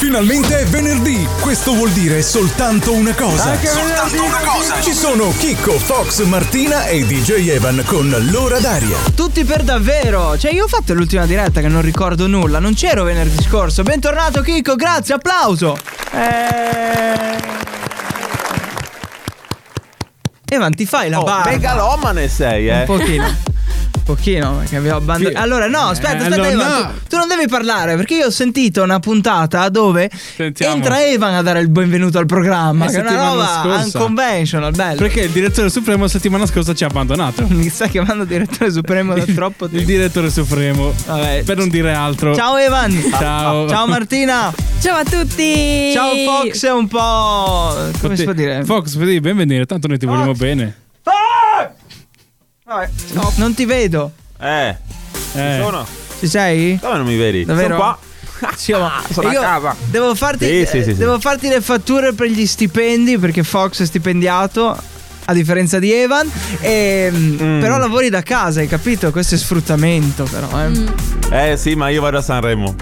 Finalmente 0.00 0.60
è 0.60 0.64
venerdì. 0.64 1.28
Questo 1.40 1.74
vuol 1.74 1.90
dire 1.90 2.22
soltanto 2.22 2.94
una 2.94 3.12
cosa. 3.14 3.50
Anche 3.50 3.66
soltanto 3.66 4.24
una 4.24 4.38
cosa. 4.38 4.80
Ci 4.80 4.92
sono 4.94 5.30
Chicco, 5.36 5.72
Fox, 5.78 6.22
Martina 6.24 6.86
e 6.86 7.04
DJ 7.04 7.48
Evan 7.50 7.82
con 7.84 8.08
l'ora 8.30 8.58
d'aria. 8.60 8.96
Tutti 9.14 9.44
per 9.44 9.62
davvero. 9.62 10.38
Cioè, 10.38 10.52
io 10.54 10.64
ho 10.64 10.68
fatto 10.68 10.94
l'ultima 10.94 11.26
diretta 11.26 11.60
che 11.60 11.68
non 11.68 11.82
ricordo 11.82 12.26
nulla. 12.26 12.58
Non 12.60 12.72
c'ero 12.72 13.04
venerdì 13.04 13.42
scorso. 13.42 13.82
Bentornato, 13.82 14.40
Chicco. 14.40 14.74
Grazie, 14.74 15.14
applauso. 15.16 15.76
Eh... 16.12 17.38
Evan, 20.52 20.74
ti 20.74 20.86
fai 20.86 21.10
la 21.10 21.20
Oh, 21.20 21.24
barba. 21.24 21.50
megalomane 21.50 22.26
sei, 22.28 22.68
eh. 22.68 22.78
Un 22.80 22.84
pochino. 22.86 23.36
Un 24.00 24.16
pochino, 24.16 24.56
perché 24.56 24.76
abbiamo 24.76 24.96
abbandonato. 24.96 25.36
Sì. 25.36 25.42
Allora, 25.42 25.66
no, 25.68 25.78
aspetta, 25.80 26.12
Eh, 26.12 26.16
aspetta, 26.16 26.34
allora 26.34 26.48
Evan. 26.50 26.80
no. 26.82 26.86
Tu, 26.86 26.98
tu 27.10 27.16
non 27.16 27.28
devi 27.28 27.46
parlare 27.48 27.96
perché 27.96 28.14
io 28.14 28.26
ho 28.26 28.30
sentito 28.30 28.82
una 28.82 28.98
puntata 28.98 29.68
dove 29.68 30.10
Sentiamo. 30.36 30.74
entra 30.74 31.04
Evan 31.04 31.34
a 31.34 31.42
dare 31.42 31.60
il 31.60 31.68
benvenuto 31.68 32.18
al 32.18 32.26
programma. 32.26 32.86
Eh, 32.86 32.90
che 32.90 32.96
è 32.96 33.00
una 33.00 33.08
settimana 33.10 33.30
roba 33.32 33.60
scorsa. 33.62 33.98
unconventional, 33.98 34.72
bello. 34.74 34.96
Perché 34.96 35.20
il 35.20 35.30
direttore 35.30 35.70
supremo 35.70 36.08
settimana 36.08 36.46
scorsa 36.46 36.74
ci 36.74 36.82
ha 36.84 36.86
abbandonato. 36.88 37.46
Mi 37.48 37.68
sta 37.68 37.86
chiamando 37.86 38.24
direttore 38.24 38.70
supremo 38.72 39.14
da 39.14 39.24
troppo 39.24 39.66
tempo. 39.66 39.76
Il 39.80 39.84
direttore 39.84 40.30
supremo. 40.30 40.92
Per 41.44 41.56
non 41.56 41.68
dire 41.68 41.92
altro. 41.92 42.34
Ciao 42.34 42.56
Evan. 42.56 42.90
Ciao. 43.18 43.68
Ciao 43.68 43.86
Martina. 43.86 44.52
Ciao 44.80 44.96
a 44.96 45.04
tutti. 45.04 45.90
Ciao 45.92 46.14
Fox, 46.24 46.64
è 46.66 46.72
un 46.72 46.88
po'. 46.88 47.76
come 48.00 48.16
si 48.16 48.24
può 48.24 48.32
dire? 48.32 48.64
Fox, 48.64 48.94
vedi, 48.96 49.20
benvenire, 49.20 49.66
tanto 49.66 49.86
noi 49.88 49.98
ti 49.98 50.06
vogliamo 50.06 50.32
bene. 50.32 50.88
Vabbè, 52.70 52.88
no, 53.14 53.32
non 53.34 53.52
ti 53.52 53.64
vedo. 53.64 54.12
Eh. 54.38 54.68
Eh. 54.68 54.76
Ci 55.32 55.60
sono? 55.60 55.84
Ci 56.20 56.28
sei? 56.28 56.78
Dove 56.80 56.98
non 56.98 57.06
mi 57.06 57.16
vedi? 57.16 57.44
Davvero? 57.44 57.74
Sono 57.76 57.98
qua. 58.38 58.52
Sì, 58.54 58.70
ma 58.72 59.02
Sono 59.10 59.28
a 59.28 59.32
io 59.32 59.40
casa. 59.40 59.74
Devo 59.86 60.14
farti, 60.14 60.44
Sì, 60.46 60.66
sì, 60.70 60.82
sì, 60.84 60.90
sì. 60.92 60.94
devo 60.98 61.18
farti 61.18 61.48
le 61.48 61.60
fatture 61.60 62.12
per 62.12 62.28
gli 62.28 62.46
stipendi 62.46 63.18
perché 63.18 63.42
Fox 63.42 63.82
è 63.82 63.86
stipendiato. 63.86 64.80
A 65.24 65.32
differenza 65.32 65.78
di 65.80 65.92
Evan, 65.92 66.30
e, 66.60 67.08
Mm. 67.12 67.60
però 67.60 67.76
lavori 67.78 68.08
da 68.08 68.22
casa, 68.22 68.60
hai 68.60 68.66
capito? 68.68 69.10
Questo 69.12 69.34
è 69.34 69.38
sfruttamento, 69.38 70.24
però. 70.30 70.48
Eh. 71.30 71.52
Eh 71.52 71.56
sì, 71.56 71.74
ma 71.74 71.88
io 71.88 72.00
vado 72.00 72.18
a 72.18 72.22
Sanremo. 72.22 72.74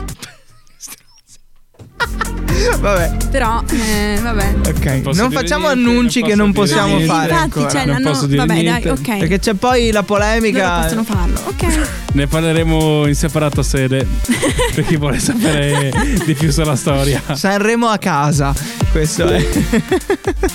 Vabbè. 2.80 3.16
Però, 3.30 3.62
eh, 3.70 4.18
vabbè. 4.22 4.54
Ok, 4.68 5.00
posso 5.00 5.20
non 5.20 5.28
dire 5.30 5.40
facciamo 5.40 5.70
niente, 5.72 5.90
annunci 5.90 6.20
non 6.20 6.28
che 6.28 6.34
non 6.36 6.52
possiamo 6.52 6.96
niente. 6.96 7.06
fare. 7.06 7.22
Infatti, 7.30 7.42
ancora. 7.42 7.68
cioè, 7.70 7.84
Non 7.86 8.02
no, 8.02 8.10
posso 8.10 8.26
dire 8.26 8.38
vabbè, 8.46 8.60
niente. 8.60 8.88
dai, 8.88 8.90
ok. 8.98 9.18
Perché 9.18 9.38
c'è 9.40 9.54
poi 9.54 9.90
la 9.90 10.02
polemica. 10.02 10.80
possono 10.82 11.04
farlo, 11.04 11.40
ok. 11.44 11.66
Ne 12.10 12.26
parleremo 12.26 13.06
in 13.06 13.14
separata 13.14 13.62
sede. 13.62 14.06
per 14.74 14.84
chi 14.84 14.96
vuole 14.96 15.18
sapere 15.18 15.92
di 16.24 16.34
più 16.34 16.50
sulla 16.50 16.74
storia. 16.76 17.22
Sanremo 17.34 17.86
a 17.88 17.98
casa. 17.98 18.54
Questo 18.90 19.26
è. 19.28 19.44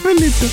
Bellissimo. 0.02 0.50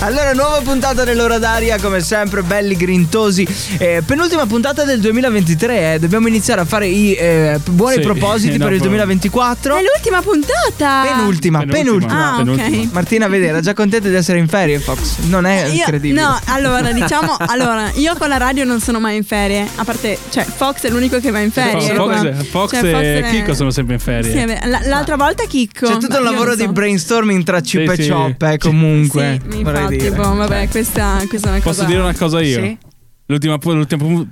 Allora, 0.00 0.32
nuova 0.32 0.60
puntata 0.62 1.04
dell'ora 1.04 1.38
d'aria, 1.38 1.78
come 1.80 2.00
sempre, 2.00 2.42
belli 2.42 2.76
grintosi. 2.76 3.46
Eh, 3.78 4.02
penultima 4.04 4.46
puntata 4.46 4.84
del 4.84 5.00
2023. 5.00 5.94
eh. 5.94 5.98
Dobbiamo 6.00 6.26
iniziare 6.28 6.60
a 6.62 6.64
fare 6.64 6.86
i 6.88 7.14
eh, 7.14 7.58
buoni 7.70 7.94
Sì, 7.96 8.00
propositi 8.00 8.58
per 8.58 8.72
il 8.72 8.78
dopo- 8.78 8.88
2024. 8.88 9.76
È 9.76 9.80
l'ultima 9.80 10.20
puntata. 10.22 11.14
Penultima, 11.16 11.64
penultima. 11.64 12.36
Ah, 12.36 12.40
ok. 12.40 12.88
Martina, 12.92 13.28
vedi, 13.28 13.46
era 13.46 13.60
già 13.60 13.74
contenta 13.74 14.08
di 14.08 14.14
essere 14.16 14.38
in 14.38 14.48
ferie, 14.48 14.78
Fox. 14.80 15.18
Non 15.28 15.46
è 15.46 15.66
Io- 15.66 15.74
incredibile. 15.74 16.20
no, 16.20 16.38
allora 16.46 16.90
diciamo, 16.92 17.36
allora, 17.46 17.90
io 17.94 18.16
con 18.16 18.28
la 18.28 18.38
radio 18.38 18.64
non 18.64 18.80
sono 18.80 18.98
mai 18.98 19.16
in 19.16 19.24
ferie. 19.24 19.66
A 19.76 19.84
parte, 19.84 20.18
cioè, 20.30 20.44
Fox 20.44 20.80
è 20.82 20.90
l'unico 20.90 21.20
che 21.20 21.30
va 21.30 21.38
in 21.38 21.52
ferie. 21.52 21.94
Fox. 21.94 22.44
Fox 22.50 22.70
Cioè, 22.80 22.94
e 22.94 23.20
è- 23.22 23.30
Chicco 23.30 23.54
sono 23.54 23.70
sempre 23.70 23.94
in 23.94 24.00
ferie. 24.00 24.30
Sì, 24.32 24.68
l'altra 24.88 25.16
volta 25.16 25.44
Chicco. 25.46 25.86
C'è 25.86 25.96
tutto 25.98 26.18
un 26.18 26.24
io 26.24 26.30
lavoro 26.30 26.50
so. 26.50 26.56
di 26.56 26.68
brainstorming 26.68 27.18
tra 27.44 27.60
chip 27.60 27.92
Sì, 27.94 28.00
e 28.00 28.04
sì. 28.04 28.10
chop, 28.10 28.42
eh, 28.42 28.58
comunque. 28.58 29.40
Sì, 29.50 29.62
vorrei 29.62 29.82
infatti, 29.82 29.96
dire. 29.96 30.10
boh, 30.16 30.34
vabbè, 30.34 30.68
questa, 30.68 31.22
questa 31.28 31.48
è 31.48 31.50
una 31.52 31.60
Posso 31.60 31.76
cosa. 31.80 31.84
dire 31.84 32.00
una 32.00 32.14
cosa 32.14 32.40
io? 32.40 32.62
Sì. 32.62 32.78
L'ultima, 33.26 33.58
l'ultima 33.62 34.26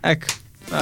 Ecco. 0.00 0.26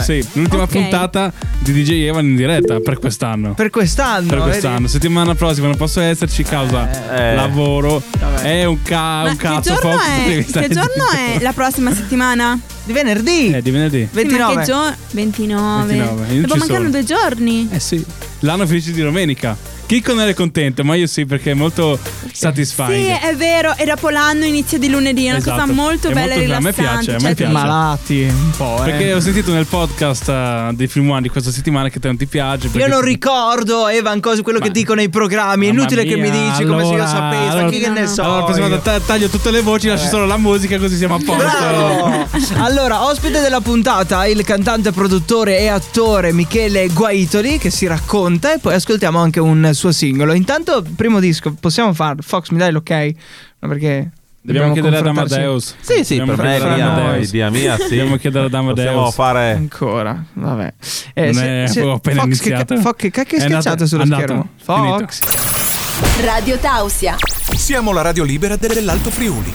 sì, 0.00 0.24
l'ultima 0.34 0.62
Ok. 0.62 0.70
puntata 0.70 1.32
di 1.58 1.72
DJ 1.72 2.04
Evan 2.06 2.24
in 2.24 2.36
diretta 2.36 2.80
per 2.80 2.98
quest'anno. 2.98 3.52
Per 3.54 3.68
quest'anno. 3.68 4.26
Per 4.28 4.38
vedi? 4.38 4.50
quest'anno, 4.50 4.86
settimana 4.86 5.34
prossima 5.34 5.66
non 5.66 5.76
posso 5.76 6.00
esserci 6.00 6.42
causa 6.44 6.88
Eh. 7.14 7.34
lavoro. 7.34 8.02
È 8.40 8.64
un, 8.64 8.80
ca- 8.82 9.22
un 9.24 9.36
che 9.36 9.36
cazzo 9.36 9.74
giorno, 9.74 9.90
Fox. 9.90 10.06
è, 10.06 10.44
che 10.44 10.68
giorno 10.68 11.04
è 11.14 11.38
la 11.42 11.52
prossima 11.52 11.92
settimana? 11.94 12.58
Di 12.84 12.92
venerdì. 12.92 13.50
È 13.50 13.60
di 13.60 13.70
venerdì. 13.70 13.98
Sì, 14.10 14.16
ma 14.16 14.22
29. 14.22 14.54
che 14.56 14.64
giorno? 14.66 14.96
29. 15.12 15.86
29, 15.94 16.32
io 16.34 16.40
Dopo 16.42 16.56
mancano 16.56 16.78
sono. 16.78 16.90
due 16.90 17.04
giorni. 17.04 17.68
Eh 17.70 17.80
sì. 17.80 18.04
L'anno 18.40 18.66
finisce 18.66 18.92
di 18.92 19.02
domenica. 19.02 19.56
Chicco 19.92 20.14
non 20.14 20.26
è 20.26 20.32
contento, 20.32 20.84
ma 20.84 20.94
io 20.94 21.06
sì, 21.06 21.26
perché 21.26 21.50
è 21.50 21.54
molto 21.54 21.98
satisfying. 22.32 23.04
Sì, 23.04 23.26
è 23.26 23.36
vero, 23.36 23.76
e 23.76 23.84
dopo 23.84 24.08
l'anno 24.08 24.46
inizia 24.46 24.78
di 24.78 24.88
lunedì, 24.88 25.26
è 25.26 25.28
una 25.28 25.36
Esatto. 25.38 25.60
cosa 25.60 25.72
molto 25.72 26.08
È 26.08 26.12
bella 26.14 26.34
molto- 26.34 26.40
e 26.50 26.54
a 26.54 26.60
me 26.60 26.70
rilassante. 26.70 26.82
piace, 26.82 27.10
a 27.10 27.14
me 27.14 27.20
cioè, 27.20 27.34
piace. 27.34 27.52
Malati 27.52 28.22
un 28.22 28.50
po', 28.56 28.76
eh. 28.80 28.84
Perché 28.90 29.12
ho 29.12 29.20
sentito 29.20 29.52
nel 29.52 29.66
podcast 29.66 30.28
eh, 30.30 30.70
dei 30.72 30.86
Film 30.86 31.10
One 31.10 31.20
di 31.20 31.28
questa 31.28 31.50
settimana 31.50 31.90
che 31.90 32.00
te 32.00 32.06
non 32.06 32.16
ti 32.16 32.24
piace. 32.26 32.70
Io 32.72 32.86
non 32.86 33.02
ricordo, 33.02 33.86
Evan, 33.88 34.20
cose, 34.20 34.40
quello 34.40 34.60
che 34.60 34.68
Ma- 34.68 34.72
dico 34.72 34.94
nei 34.94 35.10
programmi. 35.10 35.66
È 35.66 35.70
inutile 35.70 36.04
che 36.04 36.16
mi 36.16 36.30
mia, 36.30 36.40
dici 36.52 36.64
come 36.64 36.84
se 36.84 36.88
io 36.88 36.94
allora- 36.94 37.06
sapessi. 37.08 37.48
allora- 37.50 37.68
chi 37.68 37.78
che 37.78 37.88
ne 37.90 38.06
so. 38.06 38.22
Allora, 38.22 38.44
prossima 38.44 38.68
volta 38.68 38.98
taglio 39.00 39.28
tutte 39.28 39.50
le 39.50 39.60
voci, 39.60 39.88
lascio 39.88 40.08
solo 40.08 40.24
la 40.24 40.38
musica, 40.38 40.78
così 40.78 40.96
siamo 40.96 41.16
a 41.16 41.20
posto. 41.22 42.30
Allora, 42.62 43.04
ospite 43.04 43.40
della 43.42 43.60
puntata, 43.60 44.24
il 44.26 44.42
cantante, 44.42 44.90
produttore 44.90 45.58
e 45.58 45.66
attore 45.68 46.32
Michele 46.32 46.88
Guaitoli 46.88 47.58
che 47.58 47.68
si 47.70 47.86
racconta 47.86 48.54
e 48.54 48.58
poi 48.58 48.72
ascoltiamo 48.74 49.18
anche 49.18 49.38
un 49.38 49.70
suo 49.74 49.81
singolo. 49.90 50.34
Intanto, 50.34 50.84
primo 50.94 51.18
disco, 51.18 51.54
possiamo 51.58 51.92
farlo? 51.94 52.22
Fox, 52.22 52.50
mi 52.50 52.58
dai 52.58 52.70
l'ok? 52.70 52.90
No, 52.90 53.68
perché 53.68 54.10
Dobbiamo 54.44 54.72
chiedere 54.72 54.96
ad. 54.98 55.06
Amadeus. 55.06 55.74
Sì, 55.80 56.04
sì, 56.04 56.16
Dobbiamo 56.18 56.36
per 56.42 56.44
me 56.44 56.56
è 56.56 56.74
mia, 56.74 56.92
Amadeus. 56.92 57.28
idea 57.28 57.50
mia, 57.50 57.76
sì. 57.76 57.82
Dobbiamo 57.88 58.16
chiedere 58.16 58.46
ad 58.46 58.54
Amadeus. 58.54 58.86
Possiamo 58.86 59.10
fare... 59.10 59.52
Ancora, 59.52 60.24
vabbè. 60.32 60.74
Non 61.14 61.38
è- 61.38 61.64
avevo 61.68 61.92
appena 61.92 62.20
Fox, 62.22 62.26
iniziato. 62.26 62.74
Che, 62.74 62.80
Fox, 62.80 62.96
che 62.96 63.10
cacchio 63.10 63.38
È 63.38 63.42
andato- 63.42 63.60
schiacciato 63.60 63.86
sullo 63.86 64.02
andato. 64.02 64.22
schermo? 64.22 64.48
Finito. 64.56 64.98
Fox. 64.98 66.22
Radio 66.24 66.58
Tausia. 66.58 67.16
Siamo 67.56 67.92
la 67.92 68.02
radio 68.02 68.24
libera 68.24 68.56
dell'Alto 68.56 69.10
Friuli. 69.10 69.52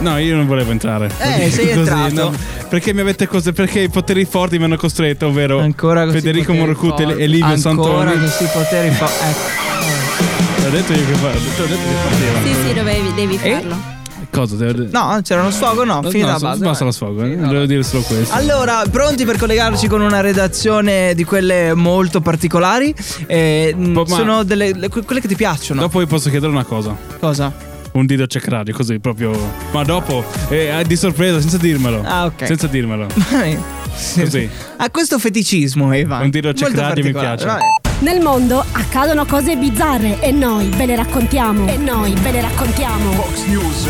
No, 0.00 0.16
io 0.18 0.34
non 0.36 0.46
volevo 0.46 0.70
entrare. 0.70 1.10
Eh, 1.18 1.50
sei 1.50 1.70
entrato. 1.70 2.32
perché 2.68 2.92
mi 2.94 3.00
avete 3.00 3.26
cose. 3.26 3.52
Perché 3.52 3.80
i 3.80 3.88
poteri 3.88 4.24
forti 4.24 4.58
mi 4.58 4.64
hanno 4.64 4.76
costretto, 4.76 5.26
ovvero 5.26 5.60
Ancora 5.60 6.04
così 6.04 6.16
Federico 6.20 6.54
forti. 6.54 7.02
e 7.02 7.26
Livio 7.26 7.46
Ancora 7.46 7.58
Santoni. 7.58 8.18
questi 8.18 8.44
poteri 8.52 8.90
forti. 8.90 9.14
Ecco. 9.24 10.66
Ho 10.66 10.70
detto 10.70 10.92
io 10.92 11.06
che 11.06 11.14
fa- 11.14 11.28
ho 11.28 11.32
detto, 11.32 11.62
ho 11.62 11.66
detto 11.66 11.88
che 11.88 12.08
faceva. 12.10 12.40
Sì, 12.44 12.68
sì, 12.68 12.74
dovevi, 12.74 13.14
devi 13.14 13.38
Eh? 13.42 13.52
farlo. 13.52 13.98
Cosa? 14.30 14.54
Devo... 14.54 14.86
No, 14.92 15.18
c'era 15.22 15.40
uno 15.40 15.50
sfogo, 15.50 15.82
no, 15.84 16.00
No, 16.02 16.08
finita 16.10 16.32
no, 16.32 16.32
la 16.34 16.38
base. 16.50 16.62
basta 16.64 16.84
lo 16.84 16.92
sfogo, 16.92 17.24
eh. 17.24 17.36
Devo 17.36 17.66
dire 17.66 17.82
solo 17.82 18.02
questo. 18.02 18.32
Allora, 18.34 18.82
pronti 18.90 19.24
per 19.24 19.36
collegarci 19.36 19.88
con 19.88 20.00
una 20.02 20.20
redazione 20.20 21.14
di 21.14 21.24
quelle 21.24 21.74
molto 21.74 22.20
particolari? 22.20 22.94
Eh, 23.26 23.74
sono 24.06 24.44
delle 24.44 24.72
le- 24.72 24.88
que- 24.88 25.02
quelle 25.02 25.20
che 25.20 25.26
ti 25.28 25.34
piacciono. 25.34 25.80
Dopo 25.80 25.98
vi 25.98 26.06
posso 26.06 26.30
chiedere 26.30 26.52
una 26.52 26.64
cosa. 26.64 26.96
Cosa? 27.18 27.52
Un 27.92 28.06
dito 28.06 28.26
check 28.26 28.46
radio, 28.48 28.72
così 28.74 29.00
proprio. 29.00 29.32
Ma 29.72 29.82
dopo, 29.82 30.24
eh, 30.48 30.82
di 30.86 30.96
sorpresa, 30.96 31.40
senza 31.40 31.56
dirmelo. 31.56 32.02
Ah, 32.04 32.26
ok. 32.26 32.46
Senza 32.46 32.66
dirmelo. 32.66 33.06
Sì, 33.92 34.20
Così. 34.20 34.30
sì. 34.42 34.48
Ha 34.76 34.88
questo 34.88 35.18
feticismo, 35.18 35.92
Eva. 35.92 36.18
Un 36.20 36.30
tiro 36.30 36.52
check 36.52 36.70
Molto 36.70 36.80
radio 36.80 37.04
mi 37.04 37.12
piace. 37.12 37.44
Vabbè. 37.44 37.60
Nel 37.98 38.20
mondo 38.22 38.64
accadono 38.72 39.26
cose 39.26 39.56
bizzarre 39.56 40.20
e 40.22 40.30
noi 40.30 40.68
ve 40.70 40.86
le 40.86 40.96
raccontiamo. 40.96 41.68
E 41.68 41.76
noi 41.76 42.14
ve 42.14 42.30
le 42.30 42.40
raccontiamo. 42.40 43.10
Fox 43.12 43.44
News. 43.46 43.88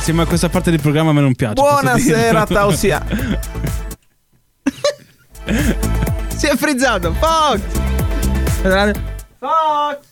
Sì, 0.00 0.10
ma 0.12 0.24
questa 0.24 0.48
parte 0.48 0.70
del 0.70 0.80
programma 0.80 1.10
a 1.10 1.12
me 1.12 1.20
non 1.20 1.34
piace. 1.34 1.54
Buonasera. 1.54 2.46
Tausia. 2.46 3.04
Si 6.36 6.46
è 6.48 6.56
frizzato. 6.56 7.12
Fox! 7.12 7.60
Fox! 9.38 10.11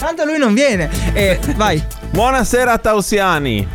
Tanto 0.00 0.24
lui 0.24 0.38
non 0.38 0.54
viene. 0.54 0.88
E 1.12 1.38
vai. 1.56 1.82
Buonasera, 2.10 2.78
Tausiani. 2.78 3.68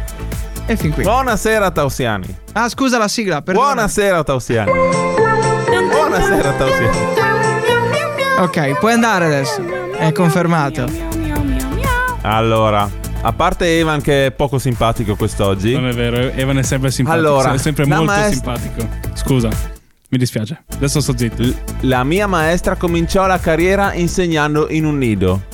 E 0.65 0.75
fin 0.75 0.91
qui. 0.91 1.03
Buonasera, 1.03 1.69
Tausiani. 1.69 2.35
Ah, 2.53 2.67
scusa 2.67 2.97
la 2.97 3.07
sigla. 3.07 3.43
perdona. 3.43 3.65
Buonasera, 3.67 4.23
Tausiani. 4.23 4.71
Buonasera, 5.91 6.51
Tausiani. 6.53 6.97
Ok, 8.39 8.79
puoi 8.79 8.93
andare 8.93 9.25
adesso. 9.25 9.63
È 9.95 10.11
confermato. 10.11 10.89
Allora, 12.23 12.89
a 13.21 13.31
parte 13.33 13.77
Evan 13.77 14.01
che 14.01 14.25
è 14.25 14.31
poco 14.31 14.57
simpatico 14.57 15.15
quest'oggi. 15.15 15.73
Non 15.73 15.87
è 15.89 15.93
vero, 15.93 16.17
Evan 16.31 16.57
è 16.57 16.63
sempre 16.63 16.89
simpatico. 16.89 17.27
Allora, 17.27 17.53
è 17.53 17.57
sempre 17.59 17.85
molto 17.85 18.05
maestra- 18.05 18.55
simpatico. 18.57 18.87
Scusa, 19.13 19.49
mi 20.09 20.17
dispiace. 20.17 20.63
Adesso 20.73 21.01
sto 21.01 21.15
zitto. 21.15 21.43
La 21.81 22.03
mia 22.03 22.25
maestra 22.25 22.75
cominciò 22.75 23.27
la 23.27 23.39
carriera 23.39 23.93
insegnando 23.93 24.69
in 24.71 24.85
un 24.85 24.97
nido. 24.97 25.53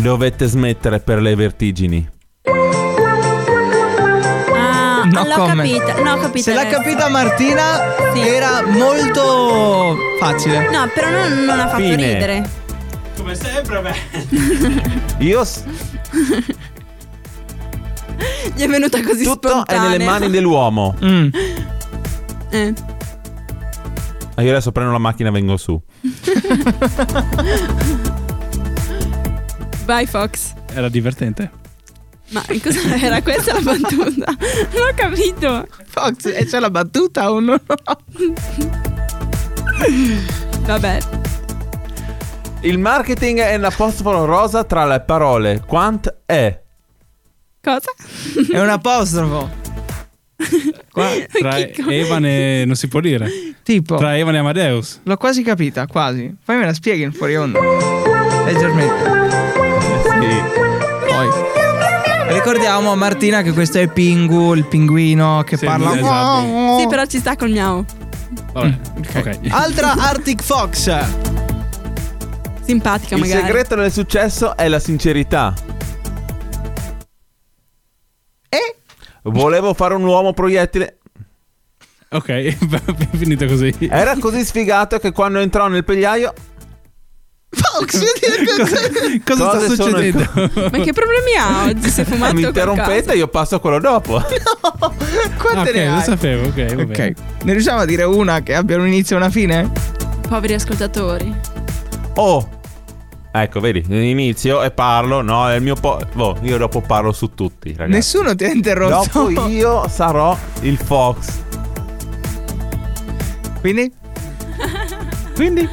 Dovette 0.00 0.46
smettere 0.46 1.00
per 1.00 1.20
le 1.20 1.34
vertigini. 1.34 2.08
Ah, 4.54 5.02
No 5.04 5.24
l'ho 5.24 5.34
comment. 5.34 5.78
capita, 5.82 6.02
no, 6.02 6.12
ho 6.12 6.16
capito. 6.18 6.42
Se 6.44 6.54
l'ha 6.54 6.60
adesso. 6.60 6.76
capita 6.76 7.08
Martina 7.08 7.62
Sì. 8.14 8.20
era 8.20 8.64
molto 8.66 9.96
facile. 10.20 10.70
No, 10.70 10.88
però 10.94 11.10
non, 11.10 11.44
non 11.44 11.58
ha 11.60 11.66
fatto 11.68 11.82
Fine. 11.82 11.96
ridere. 11.96 12.48
Come 13.16 13.34
sempre, 13.34 13.80
beh. 13.80 13.94
Io 15.24 15.44
s- 15.44 15.64
Gli 18.54 18.62
è 18.62 18.68
venuta 18.68 19.02
così 19.02 19.24
tutto 19.24 19.48
spontanea. 19.48 19.86
è 19.86 19.88
nelle 19.90 20.04
mani 20.04 20.30
dell'uomo. 20.30 20.94
Mm. 21.04 21.28
Eh. 22.50 22.72
Ah, 24.36 24.42
Io 24.42 24.50
adesso 24.50 24.70
prendo 24.70 24.92
la 24.92 24.98
macchina 24.98 25.30
e 25.30 25.32
vengo 25.32 25.56
su. 25.56 25.80
Vai 29.88 30.04
Fox. 30.06 30.52
Era 30.74 30.90
divertente. 30.90 31.50
Ma 32.28 32.44
cosa 32.62 32.78
era 33.02 33.22
questa 33.22 33.54
la 33.54 33.60
battuta? 33.60 34.36
Non 34.76 34.86
ho 34.86 34.92
capito. 34.94 35.66
Fox, 35.86 36.26
e 36.26 36.44
c'è 36.44 36.58
la 36.60 36.68
battuta 36.68 37.32
o 37.32 37.40
no? 37.40 37.58
Vabbè. 40.66 40.98
Il 42.60 42.78
marketing 42.78 43.38
è 43.38 43.56
l'apostrofo 43.56 44.26
rosa 44.26 44.64
tra 44.64 44.84
le 44.84 45.00
parole. 45.00 45.62
Quant 45.66 46.16
è? 46.26 46.60
Cosa? 47.62 47.90
È 48.52 48.60
un 48.60 48.68
apostrofo. 48.68 49.50
Qua- 50.92 51.08
Tra 51.32 51.54
Chicco. 51.54 51.88
Evan 51.88 52.26
e. 52.26 52.64
non 52.66 52.74
si 52.74 52.88
può 52.88 53.00
dire. 53.00 53.26
tipo, 53.62 53.96
Tra 53.96 54.18
Evan 54.18 54.34
e 54.34 54.38
Amadeus. 54.38 55.00
l'ho 55.04 55.16
quasi 55.16 55.42
capita, 55.42 55.86
quasi. 55.86 56.36
Poi 56.44 56.58
me 56.58 56.66
la 56.66 56.74
spieghi 56.74 57.04
in 57.04 57.12
fuori 57.12 57.36
onda. 57.36 57.58
Leggermente. 58.44 59.77
Sì. 60.20 60.42
Poi. 61.06 61.28
Ricordiamo 62.34 62.92
a 62.92 62.94
Martina 62.94 63.42
che 63.42 63.52
questo 63.52 63.78
è 63.78 63.88
Pingu, 63.88 64.54
il 64.54 64.66
pinguino 64.66 65.42
che 65.44 65.56
Sì, 65.56 65.64
parla. 65.64 65.96
esatto. 65.96 66.78
Sì, 66.78 66.86
però 66.88 67.04
ci 67.06 67.18
sta 67.18 67.36
col 67.36 67.50
miau. 67.50 67.84
Vabbè, 68.52 68.78
ok. 68.98 69.38
Altra 69.50 69.92
Arctic 69.92 70.42
Fox. 70.42 70.92
Simpatica 72.64 73.14
Il 73.14 73.20
magari. 73.22 73.42
segreto 73.46 73.74
del 73.76 73.90
successo 73.92 74.56
è 74.56 74.68
la 74.68 74.78
sincerità. 74.78 75.54
E 78.50 78.76
Volevo 79.22 79.72
fare 79.74 79.94
un 79.94 80.04
uomo 80.04 80.32
proiettile. 80.32 80.98
Ok, 82.10 82.56
finito 83.16 83.46
così. 83.46 83.74
Era 83.90 84.16
così 84.18 84.44
sfigato 84.44 84.98
che 84.98 85.12
quando 85.12 85.38
entrò 85.38 85.66
nel 85.68 85.84
pegliaio. 85.84 86.32
Fox, 87.50 87.98
Cosa 89.24 89.34
sta 89.34 89.58
Cose 89.58 89.74
sono- 89.74 89.88
succedendo? 89.96 90.28
Ma 90.70 90.78
che 90.78 90.92
problemi 90.92 91.34
ha 91.38 91.64
oggi? 91.64 91.88
Si 91.88 92.02
è 92.02 92.04
fumato 92.04 92.34
mi 92.34 92.42
interrompete, 92.42 93.14
io 93.14 93.26
passo 93.28 93.54
a 93.56 93.60
quello 93.60 93.78
dopo. 93.80 94.22
Ah, 95.20 95.30
quante 95.40 95.70
ok, 95.70 95.74
ne 95.76 95.86
lo 95.86 95.94
hai? 95.94 96.02
sapevo, 96.02 96.46
ok. 96.48 96.74
va 96.74 96.82
Ok, 96.82 96.86
bene. 96.88 97.14
ne 97.44 97.52
riusciamo 97.52 97.80
a 97.80 97.84
dire 97.84 98.04
una 98.04 98.42
che 98.42 98.54
abbia 98.54 98.76
un 98.76 98.86
inizio 98.86 99.16
e 99.16 99.18
una 99.18 99.30
fine? 99.30 99.70
Poveri 100.28 100.54
ascoltatori. 100.54 101.34
Oh. 102.14 102.48
Ecco, 103.32 103.60
vedi, 103.60 103.84
inizio 103.88 104.62
e 104.62 104.70
parlo, 104.70 105.22
no, 105.22 105.48
è 105.48 105.54
il 105.56 105.62
mio 105.62 105.74
po'. 105.74 105.98
Boh, 106.12 106.36
io 106.42 106.58
dopo 106.58 106.80
parlo 106.80 107.12
su 107.12 107.34
tutti, 107.34 107.70
ragazzi. 107.70 107.90
Nessuno 107.90 108.34
ti 108.34 108.44
ha 108.44 108.48
interrotto. 108.50 109.10
Dopo 109.30 109.46
io 109.48 109.88
sarò 109.88 110.36
il 110.62 110.76
Fox. 110.76 111.28
Quindi? 113.60 113.92
Quindi, 115.34 115.68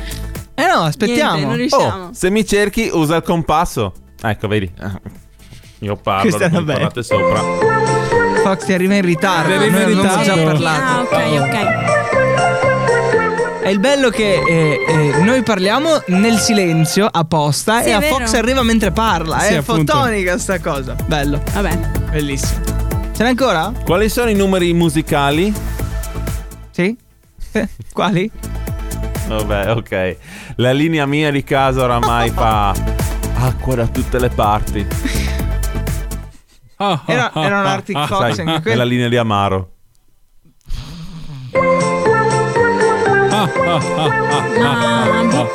Eh 0.56 0.66
no, 0.68 0.82
aspettiamo. 0.84 1.32
Niente, 1.34 1.48
non 1.50 1.56
riusciamo. 1.58 2.04
Oh, 2.06 2.10
se 2.14 2.30
mi 2.30 2.46
cerchi, 2.46 2.90
usa 2.92 3.18
il 3.18 3.24
compasso. 3.24 3.94
Ecco, 4.22 4.48
vedi. 4.48 4.72
Io 5.80 5.96
parlo, 5.98 6.30
Questa 6.30 6.50
bella. 6.50 6.64
parlate 6.74 7.04
sopra. 7.04 7.42
Fox 8.44 8.66
ti 8.66 8.74
arriva 8.74 8.96
in 8.96 9.02
ritardo. 9.04 9.54
Arriva 9.54 9.82
in 9.82 9.88
ritardo. 9.88 10.24
già 10.24 10.34
Ah, 10.34 10.44
parlato. 10.44 11.16
ok, 11.16 11.42
ok. 11.42 12.04
È 13.64 13.70
il 13.70 13.80
bello 13.80 14.10
che 14.10 14.42
eh, 14.48 14.86
eh, 14.88 15.24
noi 15.24 15.42
parliamo 15.42 16.02
nel 16.08 16.38
silenzio 16.38 17.08
apposta 17.12 17.82
Sì, 17.82 17.90
e 17.90 17.92
a 17.94 18.00
vero. 18.00 18.16
Fox 18.18 18.34
arriva 18.36 18.62
mentre 18.62 18.92
parla. 18.92 19.40
Sì, 19.40 19.54
è 19.54 19.58
appunto. 19.58 19.94
fotonica 19.94 20.38
sta 20.38 20.60
cosa. 20.60 20.96
Bello, 21.08 21.42
Vabbè. 21.54 21.76
bellissimo. 22.12 22.62
Ce 23.16 23.24
n'è 23.24 23.30
ancora? 23.30 23.72
Quali 23.84 24.08
sono 24.10 24.30
i 24.30 24.36
numeri 24.36 24.72
musicali? 24.74 25.52
Sì? 26.72 26.96
Eh, 27.54 27.68
Quali? 27.92 28.32
Vabbè, 29.28 29.72
ok. 29.72 30.18
La 30.58 30.72
linea 30.72 31.06
mia 31.06 31.32
di 31.32 31.44
casa 31.44 31.84
oramai 31.84 32.30
fa 32.30 32.74
acqua 33.38 33.76
da 33.76 33.88
tutte 33.88 34.20
le 34.20 34.30
parti. 34.30 34.86
Ah, 36.78 37.02
Era, 37.08 37.32
ah, 37.34 37.44
era 37.46 37.60
un 37.60 37.66
ah, 37.66 37.72
Arctic 37.74 37.96
ah, 37.96 38.08
Fox 38.08 38.22
anche 38.22 38.42
è 38.42 38.46
la 38.46 38.60
quello. 38.62 38.84
linea 38.84 39.08
di 39.10 39.18
Amaro. 39.18 39.70
ah, 43.32 43.50
ah, 43.66 43.82
ah, 43.96 44.12
ah, 44.62 45.22
Ma 45.22 45.24
boh, 45.30 45.50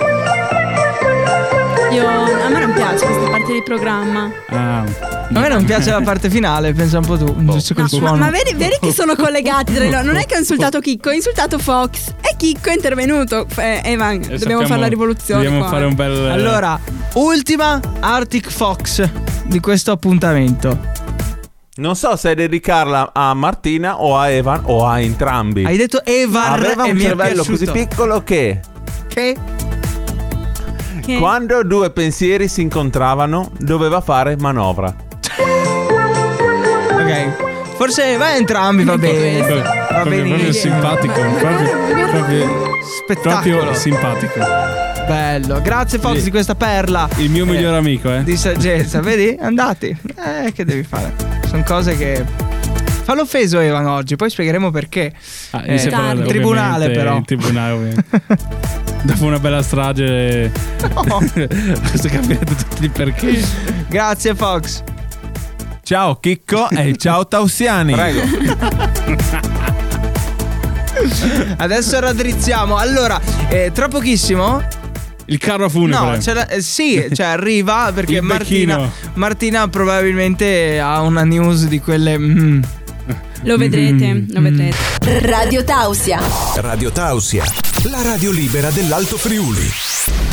io 1.90 2.08
a 2.08 2.48
me 2.48 2.60
non 2.60 2.72
piace 2.72 3.04
questa 3.06 3.28
parte 3.30 3.52
di 3.52 3.62
programma. 3.62 4.30
ah. 4.48 4.84
A 5.32 5.38
me 5.38 5.48
non 5.48 5.64
piace 5.64 5.90
la 5.90 6.00
parte 6.00 6.28
finale, 6.28 6.72
pensa 6.72 6.98
un 6.98 7.06
po' 7.06 7.16
tu. 7.16 7.32
Giusto 7.44 7.74
quel 7.74 7.86
No, 7.90 7.98
suono. 7.98 8.10
ma, 8.16 8.24
ma 8.24 8.30
vedi, 8.30 8.52
vedi 8.54 8.76
che 8.80 8.92
sono 8.92 9.14
collegati 9.14 9.72
tra 9.72 9.84
loro. 9.84 10.02
Non 10.02 10.16
è 10.16 10.26
che 10.26 10.34
ho 10.34 10.38
insultato 10.38 10.80
Chicco, 10.80 11.10
ho 11.10 11.12
insultato 11.12 11.58
Fox. 11.58 12.08
E 12.20 12.34
Chicco 12.36 12.68
è 12.70 12.74
intervenuto. 12.74 13.46
Eh, 13.56 13.80
Evan, 13.84 14.14
E 14.14 14.18
dobbiamo 14.18 14.38
sappiamo- 14.38 14.66
fare 14.66 14.80
la 14.80 14.86
rivoluzione. 14.88 15.42
Dobbiamo 15.44 15.64
qua. 15.64 15.72
fare 15.72 15.84
un 15.86 15.94
bel. 15.94 16.30
Allora, 16.30 16.80
ultima 17.14 17.80
Arctic 18.00 18.50
Fox 18.50 19.08
di 19.44 19.60
questo 19.60 19.92
appuntamento. 19.92 20.78
Non 21.76 21.94
so 21.94 22.16
se 22.16 22.34
dedicarla 22.34 23.10
a 23.14 23.32
Martina 23.34 24.00
o 24.02 24.18
a 24.18 24.30
Evan 24.30 24.62
o 24.64 24.84
a 24.84 25.00
entrambi. 25.00 25.64
Hai 25.64 25.76
detto 25.76 26.04
Evan 26.04 26.52
Aveva 26.54 26.84
un 26.84 26.98
cervello 26.98 27.44
così 27.44 27.66
piccolo 27.70 28.22
che 28.24 28.60
Che? 29.06 29.36
Che- 31.14 31.18
quando 31.18 31.62
due 31.64 31.90
pensieri 31.90 32.48
si 32.48 32.60
incontravano 32.62 33.50
doveva 33.58 34.00
fare 34.00 34.36
manovra. 34.36 34.94
Ok. 36.92 37.48
Forse 37.76 38.16
va 38.16 38.34
entrambi, 38.36 38.84
va 38.84 38.98
bene. 38.98 39.40
Va 39.40 39.62
proprio, 40.02 40.24
proprio 40.24 40.52
simpatico. 40.52 41.12
Proprio, 41.38 42.08
proprio, 42.10 42.50
Spettacolo. 43.02 43.56
proprio 43.56 43.74
simpatico. 43.74 44.38
Bello. 45.06 45.60
Grazie 45.62 45.98
Fox 45.98 46.18
Sì. 46.18 46.24
di 46.24 46.30
questa 46.30 46.54
perla. 46.54 47.08
Il 47.16 47.30
mio 47.30 47.44
Eh, 47.44 47.48
migliore 47.48 47.76
amico, 47.78 48.12
eh. 48.14 48.22
Di 48.22 48.36
saggezza, 48.36 49.00
vedi? 49.00 49.36
Andati. 49.40 49.88
Eh, 49.88 50.52
che 50.52 50.64
devi 50.64 50.82
fare? 50.82 51.12
Sono 51.48 51.62
cose 51.64 51.96
che. 51.96 52.24
Fa 53.02 53.14
l'offeso 53.14 53.58
Evan 53.58 53.86
oggi, 53.86 54.14
poi 54.14 54.30
spiegheremo 54.30 54.70
perché. 54.70 55.12
Ah, 55.52 55.62
Eh, 55.64 55.82
in 55.82 56.24
tribunale, 56.26 56.90
però. 56.90 57.16
In 57.16 57.24
tribunale, 57.24 57.72
ovviamente. 57.72 58.04
Dopo 59.02 59.24
una 59.24 59.38
bella 59.38 59.62
strage, 59.62 60.52
No. 61.06 61.16
adesso 61.34 62.08
capirete 62.08 62.54
tutti 62.54 62.84
il 62.84 62.90
perché. 62.90 63.42
Grazie 63.88 64.34
Fox. 64.34 64.82
Ciao 65.82 66.16
Chicco 66.20 66.68
e 66.70 66.94
ciao 66.96 67.26
Tausiani. 67.26 67.92
Prego. 67.94 68.20
Adesso 71.56 71.98
raddrizziamo. 72.00 72.76
Allora, 72.76 73.20
eh, 73.48 73.70
tra 73.72 73.88
pochissimo. 73.88 74.62
Il 75.26 75.38
carro 75.38 75.68
funebre. 75.68 76.10
No, 76.12 76.18
c'è 76.18 76.32
la- 76.34 76.48
eh, 76.48 76.60
sì, 76.60 77.08
cioè 77.12 77.26
arriva 77.26 77.90
perché 77.94 78.20
Martina. 78.20 78.90
Martina 79.14 79.68
probabilmente 79.68 80.78
ha 80.80 81.00
una 81.00 81.24
news 81.24 81.66
di 81.66 81.80
quelle. 81.80 82.18
mm. 82.18 82.62
Lo 83.42 83.56
vedrete, 83.56 84.26
lo 84.28 84.40
vedrete. 84.40 84.76
Radio 85.20 85.64
Tausia. 85.64 86.20
Radio 86.56 86.90
Tausia, 86.90 87.44
la 87.90 88.02
radio 88.02 88.30
libera 88.30 88.70
dell'Alto 88.70 89.16
Friuli. 89.16 89.66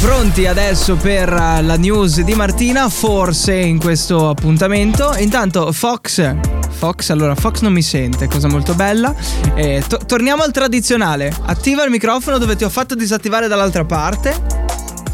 Pronti 0.02 0.46
adesso 0.46 0.96
per 0.96 1.30
eh, 1.32 1.62
la 1.62 1.78
news 1.78 2.22
di 2.22 2.34
Martina, 2.36 2.90
forse 2.90 3.56
in 3.56 3.80
questo 3.80 4.30
appuntamento. 4.30 5.16
Intanto 5.18 5.72
Fox, 5.72 6.36
Fox, 6.70 7.10
allora 7.10 7.34
Fox 7.36 7.62
non 7.62 7.72
mi 7.74 7.82
sente, 7.82 8.28
cosa 8.28 8.48
molto 8.50 8.74
bella. 8.76 9.16
Eh, 9.56 9.84
to- 9.88 10.00
torniamo 10.06 10.44
al 10.44 10.52
tradizionale. 10.52 11.34
Attiva 11.46 11.84
il 11.84 11.90
microfono 11.90 12.38
dove 12.38 12.56
ti 12.56 12.66
ho 12.66 12.70
fatto 12.70 12.94
disattivare 12.94 13.48
dall'altra 13.48 13.86
parte. 13.86 14.36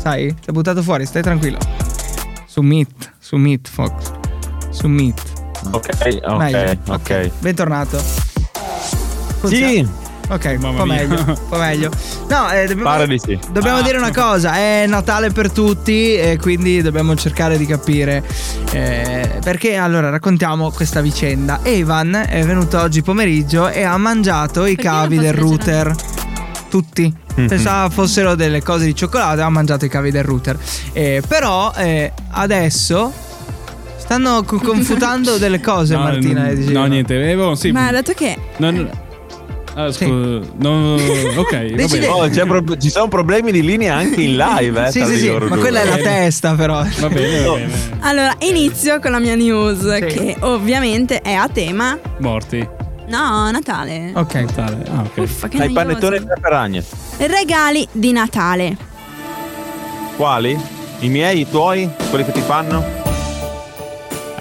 Sai, 0.02 0.34
ti 0.34 0.50
ho 0.50 0.52
buttato 0.52 0.82
fuori, 0.82 1.06
stai 1.06 1.22
tranquillo. 1.22 1.60
Su 2.48 2.62
Meet, 2.62 3.14
su 3.20 3.38
Meet 3.38 3.70
Fox. 3.70 4.12
Su 4.72 4.88
Meet. 4.88 5.33
Ok, 5.72 6.20
ok, 6.24 6.38
Meglio. 6.38 6.78
ok. 6.90 7.32
Bentornato. 7.40 8.02
Funziona? 9.40 9.68
Sì, 9.68 9.88
Ok, 10.30 10.56
un 10.58 10.76
po' 10.78 10.86
meglio, 10.86 11.16
un 11.22 11.38
po' 11.50 11.58
meglio. 11.58 11.92
No, 12.30 12.50
eh, 12.50 12.66
dobbiamo, 12.66 13.06
di 13.06 13.20
sì. 13.20 13.38
dobbiamo 13.52 13.80
Ah. 13.80 13.82
dire 13.82 13.98
una 13.98 14.12
cosa, 14.12 14.54
è 14.56 14.86
Natale 14.88 15.32
per 15.32 15.52
tutti 15.52 16.16
e 16.16 16.38
quindi 16.42 16.82
dobbiamo 16.82 17.14
cercare 17.16 17.58
di 17.58 17.66
capire 17.66 18.24
eh, 18.72 19.40
perché 19.44 19.76
allora 19.76 20.10
raccontiamo 20.10 20.72
questa 20.72 21.02
vicenda. 21.02 21.60
Evan 21.64 22.16
è 22.28 22.42
venuto 22.46 22.80
oggi 22.80 23.02
pomeriggio 23.02 23.68
e 23.68 23.84
ha 23.84 23.98
mangiato 23.98 24.66
i 24.66 24.76
Perché 24.76 24.90
cavi 24.90 25.18
del 25.20 25.34
router. 25.34 25.94
Tutti. 26.70 27.14
Mhm. 27.36 27.48
Pensava 27.48 27.90
fossero 27.90 28.34
delle 28.36 28.64
cose 28.64 28.86
di 28.86 28.96
cioccolato 28.96 29.40
e 29.42 29.44
ha 29.44 29.50
mangiato 29.50 29.84
i 29.86 29.90
cavi 29.90 30.10
del 30.10 30.24
router. 30.24 30.58
Eh, 30.94 31.22
però 31.28 31.72
eh, 31.76 32.14
adesso 32.32 33.12
Stanno 34.04 34.44
co- 34.44 34.58
confutando 34.60 35.38
delle 35.40 35.60
cose, 35.62 35.96
No, 35.96 36.02
Martina. 36.04 36.50
n- 36.52 36.56
DJ. 36.56 36.72
No, 36.72 36.86
niente, 36.86 37.16
avevo 37.16 37.56
sì. 37.56 37.72
Ma 37.72 37.90
dato 37.92 38.12
che 38.14 38.38
Non, 38.58 38.90
ah, 39.76 39.92
Sì. 39.92 40.04
scusa, 40.06 40.52
no, 40.58 40.96
ok, 40.96 41.52
va 41.70 41.76
Decide- 41.76 42.00
bene. 42.00 42.08
Oh, 42.08 42.28
c'è 42.30 42.46
pro- 42.46 42.78
ci 42.78 42.90
sono 42.90 43.08
problemi 43.08 43.52
di 43.52 43.64
linea 43.64 43.96
anche 43.96 44.22
in 44.22 44.36
live, 44.36 44.88
eh. 44.88 44.92
Sì, 44.92 45.00
tra 45.00 45.08
sì, 45.08 45.14
di 45.14 45.20
sì, 45.20 45.28
loro 45.28 45.48
ma 45.48 45.56
due. 45.56 45.60
quella 45.62 45.82
è 45.82 45.86
la 45.86 45.98
testa, 45.98 46.54
però. 46.54 46.84
Va 47.00 47.10
bene, 47.10 47.46
va 47.46 47.54
bene. 47.54 47.72
Allora, 48.02 48.34
inizio 48.40 49.00
con 49.00 49.12
la 49.12 49.20
mia 49.20 49.36
news, 49.36 49.94
Sì. 49.96 50.02
che 50.06 50.36
ovviamente 50.42 51.22
è 51.22 51.32
a 51.34 51.48
tema. 51.48 51.98
Morti. 52.20 52.68
No, 53.08 53.50
Natale. 53.52 54.12
Ok. 54.16 54.34
Natale. 54.36 54.78
Ah, 54.94 55.02
ok. 55.02 55.18
Uffa, 55.18 55.48
che 55.48 55.58
Dai, 55.58 55.72
noioso. 55.72 55.88
panettone 55.88 56.16
e 56.18 56.40
peragne. 56.42 56.84
Regali 57.18 57.88
di 57.92 58.12
Natale. 58.12 58.78
Quali? 60.18 60.58
I 61.00 61.08
miei, 61.10 61.40
i 61.42 61.50
tuoi? 61.50 61.90
Quelli 62.10 62.24
che 62.26 62.32
ti 62.32 62.42
fanno? 62.42 63.02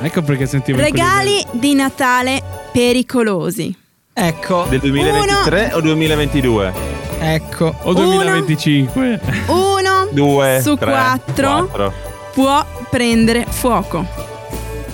Ecco 0.03 0.23
perché 0.23 0.47
sentivo 0.47 0.79
Regali 0.81 1.45
di 1.53 1.75
Natale 1.75 2.43
pericolosi. 2.73 3.75
Ecco, 4.13 4.67
Del 4.69 4.81
2023 4.81 5.71
o 5.75 5.81
2022? 5.81 6.73
ecco. 7.21 7.75
O 7.83 7.93
2025. 7.95 9.21
Uno 9.47 10.09
Due, 10.11 10.61
su 10.63 10.77
tre, 10.77 10.91
quattro 10.91 11.67
quattro. 11.67 11.93
può 12.33 12.65
prendere 12.91 13.47
fuoco. 13.49 14.05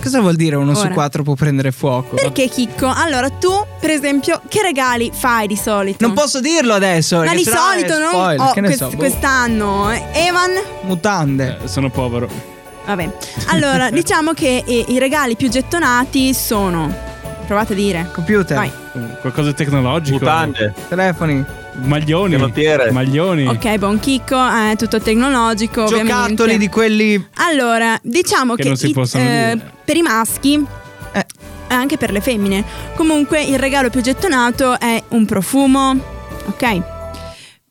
Cosa 0.01 0.21
vuol 0.21 0.35
dire 0.35 0.55
uno 0.55 0.73
su 0.75 0.85
Ora. 0.85 0.93
quattro 0.93 1.23
può 1.23 1.33
prendere 1.33 1.71
fuoco? 1.73 2.15
Perché 2.15 2.47
Chicco? 2.47 2.87
Allora 2.87 3.29
tu, 3.29 3.51
per 3.81 3.89
esempio, 3.89 4.39
che 4.47 4.61
regali 4.61 5.11
fai 5.13 5.47
di 5.47 5.57
solito? 5.57 6.05
Non 6.05 6.15
posso 6.15 6.39
dirlo 6.39 6.73
adesso. 6.73 7.17
Ma 7.21 7.33
di 7.35 7.43
solito 7.43 7.97
non 7.97 8.09
spoiler, 8.09 8.39
oh, 8.47 8.51
che 8.53 8.61
ne 8.61 8.67
quest- 8.67 8.83
so, 8.83 8.89
boh. 8.91 8.95
quest'anno 8.95 9.91
eh, 9.91 10.03
Evan 10.13 10.51
Mutande. 10.83 11.57
Eh, 11.63 11.67
sono 11.67 11.89
povero. 11.89 12.29
Vabbè. 12.85 13.09
Allora, 13.47 13.89
diciamo 13.91 14.33
che 14.33 14.63
i, 14.65 14.85
i 14.93 14.99
regali 14.99 15.35
più 15.35 15.49
gettonati 15.49 16.33
sono 16.33 17.07
Provate 17.45 17.73
a 17.73 17.75
dire. 17.75 18.09
Computer. 18.13 18.55
Vai. 18.57 18.71
Qualcosa 19.21 19.49
di 19.49 19.55
tecnologico. 19.55 20.19
Mutande. 20.19 20.71
Telefoni. 20.87 21.43
Maglioni. 21.81 22.33
Canottiere. 22.33 22.91
Maglioni. 22.91 23.47
Ok, 23.47 23.77
buon 23.77 23.99
chicco, 23.99 24.37
è 24.47 24.75
tutto 24.77 25.01
tecnologico, 25.01 25.83
ovviamente. 25.85 26.13
Giocattoli 26.13 26.57
di 26.59 26.69
quelli. 26.69 27.27
Allora, 27.37 27.97
diciamo 28.03 28.53
Che 28.53 28.61
che, 28.61 28.67
non 28.67 28.77
si 28.77 28.89
i- 28.89 28.93
possono 28.93 29.23
eh, 29.23 29.51
dire. 29.55 29.71
per 29.83 29.95
i 29.95 30.01
maschi 30.03 30.63
Eh. 31.13 31.25
e 31.69 31.73
anche 31.73 31.97
per 31.97 32.11
le 32.11 32.21
femmine. 32.21 32.63
Comunque 32.95 33.41
il 33.41 33.57
regalo 33.57 33.89
più 33.89 34.01
gettonato 34.01 34.79
è 34.79 35.01
un 35.07 35.25
profumo, 35.25 35.99
ok? 36.45 36.81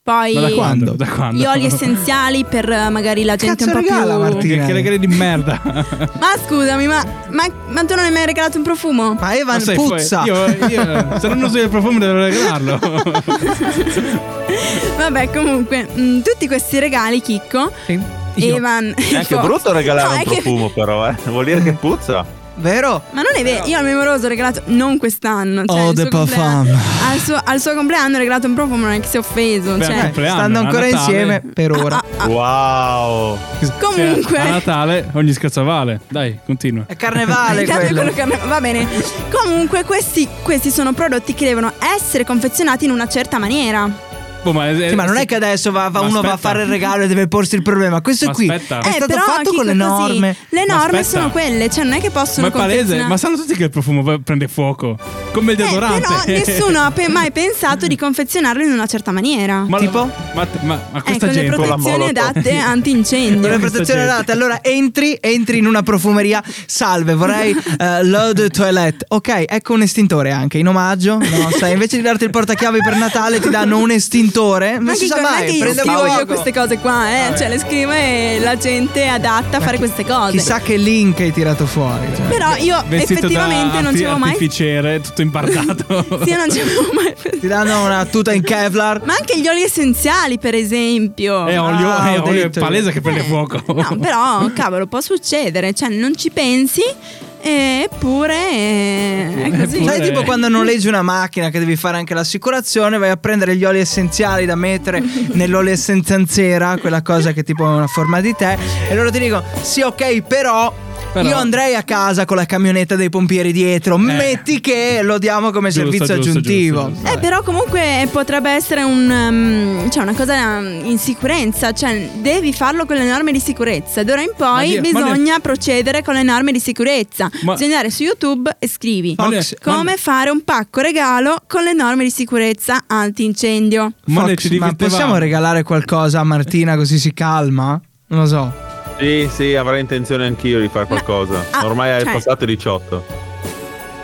Poi 0.09 0.33
Ma 0.33 0.41
da 0.41 0.51
quando? 0.53 0.93
Da 0.93 1.07
quando? 1.07 1.39
gli 1.39 1.45
oli 1.45 1.67
essenziali 1.67 2.47
per 2.47 2.67
eh, 2.67 2.89
magari 2.89 3.25
la 3.25 3.37
gente 3.37 3.67
Cazzo 3.67 3.77
un 3.77 3.85
po' 3.85 3.91
regala, 3.91 4.15
più 4.15 4.23
Martina? 4.23 4.65
Che, 4.65 4.73
regali 4.73 4.99
di 4.99 5.07
merda. 5.07 5.61
Ma 5.63 6.33
scusami, 6.47 6.87
ma, 6.87 7.05
ma, 7.29 7.45
ma 7.69 7.85
tu 7.85 7.95
non 7.95 8.07
hai 8.07 8.11
mai 8.11 8.25
regalato 8.25 8.57
un 8.57 8.63
profumo? 8.63 9.13
Ma 9.21 9.37
Evan 9.37 9.57
Ma 9.57 9.61
sai, 9.61 9.75
puzza. 9.75 10.23
Io, 10.25 10.47
io- 10.67 11.19
se 11.21 11.29
non 11.29 11.43
uso 11.43 11.59
il 11.59 11.69
profumo 11.69 11.99
devo 11.99 12.21
regalarlo. 12.25 12.79
Vabbè, 14.97 15.31
comunque, 15.31 15.87
mh, 15.93 16.23
tutti 16.23 16.47
questi 16.47 16.79
regali, 16.79 17.21
Chicco, 17.21 17.71
Sì. 17.85 18.01
Evan 18.37 18.95
È 18.97 19.15
anche 19.15 19.37
brutto 19.37 19.73
regalare 19.73 20.09
No, 20.09 20.15
un 20.15 20.21
è 20.21 20.25
che- 20.25 20.31
profumo, 20.41 20.71
però, 20.71 21.07
eh. 21.07 21.15
Vuol 21.27 21.45
dire 21.45 21.63
che 21.63 21.73
puzza. 21.73 22.25
Vero? 22.61 23.03
Ma 23.13 23.23
non 23.23 23.33
è 23.37 23.43
vero, 23.43 23.67
io 23.67 23.79
al 23.79 23.85
mio 23.85 23.97
moroso 23.97 24.27
ho 24.27 24.29
regalato 24.29 24.63
non 24.67 24.99
quest'anno. 24.99 25.65
Cioè 25.65 25.81
Oh, 25.81 25.93
de 25.93 26.03
suo 26.03 26.11
compleanno- 26.11 26.71
parfum. 26.73 27.09
Al 27.11 27.19
suo, 27.19 27.41
al 27.45 27.61
suo 27.61 27.75
compleanno 27.75 28.17
ho 28.17 28.19
regalato 28.19 28.47
un 28.47 28.55
profumo, 28.55 28.85
non 28.85 28.93
è 28.95 29.01
che 29.01 29.07
si 29.07 29.17
è 29.17 29.19
offeso. 29.21 29.75
Beh, 29.77 29.85
cioè. 29.85 30.01
Compleanno, 30.01 30.39
Stanno 30.39 30.59
ancora 30.59 30.85
Natale. 30.87 30.91
insieme 30.91 31.43
per 31.55 31.71
ora. 31.73 31.97
Ah, 31.97 32.05
ah, 32.25 32.27
Wow. 32.29 33.39
Comunque. 33.81 34.37
Cioè, 34.37 34.47
a 34.47 34.51
Natale 34.51 35.09
ogni 35.13 35.33
scherzo 35.33 35.63
vale. 35.65 36.01
Dai, 36.09 36.39
continua. 36.45 36.85
È 36.87 36.97
carnevale 36.97 37.65
quello. 37.67 38.03
quello 38.11 38.13
che- 38.13 38.39
Va 38.47 38.61
bene. 38.61 38.87
Comunque, 39.31 39.85
questi, 39.85 40.29
questi 40.43 40.71
sono 40.71 40.93
prodotti 40.93 41.35
che 41.35 41.45
devono 41.47 41.73
essere 41.97 42.25
confezionati 42.25 42.85
in 42.85 42.91
una 42.91 43.07
certa 43.09 43.39
maniera. 43.39 44.07
Boh, 44.49 44.53
ma, 44.53 44.75
Sì, 44.75 44.95
ma 44.95 45.05
non 45.05 45.17
è 45.19 45.27
che 45.27 45.35
adesso 45.35 45.71
va- 45.71 45.89
va- 45.91 46.01
Ma 46.01 46.07
uno 46.09 46.21
va 46.23 46.33
a 46.33 46.37
fare 46.39 46.63
il 46.63 46.69
regalo 46.69 47.03
e 47.03 47.07
deve 47.07 47.29
porsi 47.29 47.55
il 47.55 47.63
problema. 47.63 48.01
Questo 48.01 48.27
Ma 48.27 48.33
qui 48.33 48.49
aspetta. 48.49 48.81
è 48.81 48.89
Eh, 48.89 48.93
stato 48.93 49.13
fatto 49.15 49.53
con 49.53 49.67
le 49.67 49.73
Chicco, 49.73 49.87
così, 49.89 50.09
norme. 50.13 50.37
Le 50.49 50.65
Ma 50.67 50.75
norme 50.77 51.05
sono 51.05 51.31
quelle, 51.31 51.69
cioè 51.69 51.85
non 51.85 51.93
è 51.95 52.01
che 52.01 52.11
Ma 52.13 52.21
possono 52.21 52.47
è 52.47 52.51
palese, 52.51 53.03
ma 53.05 53.17
sanno 53.19 53.37
tutti 53.37 53.55
che 53.55 53.65
il 53.65 53.71
profumo 53.71 54.19
prende 54.21 54.49
fuoco. 54.49 54.97
Come 55.33 55.53
il 55.53 55.61
Eh, 55.61 55.65
deodorante. 55.65 56.01
però 56.01 56.23
nessuno 56.27 56.81
ha 56.81 56.91
pe- 56.91 57.09
mai 57.09 57.31
pensato 57.31 57.87
di 57.87 57.97
confezionarlo 57.97 58.63
in 58.63 58.71
una 58.73 58.87
certa 58.87 59.11
maniera. 59.13 59.65
Ma, 59.69 59.79
Tipo? 59.79 60.11
Ma, 60.35 60.47
ma, 60.63 60.81
ma 60.93 60.99
Eh, 60.99 61.03
questa 61.03 61.27
con 61.27 61.35
le 61.35 61.43
gente. 61.43 61.57
protezioni 61.57 62.09
adatte 62.09 62.57
antincendio. 62.57 63.41
Con 63.41 63.51
le 63.51 63.59
questa 63.59 63.69
protezioni 63.69 64.01
gente. 64.01 64.15
adatte. 64.15 64.33
Allora 64.33 64.63
entri, 64.63 65.19
entri 65.21 65.59
in 65.59 65.67
una 65.67 65.83
profumeria. 65.83 66.43
Salve, 66.67 67.15
vorrei 67.15 67.51
eh, 67.79 68.03
l'eau 68.05 68.33
de 68.33 68.49
toilette. 68.49 69.05
Ok, 69.09 69.45
ecco 69.47 69.75
un 69.75 69.83
estintore 69.83 70.33
anche 70.33 70.59
in 70.59 70.67
omaggio. 70.69 71.19
No, 71.19 71.51
sai, 71.57 71.73
invece 71.73 71.97
di 71.97 72.03
darti 72.03 72.25
il 72.25 72.31
portachiavi 72.31 72.79
per 72.83 72.97
Natale, 72.97 73.41
ti 73.41 73.51
danno 73.51 73.79
un 73.79 73.91
estintore. 73.91 74.37
Non 74.39 74.83
Ma 74.85 74.95
si 74.95 75.07
sa 75.07 75.17
non 75.17 75.25
mai. 75.25 75.51
io 75.53 75.59
prende 75.65 75.81
scrivo 75.81 76.07
io 76.07 76.27
queste 76.27 76.53
cose 76.53 76.79
qua, 76.79 77.09
eh. 77.11 77.37
Cioè, 77.37 77.49
le 77.49 77.59
scrivo 77.59 77.91
e 77.93 78.39
la 78.41 78.57
gente 78.57 79.03
è 79.03 79.07
adatta 79.09 79.57
a 79.57 79.61
fare 79.61 79.79
queste 79.79 80.05
cose. 80.05 80.33
Chissà 80.33 80.61
che 80.61 80.77
link 80.77 81.19
hai 81.21 81.33
tirato 81.33 81.67
fuori. 81.67 82.07
cioè. 82.17 82.27
Però 82.27 82.55
io 82.57 82.83
Vestito 82.87 83.19
effettivamente 83.27 83.75
da 83.77 83.81
non 83.81 83.97
ci 83.97 84.03
avevo 84.05 84.19
mai. 84.19 84.31
artificiere, 84.31 85.01
tutto 85.01 85.23
imbardato. 85.23 86.07
Sì, 86.25 86.31
io 86.31 86.37
non 86.37 86.51
ci 86.51 86.61
avevo 86.61 86.89
mai. 86.93 87.15
Ti 87.41 87.47
danno 87.47 87.85
una 87.85 88.05
tuta 88.07 88.33
in 88.33 88.43
Kevlar. 88.43 89.03
Ma 89.05 89.15
anche 89.15 89.39
gli 89.41 89.47
oli 89.49 89.63
essenziali, 89.63 90.39
per 90.39 90.55
esempio. 90.55 91.47
È 91.47 91.59
olio, 91.61 91.89
Ah, 91.91 92.13
è 92.15 92.21
ho 92.21 92.27
olio 92.29 92.45
è 92.47 92.49
palese 92.51 92.93
che 92.93 93.01
prende 93.01 93.21
Eh, 93.21 93.25
fuoco. 93.25 93.61
No, 93.67 93.97
però, 94.01 94.49
cavolo, 94.55 94.87
può 94.87 95.01
succedere. 95.01 95.73
Cioè, 95.73 95.89
non 95.89 96.17
ci 96.17 96.31
pensi, 96.31 96.81
eh, 96.83 96.95
eppure 97.41 98.51
eh, 98.51 99.43
è 99.45 99.59
così. 99.59 99.85
Sai, 99.85 100.01
tipo 100.03 100.23
quando 100.23 100.49
noleggi 100.49 100.89
una 100.89 101.03
macchina 101.03 101.51
che 101.51 101.59
devi 101.59 101.77
fare 101.77 101.97
anche 101.97 102.15
l'assicurazione, 102.15 102.99
vai 102.99 103.11
a 103.11 103.17
prendere 103.17 103.57
gli 103.57 103.65
oli 103.65 103.81
essenziali 103.81 104.47
da 104.47 104.55
mettere 104.55 105.03
nell'olio 105.33 105.73
essenzianzera, 105.73 106.79
quella 106.79 107.03
cosa 107.03 107.33
che 107.33 107.43
tipo 107.43 107.65
è 107.65 107.69
una 107.69 107.87
forma 107.87 108.21
di 108.21 108.35
te, 108.35 108.57
e 108.89 108.95
loro 108.95 109.11
ti 109.11 109.19
dicono: 109.19 109.43
Sì, 109.63 109.83
ok, 109.83 110.23
però. 110.23 110.87
Però- 111.13 111.29
Io 111.29 111.37
andrei 111.37 111.75
a 111.75 111.83
casa 111.83 112.25
con 112.27 112.37
la 112.37 112.45
camionetta 112.45 112.95
dei 112.95 113.09
pompieri 113.09 113.51
dietro. 113.53 113.97
Metti 113.97 114.61
che 114.61 115.01
lo 115.03 115.19
diamo 115.19 115.51
come 115.51 115.71
Giusto, 115.71 115.91
servizio 115.91 116.15
giusto, 116.17 116.31
aggiuntivo. 116.39 116.89
giusto, 116.89 117.01
giusto. 117.03 117.17
Eh, 117.17 117.19
però 117.21 117.43
comunque 117.43 118.09
potrebbe 118.13 118.51
essere 118.51 118.83
un, 118.83 119.11
um, 119.11 119.91
cioè 119.91 120.03
una 120.03 120.13
cosa 120.15 120.59
um, 120.59 120.81
in 120.85 120.99
sicurezza, 120.99 121.73
cioè 121.73 122.11
devi 122.21 122.53
farlo 122.53 122.85
con 122.87 122.97
le 122.97 123.05
norme 123.07 123.33
di 123.33 123.41
sicurezza. 123.41 124.03
D'ora 124.05 124.21
in 124.21 124.33
Ma 124.39 124.47
poi 124.53 124.81
Dio, 124.81 124.93
ma 124.93 125.01
bisogna 125.03 125.39
procedere 125.41 126.03
con 126.03 126.15
le 126.15 126.23
norme 126.23 126.53
di 126.53 126.61
sicurezza. 126.61 127.31
Ma- 127.43 127.53
Bisogna 127.55 127.77
andare 127.77 127.91
su 127.91 128.03
YouTube 128.03 128.55
e 128.59 128.69
scrivi 128.69 129.15
Ma 129.17 129.29
ne- 129.29 129.45
come 129.63 129.83
ma- 129.93 129.97
fare 129.97 130.31
un 130.31 130.45
pacco 130.45 130.81
regalo 130.81 131.43
con 131.49 131.63
le 131.65 131.73
norme 131.73 132.05
di 132.05 132.11
sicurezza 132.11 132.85
antincendio. 132.87 133.93
Fox, 134.07 134.35
ci 134.49 134.59
ma 134.59 134.73
possiamo 134.75 135.17
regalare 135.17 135.63
qualcosa 135.63 136.21
a 136.21 136.25
Martina 136.25 136.77
così 136.77 136.99
si 136.99 137.13
calma? 137.15 137.81
Non 138.09 138.21
lo 138.21 138.27
so. 138.27 138.67
Sì, 138.99 139.29
sì, 139.33 139.55
avrei 139.55 139.81
intenzione 139.81 140.27
anch'io 140.27 140.61
di 140.61 140.69
fare 140.69 140.87
qualcosa. 140.87 141.45
ah, 141.51 141.65
Ormai 141.67 141.91
è 142.01 142.03
cioè- 142.03 142.13
passato 142.13 142.45
18. 142.45 143.05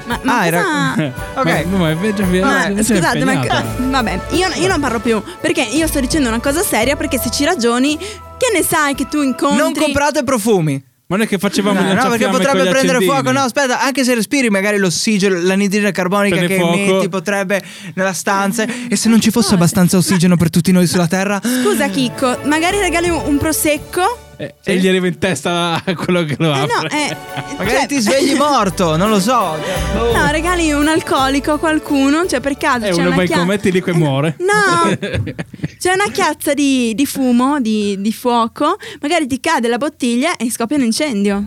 Ma, 0.07 0.21
ma 0.23 0.39
Ah, 0.41 0.47
era- 0.47 0.63
Ok. 1.35 1.65
Ma, 1.67 1.79
ma 1.79 1.91
è 1.91 2.13
già 2.13 2.25
Ma 2.27 2.73
già 2.75 2.83
scusate, 2.83 3.25
ma 3.25 3.41
vabbè, 3.79 4.21
io, 4.31 4.49
io 4.57 4.69
non 4.69 4.79
parlo 4.79 5.01
più 5.01 5.21
perché 5.41 5.63
io 5.63 5.87
sto 5.87 5.99
dicendo 6.01 6.29
una 6.29 6.41
cosa 6.41 6.63
seria 6.63 6.95
perché 6.95 7.19
se 7.19 7.31
ci 7.31 7.45
ragioni, 7.45 7.97
che 7.99 8.51
ne 8.55 8.63
sai 8.63 8.95
che 8.95 9.07
tu 9.09 9.23
incontri 9.23 9.59
Non 9.59 9.73
comprate 9.73 10.23
profumi. 10.23 10.83
Ma 11.07 11.17
noi 11.17 11.27
che 11.27 11.37
facevamo 11.39 11.81
No, 11.81 11.93
no, 11.93 12.09
perché 12.09 12.29
potrebbe 12.29 12.63
prendere 12.63 12.81
accendini. 12.99 13.05
fuoco. 13.05 13.31
No, 13.31 13.41
aspetta, 13.41 13.81
anche 13.83 14.05
se 14.05 14.15
respiri 14.15 14.49
magari 14.49 14.79
l'ossigeno, 14.79 15.39
l'anidride 15.43 15.91
carbonica 15.93 16.37
Prende 16.37 16.55
che 16.55 16.61
fuoco. 16.61 16.77
emetti 16.79 17.09
potrebbe 17.11 17.63
nella 17.95 18.13
stanza. 18.15 18.65
E 18.89 18.97
se 18.97 19.09
non 19.11 19.21
ci 19.21 19.31
fosse 19.31 19.55
abbastanza 19.55 19.97
ossigeno 19.99 20.37
per 20.37 20.49
tutti 20.51 20.73
noi 20.73 20.87
sulla 20.87 21.07
Terra? 21.07 21.41
Scusa 21.63 21.89
Chicco, 21.89 22.39
magari 22.45 22.79
regali 22.79 23.09
un, 23.11 23.21
un 23.25 23.37
prosecco? 23.39 24.19
Eh, 24.37 24.55
E 24.65 24.77
gli 24.77 24.89
arriva 24.89 25.07
in 25.07 25.19
testa 25.19 25.81
quello 25.97 26.25
che 26.25 26.37
lo 26.39 26.53
Eh 26.55 26.59
apre. 26.59 26.75
no, 26.81 26.89
eh, 26.89 27.17
Magari 27.57 27.77
cioè, 27.79 27.87
ti 27.87 28.01
svegli 28.01 28.35
morto, 28.37 28.97
non 28.97 29.09
lo 29.11 29.21
so. 29.21 29.57
Boh. 29.95 30.13
No, 30.17 30.31
regali 30.31 30.73
un 30.73 30.89
alcolico 30.89 31.53
a 31.53 31.59
qualcuno, 31.59 32.27
cioè 32.27 32.41
per 32.41 32.57
caso 32.57 32.87
E 32.87 32.91
c'è 32.91 32.95
uno 32.97 33.07
una 33.09 33.17
va 33.17 33.23
in 33.23 33.29
chia- 33.29 33.37
commetti 33.39 33.71
lì 33.71 33.83
e 33.85 33.93
muore. 33.93 34.37
No, 34.41 34.91
c'è 35.79 35.93
una 35.93 36.11
chiazza 36.13 36.53
di, 36.55 36.95
di 36.95 37.07
fumo, 37.07 37.61
di, 37.61 37.97
di 38.01 38.13
fuoco, 38.13 38.77
magari 39.01 39.27
ti 39.27 39.39
cade 39.41 39.69
la 39.69 39.79
bottiglia 39.79 40.37
e 40.37 40.51
scoppia 40.51 40.77
un 40.77 40.83
incendio. 40.85 41.45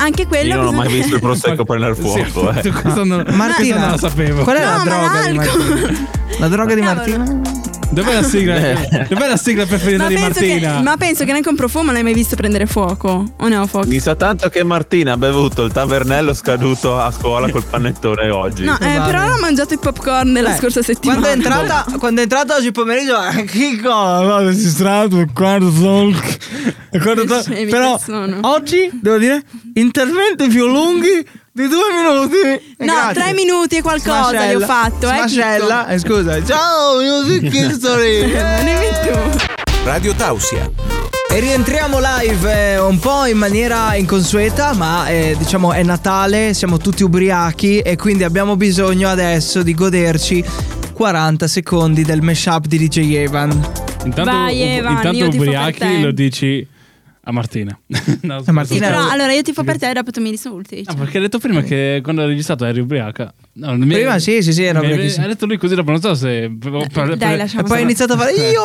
Anche 0.00 0.26
quello 0.28 0.54
Io 0.54 0.56
non 0.62 0.66
ho 0.66 0.72
mai 0.76 0.92
visto 0.92 1.16
il 1.16 1.20
prosecco 1.20 1.64
prendere 1.66 1.94
Sì, 1.96 2.02
fuoco. 2.02 2.50
eh. 2.52 2.70
questo 2.70 3.02
non, 3.04 3.24
Martina, 3.30 3.54
questo 3.54 3.78
non 3.78 3.90
lo 3.90 3.96
sapevo. 3.96 4.42
Qual 4.44 4.56
è 4.56 4.60
la 4.60 4.76
No, 4.76 4.84
ma 4.84 4.84
droga 4.84 5.28
di. 5.30 5.36
Martina? 5.36 6.08
La 6.38 6.48
droga 6.48 6.74
di. 6.74 6.80
Martina? 6.82 7.40
Dov'è 7.90 8.14
la 8.14 8.22
sigla? 8.22 8.54
Dov'è 9.08 9.26
la 9.28 9.36
sigla 9.36 9.64
preferita 9.66 10.02
Ma 10.04 10.08
di 10.08 10.14
penso, 10.14 10.40
che, 10.40 10.46
Martina? 10.48 10.80
ma 10.82 10.96
penso 10.96 11.24
che 11.24 11.30
neanche 11.30 11.48
un 11.48 11.56
profumo 11.56 11.90
l'hai 11.90 12.02
mai 12.02 12.12
visto 12.14 12.36
prendere 12.36 12.66
fuoco. 12.66 13.32
O 13.38 13.48
no, 13.48 13.66
Fox? 13.66 13.86
Mi 13.86 13.98
sa 13.98 14.14
tanto 14.14 14.48
che 14.50 14.62
Martina 14.62 15.12
ha 15.12 15.16
bevuto 15.16 15.64
il 15.64 15.72
tavernello 15.72 16.34
scaduto 16.34 16.98
a 16.98 17.10
scuola 17.10 17.50
col 17.50 17.64
panettone 17.64 18.28
oggi. 18.30 18.64
No, 18.64 18.74
eh, 18.74 18.76
Probabile. 18.78 19.04
per 19.04 19.14
ora 19.14 19.34
ho 19.34 19.38
mangiato 19.40 19.74
i 19.74 19.78
popcorn 19.78 20.32
della 20.32 20.54
Eh, 20.54 20.58
scorsa 20.58 20.82
settimana. 20.82 21.20
Quando 21.20 21.42
è 21.42 21.46
entrata, 21.46 21.86
quando 21.98 22.20
è 22.20 22.22
entrata 22.24 22.56
oggi 22.56 22.72
pomeriggio, 22.72 23.16
eh, 23.26 23.44
che 23.44 23.80
cosa? 23.82 24.24
Guarda, 24.24 24.52
si 24.52 24.68
strato 24.68 25.18
il 25.18 25.30
quarto 25.32 25.70
talk. 25.70 26.36
Però 27.70 27.98
oggi 28.42 28.90
devo 29.00 29.18
dire 29.18 29.42
interventi 29.74 30.48
più 30.48 30.66
lunghi 30.66 31.26
di 31.62 31.66
due 31.68 31.90
minuti. 31.92 32.36
Eh, 32.36 32.84
No, 32.84 32.92
grazie. 32.94 33.14
tre 33.22 33.32
minuti 33.34 33.76
e 33.78 33.82
qualcosa 33.82 34.30
li 34.30 34.54
ho 34.54 34.58
Smascella. 34.60 34.66
fatto, 34.66 35.10
eh. 35.10 35.16
Smascella, 35.16 35.86
eh, 35.88 35.98
scusa. 35.98 36.44
Ciao, 36.44 37.00
Music 37.00 37.42
History. 37.52 38.32
Radio 39.84 40.14
Tausia. 40.14 40.70
E 41.30 41.40
rientriamo 41.40 41.98
live 42.00 42.52
eh, 42.74 42.78
un 42.78 42.98
po' 43.00 43.24
in 43.26 43.36
maniera 43.36 43.94
inconsueta, 43.96 44.72
ma 44.74 45.08
eh, 45.08 45.34
diciamo 45.36 45.72
è 45.72 45.82
Natale, 45.82 46.54
siamo 46.54 46.78
tutti 46.78 47.02
ubriachi 47.02 47.80
e 47.80 47.96
quindi 47.96 48.22
abbiamo 48.24 48.56
bisogno 48.56 49.08
adesso 49.08 49.62
di 49.62 49.74
goderci 49.74 50.42
40 50.94 51.46
secondi 51.48 52.02
del 52.04 52.22
mashup 52.22 52.66
di 52.66 52.78
DJ 52.78 53.14
Evan. 53.16 53.50
Intanto, 54.04 54.30
Vai, 54.30 54.60
Evan, 54.62 54.92
intanto 54.96 55.24
ubriachi 55.26 56.00
lo 56.00 56.12
dici 56.12 56.66
a 57.28 57.32
Martina. 57.32 57.78
no, 58.22 58.42
A 58.44 58.52
Martina. 58.52 58.86
scusa. 58.86 58.96
Però 58.96 59.10
allora 59.10 59.32
io 59.34 59.42
ti 59.42 59.52
fa 59.52 59.62
per 59.62 59.76
te 59.78 59.90
e 59.90 59.92
dopo 59.92 60.10
tu 60.10 60.20
mi 60.22 60.30
insulti. 60.30 60.82
No, 60.86 60.94
perché 60.94 61.18
hai 61.18 61.24
detto 61.24 61.38
prima 61.38 61.60
che 61.62 62.00
quando 62.02 62.22
hai 62.22 62.28
registrato 62.28 62.64
eri 62.64 62.80
ubriaca. 62.80 63.32
No, 63.54 63.76
mi- 63.76 63.86
Prima 63.86 64.18
sì, 64.18 64.42
sì, 64.42 64.52
sì, 64.54 64.62
mi- 64.62 64.70
ubriachissimo. 64.70 65.24
Hai 65.24 65.32
detto 65.32 65.44
lui 65.44 65.58
così 65.58 65.74
dopo, 65.74 65.90
non 65.90 66.00
so 66.00 66.14
se. 66.14 66.50
per- 66.58 66.86
per- 66.90 67.16
Dai, 67.18 67.34
E 67.34 67.36
lasciamo 67.36 67.64
poi 67.68 67.78
ha 67.78 67.80
iniziato 67.80 68.14
a 68.14 68.16
fare 68.16 68.32
io. 68.32 68.62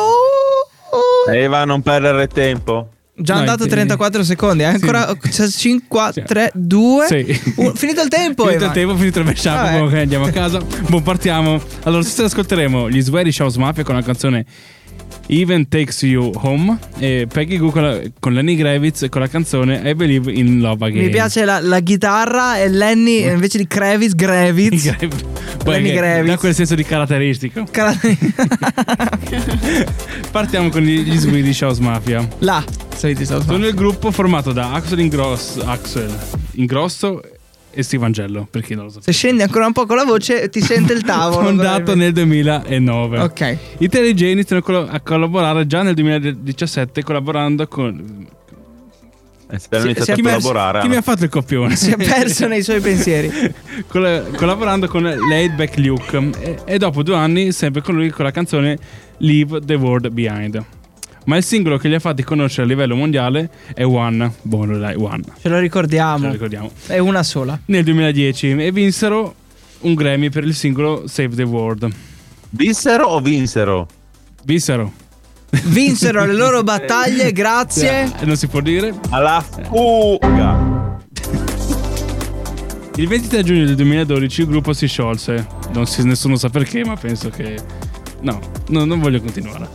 Eva, 1.32 1.64
non 1.64 1.82
perdere 1.82 2.26
tempo. 2.28 2.88
Già 3.16 3.34
No, 3.34 3.40
andato 3.40 3.62
sì. 3.64 3.68
34 3.68 4.24
secondi, 4.24 4.62
eh, 4.64 4.66
ancora 4.66 5.14
5, 5.50 6.12
3, 6.26 6.50
2. 6.54 7.06
Sì. 7.06 7.24
Finito 7.76 8.02
il 8.02 8.08
tempo. 8.08 8.42
Finito 8.46 8.64
il 8.64 8.70
Evan. 8.70 8.72
tempo, 8.72 8.96
finito 8.96 9.18
il 9.20 9.24
mashup, 9.26 9.82
ok, 9.82 9.92
andiamo 9.94 10.24
a 10.24 10.30
casa. 10.30 10.58
Buon 10.88 11.02
partiamo. 11.02 11.60
Allora, 11.84 12.02
stasera 12.02 12.26
ascolteremo 12.26 12.90
gli 12.90 13.00
Swedish 13.00 13.38
House 13.40 13.58
Mafia 13.58 13.84
con 13.84 13.94
la 13.94 14.02
canzone 14.02 14.44
Even 15.26 15.68
Takes 15.68 16.02
You 16.02 16.30
Home 16.34 16.76
e 16.98 17.26
Peggy 17.32 17.56
Goo 17.56 17.70
con, 17.70 17.82
la- 17.82 18.00
con 18.20 18.32
Lenny 18.34 18.56
Gravitz 18.56 19.02
e 19.02 19.08
con 19.08 19.20
la 19.22 19.28
canzone 19.28 19.80
I 19.88 19.94
Believe 19.94 20.30
in 20.32 20.60
Love 20.60 20.86
Again. 20.86 21.04
Mi 21.04 21.10
piace 21.10 21.44
la, 21.44 21.60
la 21.60 21.80
chitarra 21.80 22.58
e 22.58 22.68
Lenny 22.68 23.22
eh, 23.22 23.32
invece 23.32 23.58
di 23.58 23.66
Kravis, 23.66 24.14
Gravitz. 24.14 24.94
Lenny 25.64 25.92
Gravitz. 25.94 26.26
dà 26.26 26.36
quel 26.36 26.54
senso 26.54 26.74
di 26.74 26.84
caratteristico. 26.84 27.64
Cara- 27.70 27.96
Partiamo 30.30 30.68
con 30.68 30.82
gli 30.82 31.00
gli 31.02 31.16
Swedish 31.16 31.60
House 31.62 31.80
Mafia. 31.80 32.26
Là, 32.40 32.62
sei 32.94 33.14
ti 33.14 33.24
Sono 33.24 33.66
il 33.66 33.74
gruppo 33.74 34.10
formato 34.10 34.52
da 34.52 34.72
Axel 34.72 34.98
Ingrosso, 35.00 35.62
Axel 35.64 36.14
Ingrosso 36.52 37.20
e 37.74 37.82
Steve 37.82 38.04
Angelo, 38.04 38.46
per 38.50 38.62
chi 38.62 38.74
non 38.74 38.84
lo 38.84 38.90
sa. 38.90 39.00
Se 39.02 39.12
scendi 39.12 39.42
ancora 39.42 39.66
un 39.66 39.72
po' 39.72 39.86
con 39.86 39.96
la 39.96 40.04
voce, 40.04 40.48
ti 40.48 40.60
sente 40.60 40.92
il 40.92 41.02
tavolo. 41.02 41.46
Fondato 41.46 41.94
nel 41.94 42.12
2009. 42.12 43.20
Ok. 43.20 43.58
I 43.78 43.88
TLJ 43.88 44.20
iniziano 44.22 44.62
a 44.62 44.64
coll- 44.64 44.88
a 44.90 45.00
collaborare 45.00 45.66
già 45.66 45.82
nel 45.82 45.94
2017 45.94 47.02
collaborando 47.02 47.66
con... 47.66 48.26
Eh, 49.50 49.58
iniziato 49.78 50.04
si 50.04 50.10
a 50.12 50.16
collaborare. 50.16 50.80
chi 50.80 50.88
mi 50.88 50.96
ha 50.96 51.02
fatto 51.02 51.24
il 51.24 51.30
copione? 51.30 51.76
Si 51.76 51.90
è 51.90 51.96
perso 51.96 52.46
nei 52.46 52.62
suoi 52.62 52.80
pensieri. 52.80 53.30
Colla- 53.86 54.22
collaborando 54.22 54.88
con 54.88 55.02
Laid 55.02 55.54
Back 55.54 55.76
Luke 55.78 56.30
e, 56.40 56.58
e 56.64 56.78
dopo 56.78 57.02
due 57.02 57.16
anni 57.16 57.52
sempre 57.52 57.82
con 57.82 57.94
lui 57.94 58.10
con 58.10 58.24
la 58.24 58.30
canzone 58.30 58.78
Leave 59.18 59.60
the 59.64 59.74
World 59.74 60.08
Behind. 60.08 60.64
Ma 61.24 61.36
il 61.36 61.44
singolo 61.44 61.78
che 61.78 61.88
li 61.88 61.94
ha 61.94 62.00
fatti 62.00 62.22
conoscere 62.22 62.62
a 62.64 62.66
livello 62.66 62.94
mondiale 62.96 63.48
è 63.74 63.84
One. 63.84 64.32
Buono 64.42 64.76
dai, 64.76 64.94
One. 64.96 65.22
Ce 65.22 65.30
lo 65.30 65.40
Ce 65.42 65.48
lo 65.48 65.58
ricordiamo. 65.58 66.30
ricordiamo. 66.30 66.70
È 66.86 66.98
una 66.98 67.22
sola. 67.22 67.58
Nel 67.66 67.82
2010 67.84 68.50
e 68.62 68.72
vinsero 68.72 69.34
un 69.80 69.94
Grammy 69.94 70.28
per 70.28 70.44
il 70.44 70.54
singolo 70.54 71.04
Save 71.06 71.34
the 71.34 71.42
World. 71.42 71.90
Vissero 72.50 73.06
o 73.06 73.20
vinsero? 73.20 73.88
Vinsero. 74.44 74.92
Vinsero 75.64 76.24
le 76.26 76.34
loro 76.34 76.62
battaglie, 76.64 77.32
grazie. 77.32 78.12
Eh, 78.20 78.24
non 78.26 78.36
si 78.36 78.46
può 78.46 78.60
dire. 78.60 78.92
Alla 79.10 79.42
fuga. 79.68 80.82
Il 82.96 83.08
23 83.08 83.42
giugno 83.42 83.64
del 83.64 83.74
2012 83.74 84.40
il 84.42 84.46
gruppo 84.46 84.72
si 84.72 84.86
sciolse. 84.86 85.46
Non 85.72 85.86
si, 85.86 86.04
nessuno 86.04 86.36
sa 86.36 86.48
perché, 86.48 86.84
ma 86.84 86.96
penso 86.96 87.28
che. 87.30 87.58
No, 88.20 88.38
no, 88.68 88.84
non 88.84 89.00
voglio 89.00 89.20
continuare. 89.20 89.68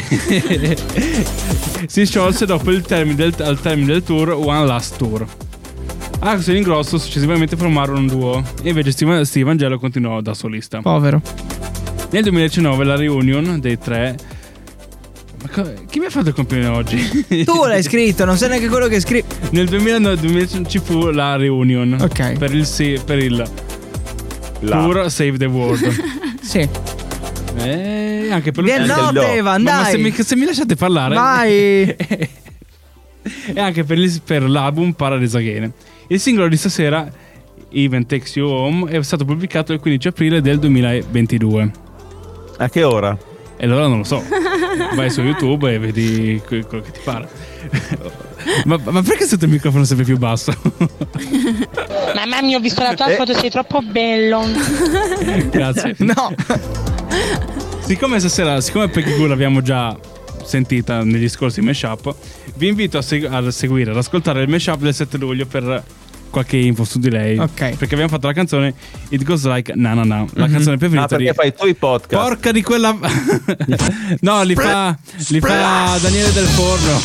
si 1.86 2.06
sciolse 2.06 2.46
dopo 2.46 2.70
il 2.70 2.82
termine 2.82 3.14
del, 3.16 3.34
al 3.40 3.60
termine 3.60 3.92
del 3.92 4.02
tour 4.02 4.30
One 4.30 4.66
Last 4.66 4.96
Tour. 4.96 5.26
Axel 6.20 6.56
Ingrosso 6.56 6.98
successivamente 6.98 7.56
formarono 7.56 7.98
un 7.98 8.06
duo 8.06 8.42
e 8.62 8.68
invece 8.68 8.92
Steve, 8.92 9.24
Steve 9.24 9.50
Angelo 9.50 9.78
continuò 9.78 10.20
da 10.20 10.34
solista. 10.34 10.80
Povero. 10.80 11.20
Nel 12.10 12.22
2019 12.22 12.84
la 12.84 12.96
reunion 12.96 13.58
dei 13.60 13.76
tre. 13.78 14.16
Ma 15.42 15.48
co- 15.48 15.72
chi 15.88 15.98
mi 15.98 16.04
ha 16.06 16.10
fatto 16.10 16.28
il 16.28 16.34
compleanno 16.34 16.76
oggi? 16.76 17.24
Tu 17.44 17.64
l'hai 17.64 17.82
scritto, 17.82 18.24
non 18.24 18.36
sai 18.36 18.50
neanche 18.50 18.68
quello 18.68 18.86
che 18.86 19.00
scrivi. 19.00 19.24
Nel 19.50 19.66
2009 19.66 20.16
2000 20.20 20.46
ci 20.68 20.78
fu 20.78 21.10
la 21.10 21.34
reunion. 21.36 21.96
Ok. 22.00 22.38
Per 22.38 22.54
il, 22.54 22.66
sì- 22.66 23.00
per 23.04 23.18
il 23.18 23.42
Là. 24.60 24.82
tour 24.84 25.10
Save 25.10 25.36
the 25.38 25.46
World. 25.46 26.20
Sì. 26.42 26.68
Eh, 27.56 28.28
anche 28.30 28.50
per 28.52 28.64
il 28.64 28.84
no, 28.86 29.10
do. 29.12 29.20
Evan, 29.22 29.62
Ma- 29.62 29.70
ma 29.76 29.82
dai. 29.82 29.90
se, 29.92 29.98
mi, 29.98 30.12
se 30.12 30.36
mi 30.36 30.44
lasciate 30.46 30.74
parlare. 30.76 31.14
Vai. 31.14 31.94
e 33.54 33.60
anche 33.60 33.84
per, 33.84 33.98
il- 33.98 34.20
per 34.24 34.48
l'album 34.48 34.92
Paradise 34.92 35.36
Again. 35.36 35.72
Il 36.08 36.18
singolo 36.20 36.48
di 36.48 36.56
stasera, 36.56 37.08
Even 37.70 38.06
Takes 38.06 38.36
You 38.36 38.48
Home, 38.50 38.90
è 38.90 39.02
stato 39.02 39.24
pubblicato 39.24 39.72
il 39.72 39.80
15 39.80 40.08
aprile 40.08 40.40
del 40.40 40.58
2022. 40.58 41.70
A 42.58 42.68
che 42.68 42.82
ora? 42.82 43.16
E 43.56 43.64
allora 43.64 43.86
non 43.86 43.98
lo 43.98 44.04
so. 44.04 44.22
Vai 44.94 45.10
su 45.10 45.20
YouTube 45.22 45.72
e 45.72 45.78
vedi 45.78 46.40
que- 46.46 46.64
quello 46.64 46.82
che 46.82 46.90
ti 46.90 47.00
pare. 47.04 47.28
ma, 48.64 48.78
ma 48.82 49.02
perché 49.02 49.24
sotto 49.26 49.44
il 49.44 49.50
microfono 49.52 49.84
sempre 49.84 50.04
più 50.04 50.18
basso? 50.18 50.52
Mamma 52.14 52.42
mia, 52.42 52.56
ho 52.56 52.60
visto 52.60 52.82
la 52.82 52.94
tua 52.94 53.06
Eh. 53.06 53.14
foto, 53.14 53.34
sei 53.34 53.50
troppo 53.50 53.80
bello. 53.82 54.42
Grazie. 55.50 55.94
No. 55.98 56.34
Siccome 57.84 58.18
stasera, 58.18 58.60
siccome 58.60 58.88
Peggy 58.88 59.16
Goo 59.16 59.26
l'abbiamo 59.26 59.60
già 59.62 59.96
sentita 60.44 61.02
negli 61.04 61.28
scorsi 61.28 61.60
mashup, 61.60 62.14
vi 62.56 62.68
invito 62.68 62.98
a, 62.98 63.02
segu- 63.02 63.30
a 63.32 63.50
seguire, 63.50 63.90
ad 63.90 63.96
ascoltare 63.96 64.42
il 64.42 64.48
mashup 64.48 64.80
del 64.80 64.94
7 64.94 65.16
luglio 65.18 65.46
per 65.46 65.82
qualche 66.30 66.56
info 66.56 66.84
su 66.84 66.98
di 66.98 67.10
lei. 67.10 67.36
Ok. 67.38 67.76
Perché 67.76 67.92
abbiamo 67.94 68.08
fatto 68.08 68.26
la 68.26 68.32
canzone 68.32 68.72
It 69.10 69.22
Goes 69.22 69.44
Like 69.44 69.72
Na 69.76 69.92
Na 69.94 70.02
Na, 70.04 70.24
la 70.32 70.48
canzone 70.48 70.76
Ah, 70.76 70.78
preferita 70.78 71.06
perché 71.08 71.24
di... 71.24 71.32
fai 71.34 71.54
tu 71.54 71.66
i 71.66 71.74
podcast? 71.74 72.22
Porca 72.22 72.52
di 72.52 72.62
quella... 72.62 72.96
no, 74.20 74.42
li 74.42 74.54
fa, 74.54 74.96
li 75.28 75.40
fa 75.40 75.98
Daniele 76.00 76.32
Del 76.32 76.46
Forno. 76.46 77.00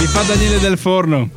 li 0.00 0.06
fa 0.06 0.22
Daniele 0.22 0.58
Del 0.60 0.78
Forno. 0.78 1.30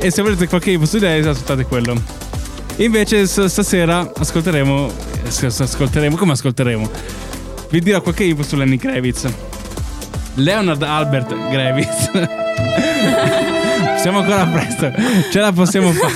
E 0.00 0.10
se 0.10 0.22
volete 0.22 0.48
qualche 0.48 0.72
info 0.72 0.86
su 0.86 0.96
di 0.98 1.04
lei, 1.04 1.20
ascoltate 1.20 1.64
quello. 1.64 2.28
Invece 2.76 3.26
stasera 3.26 4.10
ascolteremo... 4.16 4.90
eh, 5.24 5.46
Ascolteremo... 5.46 6.16
Come 6.16 6.32
ascolteremo? 6.32 6.90
Vi 7.70 7.80
dirò 7.80 8.00
qualche 8.00 8.24
info 8.24 8.42
su 8.42 8.56
Lenny 8.56 8.76
Kravitz. 8.76 9.32
Leonard 10.34 10.82
Albert 10.82 11.34
Gravitz. 11.50 12.10
Siamo 14.00 14.20
ancora 14.20 14.46
presto. 14.46 14.90
Ce 15.30 15.40
la 15.40 15.52
possiamo 15.52 15.92
fare. 15.92 16.12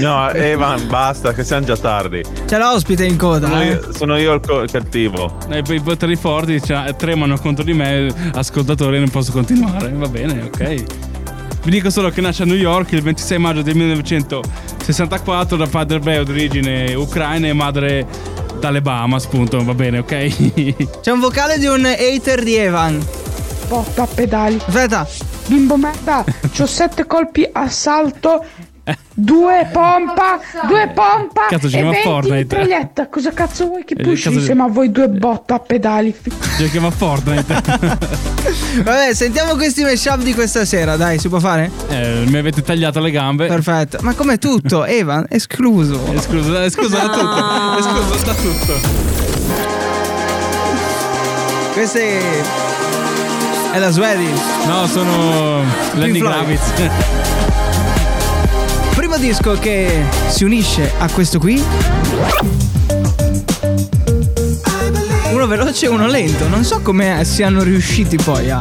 No, 0.00 0.30
Evan, 0.30 0.88
basta, 0.88 1.32
che 1.34 1.44
siamo 1.44 1.66
già 1.66 1.76
tardi. 1.76 2.22
C'è 2.46 2.58
l'ospite 2.58 3.04
in 3.04 3.16
coda. 3.16 3.48
Sono 3.48 3.60
eh. 3.60 3.66
io, 3.66 3.92
sono 3.92 4.16
io 4.16 4.32
il, 4.32 4.40
co- 4.40 4.62
il 4.62 4.70
cattivo. 4.70 5.36
Eh, 5.50 5.62
poi 5.62 5.76
I 5.76 5.80
poteri 5.80 6.16
forti 6.16 6.60
cioè, 6.62 6.94
tremano 6.96 7.36
contro 7.38 7.64
di 7.64 7.74
me, 7.74 8.12
ascoltatori, 8.34 8.98
non 8.98 9.10
posso 9.10 9.30
continuare. 9.32 9.90
Va 9.92 10.08
bene, 10.08 10.42
ok. 10.42 10.84
Vi 11.66 11.72
dico 11.72 11.90
solo 11.90 12.10
che 12.10 12.20
nasce 12.20 12.44
a 12.44 12.46
New 12.46 12.54
York 12.54 12.92
il 12.92 13.02
26 13.02 13.38
maggio 13.38 13.62
del 13.62 13.74
1964 13.74 15.56
da 15.56 15.66
padre 15.66 15.96
ebreo 15.96 16.22
di 16.22 16.30
origine 16.30 16.94
ucraina 16.94 17.48
e 17.48 17.52
madre 17.54 18.06
dalle 18.60 18.80
Bahamas, 18.80 19.24
appunto. 19.24 19.64
Va 19.64 19.74
bene, 19.74 19.98
ok. 19.98 21.00
C'è 21.02 21.10
un 21.10 21.18
vocale 21.18 21.58
di 21.58 21.66
un 21.66 21.84
hater 21.84 22.44
di 22.44 22.54
Evan. 22.54 23.04
Botta 23.66 24.04
a 24.04 24.06
pedali. 24.06 24.60
Aspetta. 24.64 25.08
Bimbo 25.46 25.76
merda, 25.76 26.24
c'ho 26.56 26.66
sette 26.66 27.06
colpi 27.06 27.48
a 27.52 27.68
salto, 27.68 28.44
due 29.14 29.68
pompa, 29.72 30.38
due 30.68 30.90
pompa 30.94 31.46
Cazzo, 31.48 31.66
e 31.66 31.70
si 31.70 31.76
chiama 31.76 31.90
20 31.90 32.02
di 32.06 32.08
Fortnite. 32.12 32.56
proietta. 32.56 33.08
Cosa 33.08 33.32
cazzo 33.32 33.66
vuoi 33.66 33.84
che 33.84 33.94
Eh, 33.94 34.02
pushi 34.02 34.22
cazzo- 34.24 34.36
insieme 34.38 34.62
a 34.62 34.66
voi 34.68 34.90
due 34.92 35.08
botta 35.08 35.54
a 35.54 35.58
pedali? 35.58 36.14
Ci 36.58 36.70
chiama 36.70 36.90
Fortnite. 36.90 37.54
Vabbè, 38.84 39.14
sentiamo 39.14 39.54
questi 39.56 39.82
mashup 39.82 40.18
di 40.22 40.34
questa 40.34 40.64
sera, 40.64 40.96
dai, 40.96 41.18
si 41.18 41.28
può 41.28 41.38
fare? 41.40 41.70
Eh, 41.88 42.24
mi 42.28 42.36
avete 42.38 42.62
tagliato 42.62 43.00
le 43.00 43.10
gambe. 43.10 43.46
Perfetto. 43.46 43.98
Ma 44.02 44.14
come 44.14 44.38
tutto, 44.38 44.84
Evan, 44.86 45.26
escluso. 45.28 46.00
Eh, 46.12 46.20
scusa, 46.20 46.64
eh, 46.64 46.70
da 46.88 47.08
tutto. 47.08 47.78
Eh, 47.78 47.82
scusa 47.82 48.24
da 48.24 48.34
tutto. 48.34 49.04
Questa 51.72 51.98
è... 51.98 52.20
è 53.72 53.78
la 53.78 53.90
Swedish. 53.90 54.40
No, 54.66 54.86
sono 54.86 55.62
Lenny 55.94 56.18
Floyd. 56.20 56.34
Kravitz. 56.34 56.72
Primo 59.16 59.32
disco 59.32 59.52
che 59.58 60.04
si 60.28 60.44
unisce 60.44 60.92
a 60.98 61.08
questo 61.08 61.38
qui. 61.38 61.58
Uno 65.32 65.46
veloce 65.46 65.86
e 65.86 65.88
uno 65.88 66.06
lento. 66.06 66.46
Non 66.48 66.64
so 66.64 66.82
come 66.82 67.24
siano 67.24 67.62
riusciti 67.62 68.18
poi 68.18 68.50
a. 68.50 68.60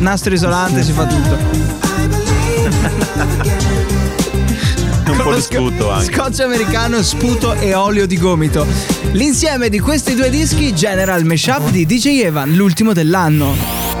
Nastro 0.00 0.34
isolante 0.34 0.82
si 0.82 0.92
fa 0.92 1.06
tutto. 1.06 1.38
Un 5.12 5.16
po' 5.16 5.34
di 5.34 5.40
sputo 5.40 5.90
anche. 5.90 6.12
Scotch 6.12 6.40
americano, 6.40 7.02
sputo 7.02 7.54
e 7.54 7.72
olio 7.72 8.04
di 8.06 8.18
gomito. 8.18 8.66
L'insieme 9.12 9.70
di 9.70 9.80
questi 9.80 10.14
due 10.14 10.28
dischi 10.28 10.74
genera 10.74 11.14
il 11.14 11.24
mashup 11.24 11.70
di 11.70 11.86
DJ 11.86 12.24
Evan, 12.24 12.54
l'ultimo 12.54 12.92
dell'anno. 12.92 13.91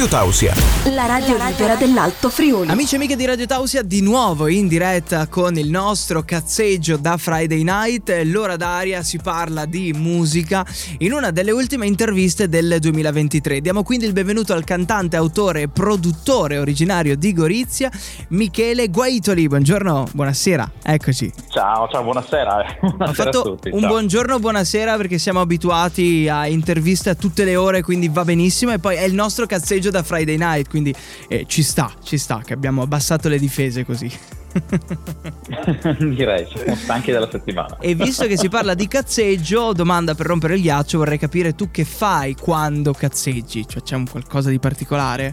Radio 0.00 0.18
Tausia. 0.18 0.54
La 0.94 1.04
radio 1.04 1.36
libera 1.36 1.74
dell'Alto 1.74 2.30
Friuli. 2.30 2.70
Amici 2.70 2.94
e 2.94 2.96
amiche 2.96 3.16
di 3.16 3.26
Radio 3.26 3.44
Tausia, 3.44 3.82
di 3.82 4.00
nuovo 4.00 4.46
in 4.46 4.66
diretta 4.66 5.26
con 5.26 5.58
il 5.58 5.68
nostro 5.68 6.22
cazzeggio 6.22 6.96
da 6.96 7.18
Friday 7.18 7.62
Night. 7.62 8.22
L'ora 8.24 8.56
d'aria 8.56 9.02
si 9.02 9.18
parla 9.18 9.66
di 9.66 9.92
musica 9.92 10.64
in 11.00 11.12
una 11.12 11.30
delle 11.30 11.50
ultime 11.50 11.86
interviste 11.86 12.48
del 12.48 12.78
2023. 12.80 13.60
Diamo 13.60 13.82
quindi 13.82 14.06
il 14.06 14.14
benvenuto 14.14 14.54
al 14.54 14.64
cantante, 14.64 15.16
autore 15.16 15.62
e 15.62 15.68
produttore 15.68 16.56
originario 16.56 17.14
di 17.14 17.34
Gorizia, 17.34 17.90
Michele 18.28 18.88
Guaitoli. 18.88 19.48
Buongiorno, 19.48 20.08
buonasera, 20.12 20.70
eccoci. 20.82 21.30
Ciao, 21.50 21.88
ciao, 21.92 22.02
buonasera. 22.02 22.78
Ho 22.80 22.96
buonasera 22.96 23.04
a 23.04 23.12
fatto 23.12 23.42
tutti. 23.42 23.68
un 23.70 23.80
ciao. 23.80 23.88
buongiorno, 23.90 24.38
buonasera 24.38 24.96
perché 24.96 25.18
siamo 25.18 25.42
abituati 25.42 26.26
a 26.26 26.46
interviste 26.46 27.10
a 27.10 27.14
tutte 27.14 27.44
le 27.44 27.56
ore, 27.56 27.82
quindi 27.82 28.08
va 28.08 28.24
benissimo. 28.24 28.72
E 28.72 28.78
poi 28.78 28.96
è 28.96 29.04
il 29.04 29.12
nostro 29.12 29.44
cazzeggio 29.44 29.89
da 29.90 30.02
Friday 30.02 30.36
Night, 30.36 30.68
quindi 30.68 30.94
eh, 31.28 31.44
ci 31.46 31.62
sta, 31.62 31.92
ci 32.02 32.18
sta 32.18 32.40
che 32.44 32.52
abbiamo 32.52 32.82
abbassato 32.82 33.28
le 33.28 33.38
difese 33.38 33.84
così. 33.84 34.10
Direi, 35.98 36.46
siamo 36.52 36.74
stanchi 36.74 37.12
della 37.12 37.28
settimana. 37.30 37.78
E 37.78 37.94
visto 37.94 38.26
che 38.26 38.36
si 38.36 38.48
parla 38.48 38.74
di 38.74 38.88
cazzeggio, 38.88 39.72
domanda 39.72 40.14
per 40.14 40.26
rompere 40.26 40.54
il 40.54 40.62
ghiaccio, 40.62 40.98
vorrei 40.98 41.18
capire 41.18 41.54
tu 41.54 41.70
che 41.70 41.84
fai 41.84 42.34
quando 42.34 42.92
cazzeggi, 42.92 43.66
cioè 43.66 43.82
c'è 43.82 43.94
un 43.94 44.08
qualcosa 44.08 44.50
di 44.50 44.58
particolare? 44.58 45.32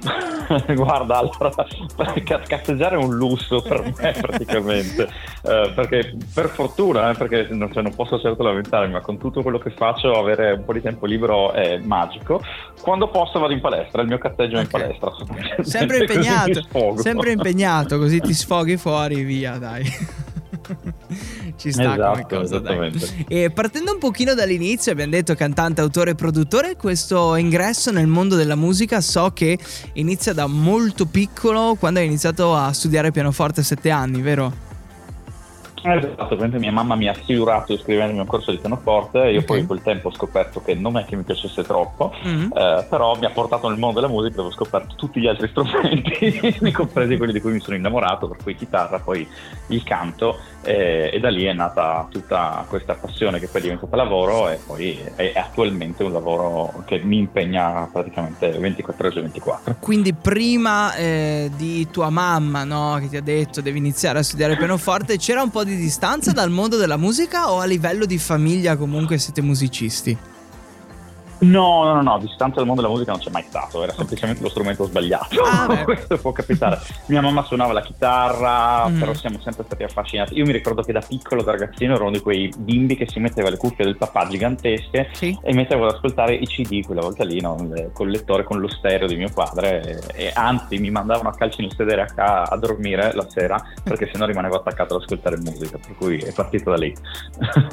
Guarda, 0.74 1.18
allora, 1.18 1.50
ca- 2.24 2.40
cazzeggiare 2.40 2.96
è 2.96 2.98
un 2.98 3.14
lusso 3.14 3.60
per 3.60 3.82
me 3.82 4.12
praticamente, 4.20 5.08
Eh, 5.42 5.72
perché 5.74 6.16
per 6.32 6.48
fortuna, 6.48 7.10
eh, 7.10 7.14
perché 7.14 7.48
non, 7.50 7.72
cioè, 7.72 7.82
non 7.82 7.94
posso 7.94 8.18
certo 8.20 8.42
lamentarmi, 8.42 8.92
ma 8.92 9.00
con 9.00 9.18
tutto 9.18 9.42
quello 9.42 9.58
che 9.58 9.70
faccio 9.70 10.12
avere 10.12 10.52
un 10.52 10.64
po' 10.64 10.72
di 10.72 10.80
tempo 10.80 11.06
libero 11.06 11.52
è 11.52 11.78
magico. 11.78 12.42
Quando 12.80 13.08
posso 13.08 13.38
vado 13.38 13.52
in 13.52 13.60
palestra, 13.60 14.02
il 14.02 14.08
mio 14.08 14.18
cazzeggio 14.18 14.56
è 14.56 14.60
in 14.60 14.68
palestra. 14.68 15.10
Sempre 15.60 15.98
impegnato, 15.98 16.62
sempre 16.96 17.32
impegnato, 17.32 17.98
così 17.98 18.20
ti 18.20 18.32
sfoghi 18.32 18.76
fuori, 18.76 19.22
via, 19.22 19.58
dai. 19.58 19.84
Ci 21.56 21.72
sta 21.72 21.82
come 21.82 21.94
Esatto, 21.94 22.36
cosa, 22.36 22.58
dai. 22.58 22.88
esattamente. 22.88 23.24
E 23.28 23.50
partendo 23.50 23.92
un 23.92 23.98
pochino 23.98 24.34
dall'inizio, 24.34 24.92
abbiamo 24.92 25.12
detto 25.12 25.34
cantante, 25.34 25.80
autore 25.80 26.10
e 26.10 26.14
produttore, 26.14 26.76
questo 26.76 27.34
ingresso 27.36 27.90
nel 27.90 28.06
mondo 28.06 28.36
della 28.36 28.56
musica 28.56 29.00
so 29.00 29.30
che 29.32 29.58
inizia 29.94 30.32
da 30.32 30.46
molto 30.46 31.06
piccolo, 31.06 31.76
quando 31.78 32.00
hai 32.00 32.06
iniziato 32.06 32.54
a 32.54 32.72
studiare 32.72 33.10
pianoforte 33.10 33.60
a 33.60 33.64
sette 33.64 33.90
anni, 33.90 34.20
vero? 34.20 34.66
Esatto, 35.80 36.14
praticamente 36.16 36.58
mia 36.58 36.72
mamma 36.72 36.96
mi 36.96 37.06
ha 37.08 37.14
figurato 37.14 37.72
iscrivendomi 37.72 38.18
a 38.18 38.22
un 38.22 38.26
corso 38.26 38.50
di 38.50 38.58
pianoforte, 38.58 39.18
io 39.30 39.44
poi 39.44 39.60
in 39.60 39.66
quel 39.66 39.80
tempo 39.80 40.08
ho 40.08 40.12
scoperto 40.12 40.60
che 40.60 40.74
non 40.74 40.98
è 40.98 41.04
che 41.04 41.14
mi 41.14 41.22
piacesse 41.22 41.62
troppo, 41.62 42.12
Mhm. 42.24 42.52
eh, 42.52 42.84
però 42.90 43.16
mi 43.16 43.24
ha 43.24 43.30
portato 43.30 43.68
nel 43.68 43.78
mondo 43.78 44.00
della 44.00 44.12
musica 44.12 44.34
dove 44.36 44.48
ho 44.48 44.52
scoperto 44.52 44.96
tutti 44.96 45.20
gli 45.20 45.28
altri 45.28 45.46
strumenti, 45.54 46.70
compresi 46.74 47.16
quelli 47.16 47.32
di 47.32 47.40
cui 47.40 47.52
mi 47.52 47.60
sono 47.60 47.76
innamorato, 47.76 48.26
per 48.26 48.38
cui 48.42 48.56
chitarra, 48.56 48.98
poi 48.98 49.26
il 49.68 49.82
canto 49.84 50.38
eh, 50.68 51.08
e 51.14 51.18
da 51.18 51.30
lì 51.30 51.44
è 51.44 51.52
nata 51.54 52.06
tutta 52.10 52.66
questa 52.68 52.94
passione 52.94 53.38
che 53.38 53.48
poi 53.48 53.60
è 53.60 53.64
diventata 53.64 53.96
lavoro 53.96 54.50
e 54.50 54.58
poi 54.64 55.00
è 55.16 55.32
attualmente 55.34 56.02
un 56.02 56.12
lavoro 56.12 56.84
che 56.84 56.98
mi 56.98 57.16
impegna 57.16 57.88
praticamente 57.90 58.50
24 58.50 59.06
ore 59.06 59.14
su 59.14 59.20
24. 59.22 59.76
Quindi 59.80 60.12
prima 60.12 60.94
eh, 60.94 61.50
di 61.56 61.88
tua 61.90 62.10
mamma, 62.10 62.64
no, 62.64 62.98
che 63.00 63.08
ti 63.08 63.16
ha 63.16 63.22
detto 63.22 63.62
devi 63.62 63.78
iniziare 63.78 64.18
a 64.18 64.22
studiare 64.22 64.56
pianoforte, 64.56 65.16
c'era 65.16 65.40
un 65.40 65.50
po' 65.50 65.64
di 65.64 65.74
distanza 65.74 66.32
dal 66.32 66.50
mondo 66.50 66.76
della 66.76 66.98
musica 66.98 67.50
o 67.50 67.60
a 67.60 67.64
livello 67.64 68.04
di 68.04 68.18
famiglia 68.18 68.76
comunque 68.76 69.16
siete 69.16 69.40
musicisti? 69.40 70.36
No, 71.40 71.84
no, 71.84 71.94
no, 71.94 72.02
no, 72.02 72.18
distanza 72.18 72.56
dal 72.56 72.66
mondo 72.66 72.80
della 72.82 72.92
musica 72.92 73.12
non 73.12 73.20
c'è 73.20 73.30
mai 73.30 73.44
stato, 73.48 73.82
era 73.82 73.92
semplicemente 73.92 74.42
lo 74.42 74.48
strumento 74.48 74.84
sbagliato. 74.84 75.40
Ah. 75.42 75.82
Questo 75.84 76.16
può 76.18 76.32
capitare. 76.32 76.80
Mia 77.06 77.20
mamma 77.20 77.44
suonava 77.44 77.72
la 77.72 77.82
chitarra, 77.82 78.88
Mm. 78.88 78.98
però 78.98 79.14
siamo 79.14 79.38
sempre 79.42 79.64
stati 79.64 79.82
affascinati. 79.82 80.34
Io 80.34 80.44
mi 80.44 80.52
ricordo 80.52 80.82
che 80.82 80.92
da 80.92 81.00
piccolo, 81.00 81.42
da 81.42 81.52
ragazzino, 81.52 81.94
ero 81.94 82.02
uno 82.04 82.12
di 82.12 82.20
quei 82.20 82.52
bimbi 82.56 82.96
che 82.96 83.06
si 83.08 83.18
metteva 83.20 83.50
le 83.50 83.56
cuffie 83.56 83.84
del 83.84 83.96
papà 83.96 84.26
gigantesche 84.28 85.10
Sì. 85.12 85.36
e 85.42 85.52
mettevo 85.54 85.86
ad 85.86 85.94
ascoltare 85.94 86.34
i 86.34 86.46
CD 86.46 86.84
quella 86.84 87.00
volta 87.00 87.24
lì, 87.24 87.40
no? 87.40 87.56
Il- 87.60 87.90
col 87.92 88.10
lettore, 88.10 88.44
con 88.44 88.58
lo 88.60 88.68
stereo 88.68 89.06
di 89.06 89.16
mio 89.16 89.30
padre. 89.32 90.00
E, 90.14 90.26
e 90.26 90.32
anzi, 90.34 90.78
mi 90.78 90.90
mandavano 90.90 91.28
a 91.28 91.34
calci 91.34 91.60
nel 91.62 91.72
sedere 91.76 92.02
a, 92.02 92.06
ca- 92.06 92.42
a 92.42 92.56
dormire 92.56 93.12
la 93.14 93.26
sera 93.28 93.62
perché 93.82 94.08
sennò 94.12 94.26
rimanevo 94.26 94.56
attaccato 94.56 94.96
ad 94.96 95.02
ascoltare 95.02 95.36
musica. 95.38 95.78
Per 95.78 95.94
cui 95.96 96.18
è 96.18 96.32
partito 96.32 96.70
da 96.70 96.76
lì. 96.76 96.94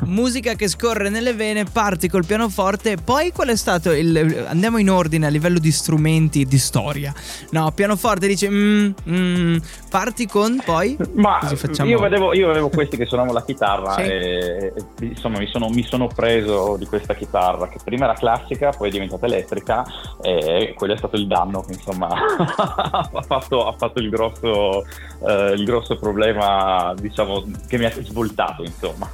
Musica 0.05 0.53
che 0.53 0.67
scorre 0.67 1.09
nelle 1.09 1.33
vene, 1.33 1.63
parti 1.63 2.07
col 2.07 2.25
pianoforte, 2.25 2.97
poi 2.97 3.31
qual 3.31 3.49
è 3.49 3.54
stato 3.55 3.91
il... 3.91 4.45
Andiamo 4.47 4.77
in 4.77 4.89
ordine 4.89 5.27
a 5.27 5.29
livello 5.29 5.59
di 5.59 5.71
strumenti 5.71 6.45
di 6.45 6.57
storia. 6.57 7.13
No, 7.51 7.71
pianoforte 7.71 8.27
dice... 8.27 8.49
mm, 8.49 8.91
mm, 9.09 9.57
parti 9.89 10.27
con 10.27 10.61
poi... 10.63 10.97
Ma 11.13 11.39
io, 11.83 11.99
vedevo, 11.99 12.33
io 12.33 12.49
avevo 12.49 12.69
questi 12.69 12.97
che 12.97 13.05
suonavano 13.05 13.33
la 13.33 13.43
chitarra 13.43 13.95
Sì. 13.95 14.01
e, 14.01 14.73
e, 14.75 15.05
insomma 15.05 15.39
mi 15.39 15.47
sono, 15.47 15.69
mi 15.69 15.83
sono 15.83 16.07
preso 16.07 16.75
di 16.77 16.85
questa 16.85 17.13
chitarra 17.13 17.67
che 17.67 17.79
prima 17.83 18.05
era 18.05 18.13
classica, 18.13 18.71
poi 18.71 18.89
è 18.89 18.91
diventata 18.91 19.25
elettrica 19.25 19.85
e 20.21 20.73
quello 20.75 20.93
è 20.93 20.97
stato 20.97 21.15
il 21.15 21.27
danno 21.27 21.61
che 21.61 21.73
insomma 21.73 22.07
ha, 22.09 23.21
fatto, 23.25 23.67
ha 23.67 23.73
fatto 23.73 23.99
il 23.99 24.09
grosso, 24.09 24.85
eh, 25.27 25.53
il 25.55 25.63
grosso 25.65 25.97
problema 25.97 26.93
diciamo 26.99 27.43
che 27.67 27.77
mi 27.77 27.85
ha 27.85 27.91
svoltato 28.01 28.63
insomma. 28.63 29.09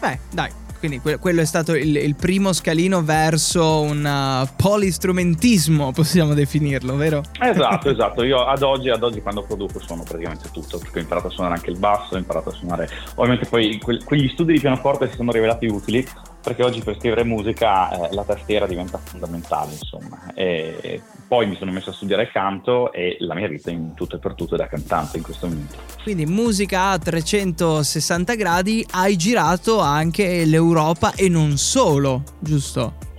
Beh, 0.00 0.18
dai. 0.30 0.50
Quindi 0.80 0.98
que- 1.00 1.18
quello 1.18 1.42
è 1.42 1.44
stato 1.44 1.74
il, 1.74 1.94
il 1.94 2.14
primo 2.16 2.54
scalino 2.54 3.02
verso 3.02 3.82
un 3.82 4.02
uh, 4.02 4.48
polistrumentismo, 4.56 5.92
possiamo 5.92 6.32
definirlo, 6.32 6.96
vero? 6.96 7.22
Esatto, 7.38 7.90
esatto. 7.92 8.22
Io 8.24 8.44
ad 8.46 8.62
oggi, 8.62 8.88
ad 8.88 9.02
oggi 9.02 9.20
quando 9.20 9.42
produco 9.42 9.78
suono 9.78 10.04
praticamente 10.04 10.48
tutto, 10.50 10.78
perché 10.78 10.98
ho 10.98 11.02
imparato 11.02 11.26
a 11.26 11.30
suonare 11.30 11.56
anche 11.56 11.70
il 11.70 11.78
basso, 11.78 12.14
ho 12.14 12.18
imparato 12.18 12.48
a 12.48 12.52
suonare. 12.52 12.88
Ovviamente 13.16 13.46
poi 13.46 13.78
que- 13.78 14.02
quegli 14.02 14.28
studi 14.28 14.54
di 14.54 14.60
pianoforte 14.60 15.10
si 15.10 15.16
sono 15.16 15.30
rivelati 15.32 15.66
utili, 15.66 16.06
perché 16.42 16.62
oggi 16.64 16.80
per 16.80 16.96
scrivere 16.98 17.24
musica 17.24 18.08
eh, 18.08 18.14
la 18.14 18.24
tastiera 18.24 18.66
diventa 18.66 18.98
fondamentale, 18.98 19.72
insomma. 19.72 20.32
E 20.34 21.02
poi 21.30 21.46
mi 21.46 21.54
sono 21.54 21.70
messo 21.70 21.90
a 21.90 21.92
studiare 21.92 22.28
canto 22.28 22.92
e 22.92 23.16
la 23.20 23.36
mia 23.36 23.46
vita 23.46 23.70
in 23.70 23.94
tutto 23.94 24.16
e 24.16 24.18
per 24.18 24.34
tutto 24.34 24.56
è 24.56 24.58
da 24.58 24.66
cantante 24.66 25.18
in 25.18 25.22
questo 25.22 25.46
momento. 25.46 25.76
Quindi 26.02 26.26
musica 26.26 26.88
a 26.88 26.98
360 26.98 28.34
gradi, 28.34 28.84
hai 28.90 29.14
girato 29.14 29.78
anche 29.78 30.44
l'Europa 30.44 31.14
e 31.14 31.28
non 31.28 31.56
solo, 31.56 32.24
giusto? 32.40 33.09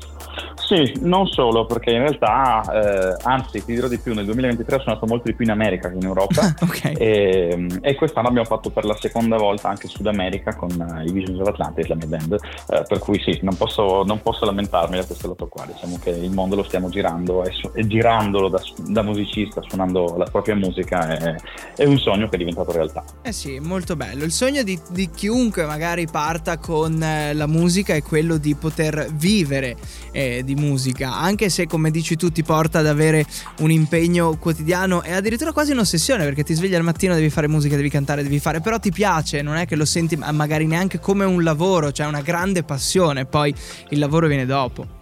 Sì, 0.56 0.94
non 1.02 1.28
solo, 1.28 1.66
perché 1.66 1.92
in 1.92 2.00
realtà, 2.00 2.62
eh, 2.72 3.16
anzi, 3.24 3.64
ti 3.64 3.74
dirò 3.74 3.88
di 3.88 3.98
più, 3.98 4.14
nel 4.14 4.26
2023 4.26 4.78
sono 4.78 4.92
andato 4.92 5.06
molto 5.08 5.28
di 5.28 5.36
più 5.36 5.46
in 5.46 5.52
America 5.52 5.90
che 5.90 5.96
in 5.96 6.06
Europa. 6.06 6.54
ok. 6.62 6.94
E, 6.98 7.68
e 7.82 7.96
quest'anno 7.96 8.30
abbiamo 8.30 8.48
fatto 8.48 8.70
per 8.70 8.86
la 8.86 8.96
seconda 9.00 9.38
volta 9.38 9.70
anche 9.70 9.88
Sud 9.88 10.08
America 10.08 10.56
con 10.56 10.70
eh, 10.70 11.04
i 11.06 11.12
Visions 11.12 11.40
of 11.40 11.48
Atlantis, 11.48 11.88
la 11.88 11.96
mia 11.96 12.08
band. 12.08 12.34
Eh, 12.34 12.84
per 12.88 13.00
cui 13.00 13.20
sì, 13.22 13.40
non 13.42 13.58
posso, 13.58 14.04
non 14.04 14.22
posso 14.22 14.46
lamentarmi 14.46 14.98
da 14.98 15.06
questo 15.06 15.28
lato 15.28 15.48
qua. 15.48 15.66
Diciamo 15.66 16.00
che 16.02 16.12
il 16.12 16.32
mondo 16.32 16.56
lo 16.56 16.64
stiamo 16.64 16.90
girando 16.90 17.44
e, 17.44 17.52
su- 17.52 17.72
e 17.74 17.86
girandolo 17.86 18.50
da, 18.50 18.62
da 18.88 19.02
musicista, 19.02 19.62
suonando 19.62 20.16
la 20.18 20.26
propria 20.26 20.56
musica, 20.56 21.08
è, 21.18 21.36
è 21.76 21.86
un 21.86 21.98
sogno 21.98 22.30
che 22.30 22.36
è 22.36 22.38
diventato 22.38 22.72
realtà. 22.72 23.04
Eh 23.22 23.32
sì, 23.32 23.60
molto 23.60 23.96
bello. 23.96 24.24
Il 24.24 24.32
sogno 24.32 24.64
di, 24.64 24.80
di 24.90 25.10
chiunque 25.10 25.66
magari 25.66 26.08
parta 26.08 26.58
con 26.58 27.02
eh, 27.02 27.34
la 27.34 27.48
musica 27.48 27.94
è 27.94 28.02
quello 28.02 28.38
di 28.38 28.56
poter 28.56 29.08
vivere 29.12 29.76
eh, 30.12 30.31
di 30.40 30.56
musica, 30.56 31.18
anche 31.18 31.50
se 31.50 31.68
come 31.68 31.92
dici 31.92 32.16
tu 32.16 32.30
ti 32.30 32.44
porta 32.44 32.80
ad 32.80 32.88
avere 32.88 33.26
un 33.60 33.72
impegno 33.72 34.38
quotidiano 34.38 35.04
e 35.04 35.14
addirittura 35.14 35.52
quasi 35.52 35.74
un'ossessione 35.74 36.24
perché 36.24 36.44
ti 36.44 36.54
svegli 36.54 36.76
al 36.76 36.84
mattino, 36.84 37.14
devi 37.14 37.30
fare 37.30 37.48
musica, 37.48 37.76
devi 37.76 37.90
cantare, 37.90 38.24
devi 38.24 38.40
fare, 38.40 38.62
però 38.62 38.80
ti 38.80 38.92
piace, 38.92 39.42
non 39.42 39.56
è 39.56 39.66
che 39.66 39.76
lo 39.76 39.86
senti 39.86 40.16
ma- 40.16 40.32
magari 40.32 40.66
neanche 40.66 41.00
come 41.00 41.26
un 41.26 41.44
lavoro, 41.44 41.92
cioè 41.92 42.08
una 42.08 42.22
grande 42.22 42.64
passione, 42.64 43.26
poi 43.26 43.54
il 43.90 44.00
lavoro 44.00 44.28
viene 44.28 44.46
dopo. 44.46 45.00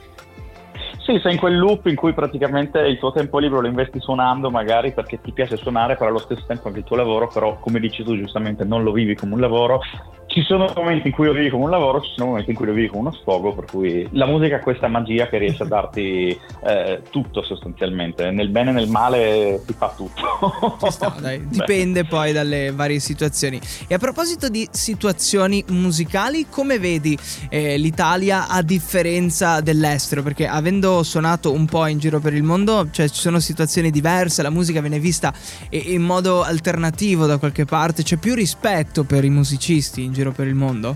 Sì, 1.09 1.19
sei 1.23 1.33
in 1.33 1.39
quel 1.39 1.57
loop 1.57 1.87
in 1.87 1.95
cui 1.95 2.13
praticamente 2.13 2.79
il 2.81 2.99
tuo 2.99 3.11
tempo 3.11 3.39
libero 3.39 3.61
lo 3.61 3.67
investi 3.67 3.99
suonando, 3.99 4.51
magari 4.51 4.93
perché 4.93 5.19
ti 5.19 5.31
piace 5.31 5.57
suonare, 5.57 5.95
però 5.95 6.09
allo 6.09 6.19
stesso 6.19 6.43
tempo 6.45 6.67
anche 6.67 6.79
il 6.79 6.85
tuo 6.85 6.97
lavoro, 6.97 7.27
però 7.27 7.57
come 7.59 7.79
dici 7.79 8.03
tu 8.03 8.15
giustamente 8.15 8.63
non 8.63 8.83
lo 8.83 8.91
vivi 8.91 9.15
come 9.15 9.33
un 9.33 9.39
lavoro. 9.39 9.81
Ci 10.29 10.43
sono 10.43 10.71
momenti 10.75 11.07
in 11.07 11.13
cui 11.13 11.25
lo 11.25 11.33
vivi 11.33 11.49
come 11.49 11.63
un 11.63 11.71
lavoro, 11.71 12.01
ci 12.01 12.11
sono 12.15 12.29
momenti 12.29 12.51
in 12.51 12.55
cui 12.55 12.67
lo 12.67 12.73
vivi 12.73 12.87
come 12.87 13.01
uno 13.01 13.11
sfogo, 13.11 13.55
per 13.55 13.65
cui 13.65 14.07
la 14.11 14.27
musica 14.27 14.57
ha 14.57 14.59
questa 14.59 14.87
magia 14.87 15.27
che 15.27 15.39
riesce 15.39 15.63
a 15.63 15.65
darti 15.65 16.39
eh, 16.65 17.01
tutto 17.09 17.41
sostanzialmente, 17.41 18.29
nel 18.29 18.49
bene 18.49 18.69
e 18.69 18.73
nel 18.73 18.89
male 18.89 19.63
ti 19.65 19.73
fa 19.73 19.91
tutto. 19.97 20.87
Sta, 20.87 21.15
dipende 21.49 22.05
poi 22.05 22.31
dalle 22.31 22.71
varie 22.71 22.99
situazioni. 22.99 23.59
E 23.87 23.95
a 23.95 23.97
proposito 23.97 24.49
di 24.49 24.67
situazioni 24.69 25.63
musicali, 25.69 26.45
come 26.47 26.77
vedi 26.77 27.17
eh, 27.49 27.77
l'Italia 27.77 28.49
a 28.49 28.61
differenza 28.61 29.61
dell'estero? 29.61 30.21
Perché 30.21 30.45
avendo 30.45 31.01
suonato 31.01 31.51
un 31.51 31.65
po' 31.65 31.87
in 31.87 31.97
giro 31.97 32.19
per 32.19 32.35
il 32.35 32.43
mondo, 32.43 32.87
cioè 32.91 33.09
ci 33.09 33.19
sono 33.19 33.39
situazioni 33.39 33.89
diverse, 33.89 34.43
la 34.43 34.51
musica 34.51 34.79
viene 34.79 34.99
vista 34.99 35.33
in 35.71 36.03
modo 36.03 36.43
alternativo 36.43 37.25
da 37.25 37.39
qualche 37.39 37.65
parte, 37.65 38.03
c'è 38.03 38.17
più 38.17 38.35
rispetto 38.35 39.03
per 39.03 39.23
i 39.23 39.29
musicisti 39.29 40.03
in 40.03 40.13
giro 40.19 40.31
per 40.31 40.47
il 40.47 40.55
mondo? 40.55 40.95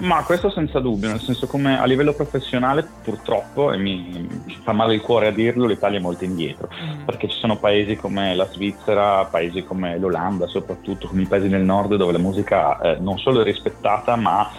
Ma 0.00 0.24
questo 0.24 0.50
senza 0.50 0.80
dubbio, 0.80 1.08
nel 1.08 1.20
senso 1.20 1.46
come 1.46 1.78
a 1.78 1.84
livello 1.84 2.12
professionale 2.12 2.86
purtroppo, 3.02 3.72
e 3.72 3.78
mi, 3.78 4.26
fa 4.64 4.72
male 4.72 4.94
il 4.94 5.00
cuore 5.00 5.28
a 5.28 5.30
dirlo, 5.30 5.66
l'Italia 5.66 5.98
è 5.98 6.02
molto 6.02 6.24
indietro, 6.24 6.68
perché 7.04 7.28
ci 7.28 7.38
sono 7.38 7.58
paesi 7.58 7.94
come 7.94 8.34
la 8.34 8.48
Svizzera, 8.50 9.24
paesi 9.26 9.62
come 9.62 9.96
l'Olanda 9.98 10.48
soprattutto, 10.48 11.06
come 11.06 11.22
i 11.22 11.26
paesi 11.26 11.48
del 11.48 11.62
nord 11.62 11.94
dove 11.94 12.10
la 12.10 12.18
musica 12.18 12.80
eh, 12.80 12.96
non 12.98 13.18
solo 13.18 13.40
è 13.40 13.44
rispettata 13.44 14.16
ma 14.16 14.50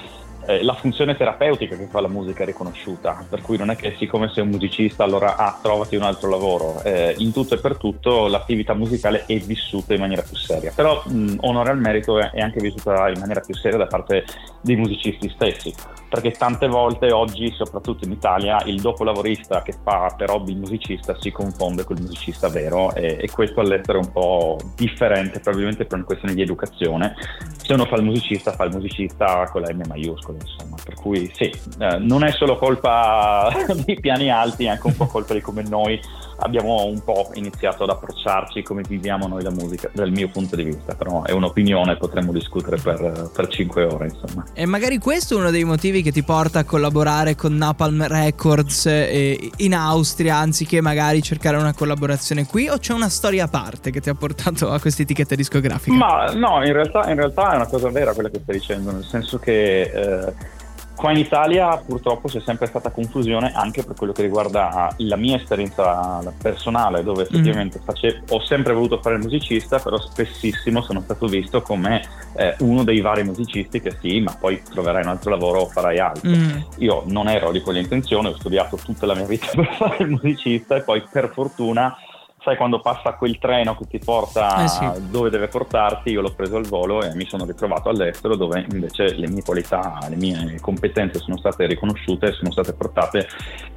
eh, 0.49 0.63
la 0.63 0.73
funzione 0.73 1.15
terapeutica 1.15 1.75
che 1.75 1.85
fa 1.85 2.01
la 2.01 2.07
musica 2.07 2.41
è 2.41 2.45
riconosciuta, 2.47 3.23
per 3.29 3.41
cui 3.41 3.55
non 3.55 3.69
è 3.69 3.75
che 3.75 3.95
siccome 3.99 4.31
sei 4.33 4.43
un 4.43 4.49
musicista 4.49 5.03
allora 5.03 5.35
ah, 5.35 5.59
trovati 5.61 5.95
un 5.95 6.01
altro 6.01 6.27
lavoro, 6.27 6.81
eh, 6.81 7.13
in 7.19 7.31
tutto 7.31 7.53
e 7.53 7.59
per 7.59 7.77
tutto 7.77 8.25
l'attività 8.27 8.73
musicale 8.73 9.25
è 9.27 9.37
vissuta 9.37 9.93
in 9.93 9.99
maniera 9.99 10.23
più 10.23 10.35
seria, 10.35 10.71
però 10.75 11.03
mh, 11.05 11.35
onore 11.41 11.69
al 11.69 11.79
merito 11.79 12.17
è, 12.17 12.31
è 12.31 12.41
anche 12.41 12.59
vissuta 12.59 13.09
in 13.09 13.19
maniera 13.19 13.41
più 13.41 13.53
seria 13.53 13.77
da 13.77 13.85
parte 13.85 14.25
dei 14.61 14.75
musicisti 14.75 15.29
stessi, 15.29 15.71
perché 16.09 16.31
tante 16.31 16.67
volte 16.67 17.11
oggi, 17.11 17.51
soprattutto 17.51 18.05
in 18.05 18.11
Italia, 18.11 18.61
il 18.65 18.81
dopolavorista 18.81 19.61
che 19.61 19.73
fa 19.83 20.13
per 20.17 20.31
hobby 20.31 20.51
il 20.51 20.57
musicista 20.57 21.15
si 21.19 21.31
confonde 21.31 21.83
col 21.83 21.99
musicista 21.99 22.49
vero 22.49 22.93
e, 22.95 23.17
e 23.21 23.29
questo 23.29 23.59
all'estero 23.59 23.99
è 23.99 24.03
un 24.03 24.11
po' 24.11 24.57
differente, 24.75 25.39
probabilmente 25.39 25.85
per 25.85 25.97
una 25.97 26.05
questione 26.05 26.33
di 26.33 26.41
educazione. 26.41 27.15
Se 27.57 27.73
uno 27.73 27.85
fa 27.85 27.95
il 27.95 28.03
musicista, 28.03 28.51
fa 28.51 28.63
il 28.63 28.73
musicista 28.73 29.47
con 29.51 29.61
la 29.61 29.71
M 29.71 29.83
maiuscola, 29.87 30.37
insomma. 30.41 30.75
Per 30.83 30.95
cui 30.95 31.31
sì, 31.33 31.51
eh, 31.79 31.97
non 31.99 32.23
è 32.23 32.31
solo 32.31 32.57
colpa 32.57 33.51
dei 33.85 33.99
piani 33.99 34.31
alti, 34.31 34.65
è 34.65 34.69
anche 34.69 34.87
un 34.87 34.95
po' 34.95 35.05
colpa 35.05 35.33
di 35.33 35.41
come 35.41 35.61
noi 35.61 35.99
abbiamo 36.39 36.85
un 36.85 37.03
po' 37.03 37.29
iniziato 37.33 37.83
ad 37.83 37.89
approcciarci, 37.89 38.63
come 38.63 38.83
viviamo 38.87 39.27
noi 39.27 39.43
la 39.43 39.51
musica, 39.51 39.89
dal 39.93 40.11
mio 40.11 40.29
punto 40.29 40.55
di 40.55 40.63
vista. 40.63 40.95
Però 40.95 41.23
è 41.23 41.31
un'opinione, 41.31 41.97
potremmo 41.97 42.31
discutere 42.31 42.77
per, 42.77 43.31
per 43.33 43.47
5 43.47 43.83
ore, 43.85 44.07
insomma. 44.07 44.45
E 44.53 44.65
magari 44.65 44.97
questo 44.97 45.35
è 45.35 45.37
uno 45.37 45.51
dei 45.51 45.63
motivi 45.63 46.01
che 46.01 46.11
ti 46.11 46.23
porta 46.23 46.59
a 46.59 46.63
collaborare 46.63 47.35
con 47.35 47.55
Napalm 47.55 48.05
Records 48.07 48.85
eh, 48.87 49.51
in 49.57 49.73
Austria, 49.73 50.37
anziché 50.37 50.81
magari 50.81 51.21
cercare 51.21 51.57
una 51.57 51.73
collaborazione 51.73 52.45
qui, 52.45 52.67
o 52.69 52.77
c'è 52.77 52.93
una 52.93 53.09
storia 53.09 53.45
a 53.45 53.47
parte 53.47 53.91
che 53.91 54.01
ti 54.01 54.09
ha 54.09 54.15
portato 54.15 54.71
a 54.71 54.79
questa 54.79 55.01
etichetta 55.01 55.35
discografica? 55.35 55.95
Ma 55.95 56.31
no, 56.33 56.63
in 56.65 56.73
realtà, 56.73 57.09
in 57.09 57.15
realtà 57.15 57.53
è 57.53 57.55
una 57.55 57.67
cosa 57.67 57.89
vera 57.89 58.13
quella 58.13 58.29
che 58.29 58.39
stai 58.41 58.57
dicendo, 58.57 58.91
nel 58.91 59.03
senso 59.03 59.37
che 59.37 59.81
eh, 59.81 60.57
qua 60.99 61.11
in 61.11 61.17
Italia 61.17 61.77
purtroppo 61.77 62.27
c'è 62.27 62.41
sempre 62.41 62.67
stata 62.67 62.91
confusione 62.91 63.53
anche 63.53 63.85
per 63.85 63.95
quello 63.95 64.11
che 64.11 64.21
riguarda 64.21 64.93
la 64.97 65.15
mia 65.15 65.37
esperienza 65.37 66.21
personale, 66.41 67.03
dove 67.03 67.23
effettivamente 67.23 67.79
face- 67.81 68.23
ho 68.27 68.41
sempre 68.41 68.73
voluto 68.73 68.99
fare 69.01 69.15
il 69.15 69.21
musicista, 69.21 69.79
però 69.79 69.97
spessissimo 69.97 70.81
sono 70.81 70.99
stato 70.99 71.27
visto 71.27 71.61
come 71.61 72.01
eh, 72.35 72.53
uno 72.59 72.83
dei 72.83 72.99
vari 72.99 73.23
musicisti 73.23 73.79
che 73.79 73.95
sì, 74.01 74.19
ma 74.19 74.35
poi 74.37 74.61
troverai 74.61 75.03
un 75.03 75.09
altro 75.09 75.29
lavoro 75.29 75.61
o 75.61 75.67
farai 75.67 75.99
altro. 75.99 76.29
Mm. 76.29 76.57
Io 76.79 77.03
non 77.05 77.29
ero 77.29 77.53
di 77.53 77.61
quell'intenzione, 77.61 78.27
ho 78.27 78.35
studiato 78.35 78.75
tutta 78.75 79.05
la 79.05 79.15
mia 79.15 79.25
vita 79.25 79.47
per 79.55 79.73
fare 79.77 80.03
il 80.03 80.09
musicista 80.09 80.75
e 80.75 80.81
poi 80.81 81.01
per 81.09 81.31
fortuna 81.33 81.95
sai 82.41 82.55
quando 82.57 82.79
passa 82.79 83.13
quel 83.13 83.37
treno 83.37 83.75
che 83.75 83.85
ti 83.85 83.99
porta 83.99 84.63
Eh 84.63 84.67
sì. 84.67 85.09
dove 85.09 85.29
deve 85.29 85.47
portarti, 85.47 86.11
io 86.11 86.21
l'ho 86.21 86.33
preso 86.33 86.57
al 86.57 86.65
volo 86.65 87.01
e 87.03 87.13
mi 87.15 87.25
sono 87.27 87.45
ritrovato 87.45 87.89
all'estero 87.89 88.35
dove 88.35 88.65
invece 88.71 89.15
le 89.15 89.27
mie 89.29 89.43
qualità, 89.43 89.97
le 90.09 90.15
mie 90.15 90.57
competenze 90.61 91.19
sono 91.19 91.37
state 91.37 91.65
riconosciute 91.65 92.27
e 92.27 92.31
sono 92.33 92.51
state 92.51 92.73
portate 92.73 93.27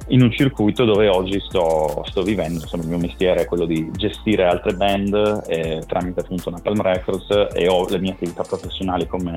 in 0.07 0.21
un 0.21 0.31
circuito 0.31 0.85
dove 0.85 1.07
oggi 1.07 1.39
sto, 1.39 2.03
sto 2.05 2.21
vivendo, 2.21 2.61
insomma 2.61 2.83
il 2.83 2.89
mio 2.89 2.97
mestiere 2.99 3.41
è 3.41 3.45
quello 3.45 3.65
di 3.65 3.89
gestire 3.91 4.45
altre 4.45 4.73
band 4.73 5.43
eh, 5.47 5.83
tramite 5.87 6.21
appunto 6.21 6.49
Napalm 6.49 6.81
Records 6.81 7.53
e 7.53 7.67
ho 7.67 7.85
le 7.87 7.99
mie 7.99 8.11
attività 8.11 8.43
professionali 8.43 9.07
come 9.07 9.35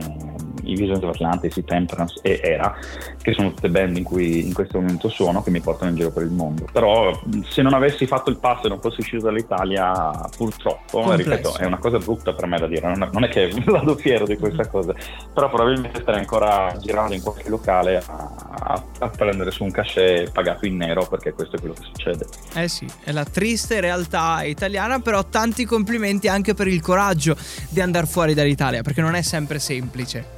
i 0.67 0.75
Visions 0.75 1.03
of 1.03 1.11
Atlantis, 1.15 1.57
i 1.57 1.65
Temperance 1.65 2.19
e 2.23 2.41
Era, 2.43 2.77
che 3.21 3.33
sono 3.33 3.51
tutte 3.53 3.69
band 3.69 3.97
in 3.97 4.05
cui 4.05 4.47
in 4.47 4.53
questo 4.53 4.79
momento 4.81 5.09
suono, 5.09 5.43
che 5.43 5.51
mi 5.51 5.61
portano 5.61 5.91
in 5.91 5.97
giro 5.97 6.11
per 6.11 6.23
il 6.25 6.31
mondo. 6.31 6.67
Però 6.73 7.19
se 7.49 7.63
non 7.63 7.75
avessi 7.75 8.07
fatto 8.07 8.31
il 8.31 8.39
passo 8.39 8.67
e 8.67 8.69
non 8.69 8.81
fossi 8.81 9.01
uscito 9.01 9.25
dall'Italia, 9.25 10.11
purtroppo, 10.37 11.01
Complesso. 11.01 11.31
ripeto, 11.31 11.57
è 11.59 11.65
una 11.65 11.79
cosa 11.79 11.99
brutta 11.99 12.33
per 12.35 12.47
me 12.47 12.59
da 12.59 12.67
dire, 12.67 12.87
non 12.89 13.03
è, 13.03 13.09
non 13.13 13.25
è 13.25 13.29
che 13.29 13.51
vado 13.67 13.97
fiero 13.97 14.25
di 14.27 14.37
questa 14.37 14.67
cosa, 14.69 14.95
però 15.33 15.49
probabilmente 15.49 16.01
starei 16.01 16.21
ancora 16.21 16.75
girando 16.81 17.15
in 17.15 17.23
qualche 17.23 17.49
locale 17.49 17.97
a, 17.97 18.35
a- 18.49 18.85
a 18.99 19.09
prendere 19.09 19.51
su 19.51 19.65
un 19.65 19.71
cachet 19.71 20.31
pagato 20.33 20.67
in 20.67 20.77
nero, 20.77 21.07
perché 21.07 21.33
questo 21.33 21.57
è 21.57 21.59
quello 21.59 21.75
che 21.75 21.85
succede. 21.85 22.27
Eh 22.55 22.69
sì, 22.69 22.87
è 23.05 23.13
la 23.13 23.25
triste 23.25 23.81
realtà 23.81 24.43
italiana, 24.45 24.99
però 25.01 25.25
tanti 25.25 25.65
complimenti 25.65 26.29
anche 26.29 26.55
per 26.55 26.67
il 26.69 26.81
coraggio 26.81 27.37
di 27.69 27.81
andare 27.81 28.07
fuori 28.07 28.35
dall'Italia, 28.35 28.83
perché 28.83 29.01
non 29.01 29.15
è 29.15 29.23
sempre 29.23 29.59
semplice. 29.59 30.36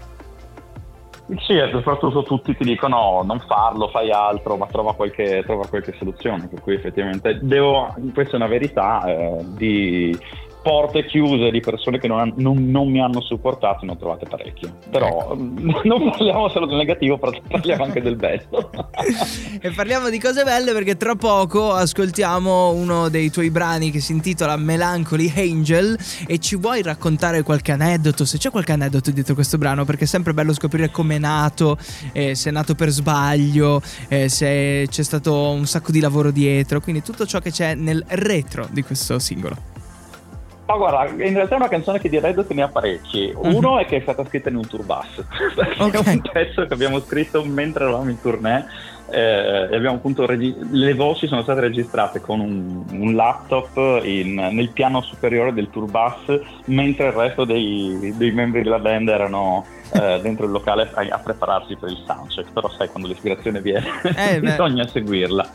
Sì, 1.37 1.59
soprattutto 1.71 2.25
tutti 2.25 2.57
ti 2.57 2.65
dicono 2.65 3.23
non 3.23 3.41
farlo, 3.41 3.89
fai 3.89 4.11
altro, 4.11 4.57
ma 4.57 4.67
trova 4.69 4.95
qualche, 4.95 5.43
trova 5.45 5.69
qualche 5.69 5.93
soluzione. 5.99 6.49
Per 6.49 6.59
cui 6.61 6.75
effettivamente 6.75 7.39
devo, 7.43 7.93
questa 8.15 8.33
è 8.33 8.37
una 8.37 8.47
verità, 8.47 9.05
eh, 9.05 9.43
di 9.45 10.19
porte 10.69 11.07
chiuse 11.07 11.51
di 11.51 11.61
persone 11.61 11.99
che 11.99 12.07
non, 12.09 12.19
han- 12.21 12.35
non- 12.37 12.71
non 12.71 12.91
mi 12.91 13.01
hanno 13.01 13.23
supportato 13.23 13.87
ne 13.87 13.93
ho 13.93 13.97
trovate 13.97 14.27
parecchie. 14.29 14.71
Però 14.91 15.35
mm, 15.35 15.71
non 15.85 16.11
parliamo 16.11 16.51
solo 16.51 16.67
del 16.67 16.77
negativo, 16.77 17.17
par- 17.17 17.41
parliamo 17.49 17.85
anche 17.85 18.03
del 18.03 18.17
bello. 18.17 18.71
E 19.61 19.73
parliamo 19.73 20.09
di 20.11 20.21
cose 20.21 20.45
belle 20.45 20.73
perché 20.73 20.97
tra 20.97 21.15
poco 21.17 21.73
ascoltiamo 21.73 22.71
uno 22.71 23.09
dei 23.09 23.31
tuoi 23.31 23.51
brani 23.51 23.91
che 23.91 23.99
si 24.01 24.13
intitola 24.13 24.57
Melancholy 24.57 25.33
Angel 25.35 25.99
e 26.27 26.39
ci 26.39 26.57
vuoi 26.57 26.83
raccontare 26.83 27.43
qualche 27.43 27.73
aneddoto, 27.73 28.25
se 28.25 28.39
c'è 28.39 28.51
qualche 28.51 28.73
aneddoto 28.73 29.11
dietro 29.11 29.35
questo 29.35 29.59
brano, 29.59 29.85
perché 29.85 30.05
è 30.05 30.07
sempre 30.07 30.35
bello 30.35 30.53
scoprire 30.53 30.91
come 30.91 31.17
è 31.17 31.19
nato, 31.19 31.77
eh, 32.13 32.35
se 32.35 32.51
è 32.51 32.53
nato 32.53 32.75
per 32.75 32.91
sbaglio, 32.91 33.81
eh, 34.09 34.29
se 34.29 34.87
c'è 34.89 35.03
stato 35.03 35.51
un 35.51 35.67
sacco 35.67 35.91
di 35.91 36.01
lavoro 36.01 36.31
dietro, 36.31 36.81
quindi 36.81 37.03
tutto 37.03 37.27
ciò 37.27 37.41
che 37.41 37.51
c'è 37.51 37.75
nel 37.75 38.05
retro 38.07 38.69
di 38.71 38.83
questo 38.83 39.19
singolo. 39.19 39.78
Ma 40.69 40.77
guarda, 40.77 41.25
in 41.25 41.33
realtà 41.33 41.55
è 41.55 41.59
una 41.59 41.69
canzone 41.69 41.99
che 41.99 42.11
di 42.11 42.19
Reddit 42.19 42.51
ne 42.53 42.61
ha 42.63 42.69
parecchi. 42.69 43.33
Uno 43.35 43.79
è 43.79 43.87
che 43.87 43.97
è 43.97 44.01
stata 44.01 44.23
scritta 44.27 44.51
in 44.51 44.57
un 44.57 44.67
tour 44.69 44.85
bus. 44.85 45.25
Perché 45.57 45.99
è 45.99 46.11
un 46.11 46.21
pezzo 46.31 46.67
che 46.67 46.75
abbiamo 46.75 47.01
scritto 47.01 47.43
mentre 47.43 47.85
eravamo 47.85 48.11
in 48.11 48.21
tournée. 48.21 48.67
eh, 49.11 49.69
e 49.71 49.75
abbiamo 49.75 49.97
appunto 49.97 50.27
regi- 50.27 50.55
le 50.73 50.93
voci 50.93 51.27
sono 51.27 51.41
state 51.41 51.61
registrate 51.61 52.21
con 52.21 52.41
un, 52.41 52.85
un 52.91 53.15
laptop 53.15 54.03
in- 54.05 54.35
nel 54.53 54.69
piano 54.69 55.01
superiore 55.01 55.55
del 55.55 55.71
tour 55.71 55.91
bus 55.91 56.39
mentre 56.67 57.07
il 57.07 57.13
resto 57.13 57.47
dei, 57.47 58.13
dei 58.19 58.31
membri 58.33 58.63
della 58.63 58.79
band 58.79 59.09
erano 59.09 59.65
eh, 59.93 60.21
dentro 60.21 60.47
il 60.47 60.53
locale 60.53 60.91
a, 60.93 61.07
a 61.11 61.19
prepararsi 61.19 61.77
per 61.77 61.91
il 61.91 62.03
soundcheck 62.07 62.53
però 62.53 62.69
sai 62.71 62.89
quando 62.89 63.09
l'ispirazione 63.09 63.61
viene 63.61 63.87
Eh, 64.15 64.41
bisogna 64.41 64.87
seguirla 64.87 65.49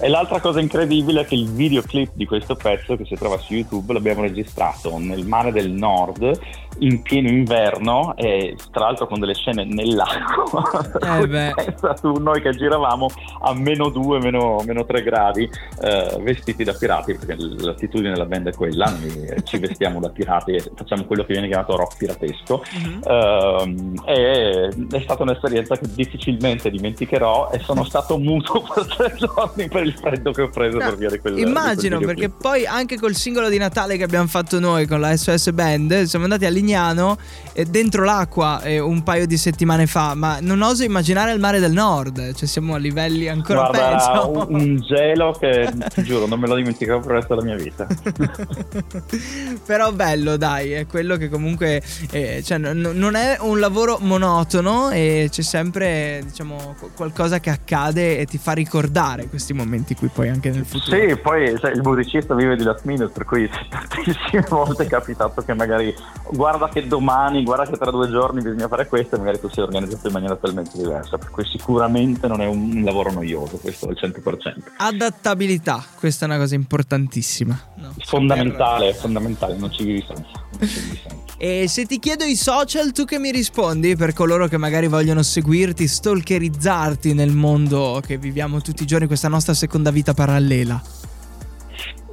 e 0.00 0.08
l'altra 0.08 0.40
cosa 0.40 0.60
incredibile 0.60 1.22
è 1.22 1.26
che 1.26 1.34
il 1.34 1.50
videoclip 1.50 2.12
di 2.14 2.26
questo 2.26 2.54
pezzo 2.54 2.96
che 2.96 3.04
si 3.04 3.14
trova 3.14 3.38
su 3.38 3.54
YouTube 3.54 3.92
l'abbiamo 3.92 4.22
registrato 4.22 4.96
nel 4.98 5.26
mare 5.26 5.52
del 5.52 5.70
nord 5.70 6.38
in 6.78 7.02
pieno 7.02 7.28
inverno 7.28 8.16
e 8.16 8.56
tra 8.72 8.86
l'altro 8.86 9.06
con 9.06 9.20
delle 9.20 9.34
scene 9.34 9.64
nell'acqua. 9.64 11.20
Eh 11.20 11.26
beh. 11.28 11.54
Tu, 12.00 12.18
noi 12.18 12.40
che 12.42 12.50
giravamo 12.50 13.08
a 13.42 13.54
meno 13.54 13.90
2, 13.90 14.18
meno, 14.18 14.60
meno 14.66 14.84
3 14.84 15.02
gradi, 15.04 15.48
eh, 15.80 16.18
vestiti 16.20 16.64
da 16.64 16.72
pirati, 16.72 17.14
perché 17.14 17.36
l'attitudine 17.38 18.10
della 18.10 18.24
band 18.24 18.48
è 18.48 18.52
quella, 18.52 18.90
noi 18.90 19.40
ci 19.44 19.58
vestiamo 19.58 20.00
da 20.00 20.08
pirati 20.08 20.54
e 20.54 20.72
facciamo 20.74 21.04
quello 21.04 21.24
che 21.24 21.34
viene 21.34 21.46
chiamato 21.46 21.76
rock 21.76 21.96
piratesco. 21.96 22.64
Ehm, 23.06 23.73
Ehm, 23.73 23.73
e 24.06 24.68
è 24.90 25.00
stata 25.00 25.22
un'esperienza 25.22 25.76
che 25.76 25.86
difficilmente 25.94 26.70
dimenticherò 26.70 27.50
e 27.52 27.58
sono 27.60 27.84
stato 27.84 28.18
muto 28.18 28.62
per 28.74 28.86
tre 28.86 29.14
giorni 29.16 29.68
per 29.68 29.84
il 29.84 29.94
freddo 29.94 30.32
che 30.32 30.42
ho 30.42 30.48
preso 30.48 30.78
per 30.78 30.96
via 30.96 31.10
di 31.10 31.18
quel 31.18 31.34
di 31.34 31.42
quel 31.42 31.52
Immagino, 31.52 31.98
perché 32.00 32.28
poi 32.28 32.66
anche 32.66 32.98
col 32.98 33.14
singolo 33.14 33.48
di 33.48 33.58
Natale 33.58 33.96
che 33.96 34.04
abbiamo 34.04 34.26
fatto 34.26 34.58
noi 34.60 34.86
con 34.86 35.00
la 35.00 35.16
SOS 35.16 35.50
Band, 35.52 36.02
siamo 36.02 36.24
andati 36.24 36.44
a 36.44 36.50
Lignano 36.50 37.16
eh, 37.52 37.64
dentro 37.64 38.04
l'acqua 38.04 38.62
eh, 38.62 38.78
un 38.78 39.02
paio 39.02 39.26
di 39.26 39.36
settimane 39.36 39.86
fa, 39.86 40.14
ma 40.14 40.38
non 40.40 40.62
oso 40.62 40.84
immaginare 40.84 41.32
il 41.32 41.40
mare 41.40 41.60
del 41.60 41.72
nord, 41.72 42.34
cioè 42.34 42.48
siamo 42.48 42.74
a 42.74 42.78
livelli 42.78 43.28
ancora 43.28 43.70
Guarda, 43.70 43.96
peggio. 43.96 44.46
un, 44.48 44.54
un 44.54 44.80
gelo 44.80 45.32
che 45.32 45.72
ti 45.94 46.02
giuro 46.02 46.26
non 46.26 46.38
me 46.38 46.48
lo 46.48 46.54
dimenticherò 46.54 47.00
per 47.00 47.10
il 47.10 47.16
resto 47.16 47.34
della 47.34 47.46
mia 47.46 47.56
vita. 47.56 47.86
Però 49.66 49.92
bello, 49.92 50.36
dai, 50.36 50.72
è 50.72 50.86
quello 50.86 51.16
che 51.16 51.28
comunque 51.28 51.82
eh, 52.10 52.42
cioè, 52.44 52.58
n- 52.58 52.92
non 52.94 53.14
è 53.14 53.38
un 53.40 53.58
lavoro 53.64 53.96
monotono 54.00 54.90
e 54.90 55.28
c'è 55.30 55.42
sempre, 55.42 56.20
diciamo, 56.24 56.74
qu- 56.78 56.94
qualcosa 56.94 57.40
che 57.40 57.48
accade 57.48 58.18
e 58.18 58.26
ti 58.26 58.36
fa 58.36 58.52
ricordare 58.52 59.28
questi 59.28 59.54
momenti 59.54 59.94
qui 59.94 60.08
poi 60.08 60.28
anche 60.28 60.50
nel 60.50 60.66
futuro. 60.66 60.96
Sì, 60.96 61.16
poi 61.16 61.56
sai, 61.58 61.72
il 61.72 61.80
musicista 61.82 62.34
vive 62.34 62.56
di 62.56 62.62
last 62.62 62.84
minute, 62.84 63.10
per 63.12 63.24
cui 63.24 63.48
tantissime 63.68 64.44
volte 64.48 64.84
è 64.84 64.86
capitato 64.86 65.42
che 65.42 65.54
magari 65.54 65.94
guarda 66.30 66.68
che 66.68 66.86
domani, 66.86 67.42
guarda 67.42 67.64
che 67.66 67.76
tra 67.78 67.90
due 67.90 68.08
giorni 68.10 68.42
bisogna 68.42 68.68
fare 68.68 68.86
questo 68.86 69.14
e 69.14 69.18
magari 69.18 69.40
tu 69.40 69.48
sei 69.48 69.64
organizzato 69.64 70.06
in 70.08 70.12
maniera 70.12 70.36
talmente 70.36 70.76
diversa, 70.76 71.16
per 71.16 71.30
cui 71.30 71.44
sicuramente 71.46 72.26
non 72.26 72.42
è 72.42 72.46
un 72.46 72.82
lavoro 72.84 73.12
noioso 73.12 73.56
questo 73.56 73.88
al 73.88 73.96
100%. 73.98 74.62
Adattabilità, 74.76 75.82
questa 75.98 76.26
è 76.26 76.28
una 76.28 76.38
cosa 76.38 76.54
importantissima. 76.54 77.58
no? 77.76 77.94
Fondamentale, 78.04 78.92
fondamentale, 78.92 79.56
non 79.56 79.72
ci 79.72 79.84
vivi 79.84 80.04
senza. 80.06 80.28
non 80.58 80.68
ci 80.68 80.80
vivi 80.80 81.00
senza. 81.02 81.23
E 81.46 81.68
se 81.68 81.84
ti 81.84 81.98
chiedo 81.98 82.24
i 82.24 82.36
social, 82.36 82.90
tu 82.92 83.04
che 83.04 83.18
mi 83.18 83.30
rispondi 83.30 83.96
per 83.96 84.14
coloro 84.14 84.48
che 84.48 84.56
magari 84.56 84.88
vogliono 84.88 85.22
seguirti, 85.22 85.86
stalkerizzarti 85.86 87.12
nel 87.12 87.32
mondo 87.32 88.00
che 88.02 88.16
viviamo 88.16 88.62
tutti 88.62 88.84
i 88.84 88.86
giorni, 88.86 89.06
questa 89.06 89.28
nostra 89.28 89.52
seconda 89.52 89.90
vita 89.90 90.14
parallela? 90.14 90.82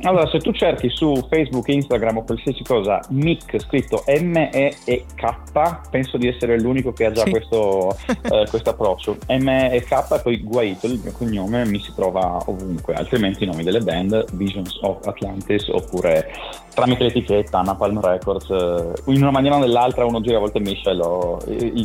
Allora, 0.04 0.28
se 0.30 0.40
tu 0.40 0.52
cerchi 0.52 0.90
su 0.90 1.14
Facebook, 1.30 1.68
Instagram 1.68 2.18
o 2.18 2.24
qualsiasi 2.24 2.64
cosa 2.64 3.00
Mick 3.10 3.60
scritto 3.60 4.04
M-E-E-K, 4.08 5.90
penso 5.90 6.18
di 6.18 6.28
essere 6.28 6.60
l'unico 6.60 6.92
che 6.92 7.06
ha 7.06 7.12
già 7.12 7.24
Sì. 7.24 7.30
questo 7.32 7.96
eh, 8.08 8.46
questo 8.50 8.70
approccio. 8.72 9.18
M-E-K 9.28 9.92
e 10.12 10.20
poi 10.22 10.42
Guaito, 10.44 10.88
il 10.88 11.00
mio 11.04 11.12
cognome, 11.12 11.66
mi 11.66 11.80
si 11.80 11.94
trova 11.96 12.38
ovunque, 12.46 12.94
altrimenti 12.94 13.44
i 13.44 13.48
nomi 13.48 13.64
delle 13.64 13.80
band, 13.80 14.34
Visions 14.34 14.78
of 14.82 15.06
Atlantis, 15.06 15.68
oppure 15.68 16.32
tramite 16.74 17.04
l'etichetta 17.04 17.62
Napalm 17.62 18.00
Records, 18.00 18.50
eh, 18.50 19.12
in 19.12 19.22
una 19.22 19.32
maniera 19.32 19.56
o 19.56 19.60
nell'altra 19.60 20.06
uno 20.06 20.22
gira 20.22 20.38
a 20.38 20.40
volte 20.40 20.60
Michel 20.60 21.00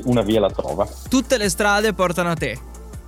una 0.04 0.22
via 0.22 0.40
la 0.40 0.50
trova. 0.50 0.86
Tutte 1.08 1.36
le 1.36 1.48
strade 1.48 1.92
portano 1.92 2.30
a 2.30 2.34
te. 2.34 2.58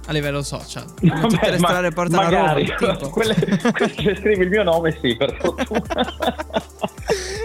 A 0.09 0.13
livello 0.13 0.43
social. 0.43 0.87
Tutte 0.97 1.09
Vabbè, 1.09 1.51
le 1.51 1.59
ma- 1.59 1.69
strade 1.69 1.91
portano 1.91 2.23
magari, 2.23 2.65
a 2.71 2.77
Roma. 2.79 2.97
tipo. 2.97 3.11
quelle, 3.13 3.35
se 3.35 4.17
scrivi 4.17 4.45
il 4.45 4.49
mio 4.49 4.63
nome 4.63 4.97
sì, 5.03 5.15
per 5.15 5.37
fortuna. 5.39 5.83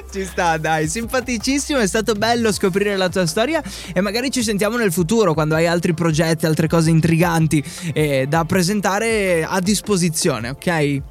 Ci 0.10 0.24
sta, 0.26 0.58
dai, 0.58 0.88
simpaticissimo, 0.88 1.80
è 1.80 1.88
stato 1.88 2.14
bello 2.14 2.52
scoprire 2.52 2.96
la 2.96 3.10
tua 3.10 3.26
storia 3.26 3.62
e 3.94 4.00
magari 4.00 4.30
ci 4.30 4.44
sentiamo 4.44 4.78
nel 4.78 4.92
futuro 4.94 5.34
quando 5.34 5.56
hai 5.56 5.66
altri 5.66 5.96
progetti, 5.96 6.46
altre 6.46 6.68
cose 6.68 6.92
intriganti 6.92 7.64
eh, 7.94 8.28
da 8.30 8.46
presentare 8.46 9.44
a 9.44 9.60
disposizione, 9.60 10.50
ok? 10.50 11.02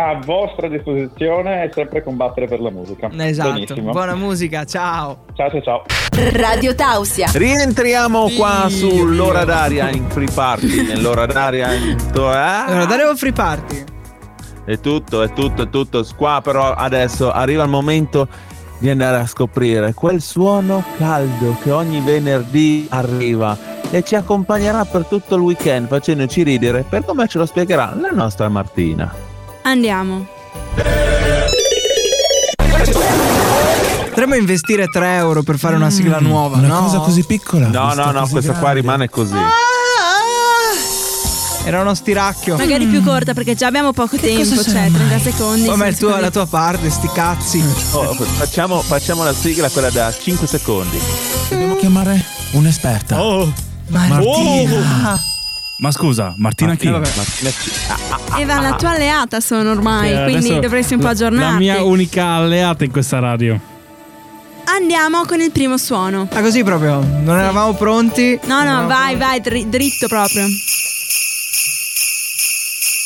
A 0.00 0.16
vostra 0.24 0.68
disposizione 0.68 1.64
e 1.64 1.70
sempre 1.74 2.04
combattere 2.04 2.46
per 2.46 2.60
la 2.60 2.70
musica. 2.70 3.10
Esatto, 3.16 3.52
Benissimo. 3.52 3.90
buona 3.90 4.14
musica, 4.14 4.64
ciao. 4.64 5.24
Ciao 5.34 5.50
ciao 5.50 5.60
ciao. 5.62 5.82
Radio 6.34 6.72
Tausia. 6.76 7.28
Rientriamo 7.32 8.28
qua 8.36 8.66
sull'ora 8.68 9.44
d'aria 9.44 9.90
in 9.90 10.08
free 10.08 10.28
party. 10.32 10.86
Nell'ora 10.86 11.26
d'aria 11.26 11.72
in. 11.74 11.96
Allora, 12.12 12.64
Ah, 12.66 12.84
Dario 12.86 13.16
Free 13.16 13.32
Party. 13.32 13.82
è 14.64 14.78
tutto, 14.78 15.22
è 15.22 15.32
tutto, 15.32 15.62
è 15.62 15.68
tutto. 15.68 16.04
Qua 16.16 16.40
però 16.44 16.72
adesso 16.74 17.32
arriva 17.32 17.64
il 17.64 17.68
momento 17.68 18.28
di 18.78 18.88
andare 18.90 19.16
a 19.16 19.26
scoprire 19.26 19.94
quel 19.94 20.20
suono 20.20 20.84
caldo 20.96 21.56
che 21.60 21.72
ogni 21.72 22.00
venerdì 22.00 22.86
arriva 22.90 23.58
e 23.90 24.04
ci 24.04 24.14
accompagnerà 24.14 24.84
per 24.84 25.06
tutto 25.06 25.34
il 25.34 25.40
weekend 25.40 25.88
facendoci 25.88 26.44
ridere 26.44 26.84
per 26.88 27.04
come 27.04 27.26
ce 27.26 27.38
lo 27.38 27.46
spiegherà 27.46 27.96
la 28.00 28.10
nostra 28.12 28.48
Martina. 28.48 29.26
Andiamo. 29.68 30.26
Potremmo 34.08 34.34
investire 34.34 34.86
3 34.86 35.16
euro 35.16 35.42
per 35.42 35.58
fare 35.58 35.76
una 35.76 35.90
sigla 35.90 36.20
nuova, 36.20 36.56
Una 36.56 36.68
no? 36.68 36.82
cosa 36.84 36.98
così 37.00 37.22
piccola. 37.24 37.66
No, 37.66 37.92
no, 37.92 38.10
no, 38.10 38.26
questa 38.28 38.54
qua 38.54 38.72
rimane 38.72 39.10
così. 39.10 39.36
Era 41.66 41.82
uno 41.82 41.92
stiracchio. 41.92 42.56
Magari 42.56 42.86
più 42.86 43.02
corta 43.04 43.34
perché 43.34 43.54
già 43.54 43.66
abbiamo 43.66 43.92
poco 43.92 44.16
tempo, 44.16 44.38
cosa 44.56 44.62
sarà 44.62 44.86
cioè 44.88 44.90
30 44.90 45.04
mai? 45.04 45.20
secondi. 45.20 45.68
Come 45.68 45.88
il 45.88 45.98
tuo, 45.98 46.18
la 46.18 46.30
tua 46.30 46.46
parte, 46.46 46.88
sti 46.88 47.10
cazzi. 47.12 47.62
Oh, 47.92 48.14
facciamo, 48.14 48.80
facciamo 48.80 49.22
la 49.22 49.34
sigla, 49.34 49.68
quella 49.68 49.90
da 49.90 50.10
5 50.10 50.46
secondi. 50.46 50.98
Dobbiamo 51.50 51.76
chiamare 51.76 52.24
un'esperta. 52.52 53.22
Oh, 53.22 53.52
Martina. 53.88 55.20
Ma 55.78 55.90
scusa, 55.90 56.34
Martina 56.36 56.74
chi? 56.76 56.88
Martina, 56.88 57.16
Martina 57.16 57.50
chi? 57.50 57.70
Ah, 57.88 58.38
Eva, 58.40 58.60
la 58.60 58.74
tua 58.74 58.90
alleata 58.90 59.40
sono 59.40 59.70
ormai, 59.70 60.12
Eh, 60.12 60.22
quindi 60.24 60.58
dovresti 60.60 60.94
un 60.94 61.00
po' 61.00 61.08
aggiornarti. 61.08 61.52
La 61.52 61.58
mia 61.58 61.82
unica 61.82 62.24
alleata 62.26 62.84
in 62.84 62.90
questa 62.90 63.18
radio. 63.18 63.58
Andiamo 64.64 65.24
con 65.24 65.40
il 65.40 65.50
primo 65.50 65.76
suono. 65.78 66.28
Ah, 66.32 66.40
così 66.42 66.62
proprio. 66.62 67.00
Non 67.00 67.38
eravamo 67.38 67.72
pronti. 67.74 68.38
No, 68.44 68.62
no, 68.64 68.86
vai, 68.86 69.16
vai, 69.16 69.40
dri- 69.40 69.68
dritto 69.68 70.06
proprio. 70.08 70.44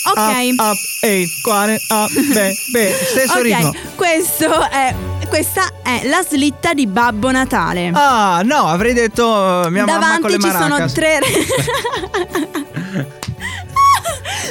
Ok. 0.05 0.19
Up, 0.19 0.61
up, 0.61 0.79
ehi, 1.01 1.31
quale, 1.41 1.81
up, 1.89 2.11
beh, 2.13 2.57
beh, 2.73 2.93
stesso 3.07 3.35
ok, 3.39 3.43
ritmo. 3.43 3.73
questo 3.95 4.69
è, 4.69 4.95
questa 5.33 5.71
è 5.83 6.03
la 6.09 6.23
slitta 6.29 6.75
di 6.75 6.87
Babbo 6.87 7.31
Natale. 7.31 7.91
Ah, 7.95 8.43
no, 8.45 8.67
avrei 8.67 8.93
detto 8.93 9.65
eh, 9.65 9.71
mia 9.71 9.87
mamma 9.87 10.19
con 10.21 10.31
Davanti 10.31 10.37
le 10.37 10.39
ci 10.39 10.51
sono 10.51 10.91
tre. 10.93 11.21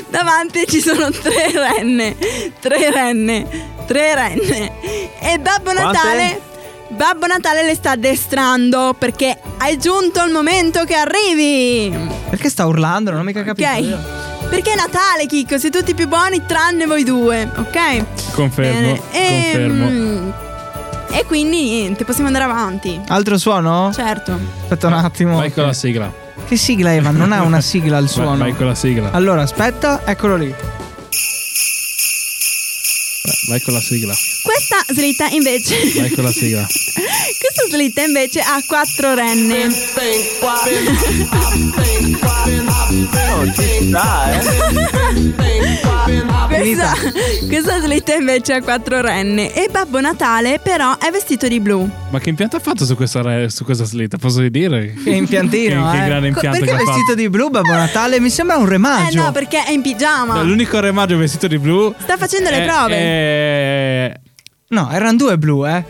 Davanti 0.10 0.68
ci 0.68 0.82
sono 0.82 1.12
tre 1.12 1.52
renne. 1.52 2.18
Tre 2.60 2.90
renne. 2.90 3.46
Tre 3.86 4.16
renne. 4.16 4.72
E 5.20 5.38
Babbo 5.38 5.72
Quante? 5.72 5.84
Natale. 5.84 6.42
Babbo 6.88 7.28
Natale 7.28 7.64
le 7.64 7.76
sta 7.76 7.92
addestrando 7.92 8.96
perché 8.98 9.38
è 9.60 9.78
giunto 9.78 10.26
il 10.26 10.32
momento 10.32 10.84
che 10.86 10.96
arrivi. 10.96 11.96
Perché 12.28 12.50
sta 12.50 12.66
urlando? 12.66 13.12
Non 13.12 13.20
ho 13.20 13.24
mica 13.24 13.44
capito. 13.44 13.70
Ok. 13.70 14.50
Perché 14.50 14.72
è 14.72 14.76
Natale, 14.76 15.28
Chicco, 15.28 15.60
siete 15.60 15.78
tutti 15.78 15.94
più 15.94 16.08
buoni 16.08 16.44
tranne 16.48 16.88
voi 16.88 17.04
due, 17.04 17.48
ok? 17.56 18.34
Confermo, 18.34 18.80
Bene, 18.80 18.98
confermo. 19.12 19.86
ehm, 19.88 20.34
E 21.14 21.26
quindi 21.26 21.62
niente, 21.70 22.04
possiamo 22.06 22.28
andare 22.28 22.46
avanti. 22.46 23.00
Altro 23.08 23.38
suono? 23.38 23.92
Certo. 23.94 24.40
Aspetta 24.62 24.88
un 24.88 24.94
attimo. 24.94 25.36
Vai 25.38 25.52
con 25.54 25.66
la 25.66 25.74
sigla. 25.74 26.12
Che 26.48 26.56
sigla, 26.58 26.94
Evan? 26.94 27.16
Non 27.16 27.32
ha 27.34 27.42
una 27.44 27.62
sigla 27.62 27.98
il 27.98 28.06
Vai, 28.06 28.14
suono. 28.14 28.38
vai 28.38 28.56
con 28.56 28.68
la 28.68 28.76
sigla. 28.76 29.12
Allora, 29.12 29.42
aspetta, 29.42 30.02
eccolo 30.06 30.36
lì. 30.38 30.54
Vai 33.50 33.62
con 33.62 33.74
la 33.74 33.82
sigla. 33.82 34.14
Questa 34.44 34.78
slitta 34.94 35.28
invece. 35.28 35.76
Vai 35.98 36.10
con 36.12 36.24
la 36.24 36.32
sigla. 36.32 36.66
Questa 37.54 37.76
slitta 37.76 38.02
invece 38.04 38.40
ha 38.40 38.62
quattro 38.66 39.14
renne. 39.14 39.66
No, 39.66 39.74
ci 43.54 43.88
sta, 43.90 44.32
eh. 44.32 45.36
Questa, 46.48 46.94
questa 47.50 47.82
slitta 47.82 48.14
invece 48.14 48.54
ha 48.54 48.62
quattro 48.62 49.02
renne. 49.02 49.54
E 49.54 49.68
Babbo 49.70 50.00
Natale, 50.00 50.60
però, 50.64 50.98
è 50.98 51.12
vestito 51.12 51.50
di 51.50 51.60
blu. 51.60 51.90
Ma 52.10 52.20
che 52.20 52.30
impianto 52.30 52.56
ha 52.56 52.60
fatto 52.62 52.86
su 52.86 52.96
questa, 52.96 53.22
re- 53.22 53.50
su 53.50 53.66
questa 53.66 53.84
slitta? 53.84 54.18
Posso 54.18 54.40
dire? 54.48 54.94
Che 55.04 55.10
impiantino, 55.10 55.92
che, 55.92 55.98
che 55.98 56.04
eh. 56.04 56.08
grande 56.08 56.30
Co- 56.32 56.36
impianto 56.36 56.60
Perché 56.60 56.76
che 56.76 56.82
è 56.82 56.86
vestito 56.86 57.16
di 57.16 57.30
blu, 57.30 57.50
Babbo 57.50 57.72
Natale? 57.74 58.22
Mi 58.22 58.30
sembra 58.30 58.56
un 58.56 58.66
Eh 58.66 58.70
remaggio. 58.70 59.24
no, 59.24 59.32
perché 59.34 59.62
è 59.66 59.72
in 59.72 59.82
pigiama. 59.82 60.36
No, 60.36 60.44
L'unico 60.46 60.80
remaggio 60.80 61.18
vestito 61.18 61.48
di 61.48 61.58
blu. 61.60 61.94
Sta 62.00 62.16
facendo 62.16 62.50
le 62.50 62.64
è- 62.64 62.66
prove. 62.66 62.96
è- 62.96 64.20
No, 64.70 64.90
erano 64.90 65.18
due 65.18 65.38
blu, 65.38 65.66
eh. 65.68 65.84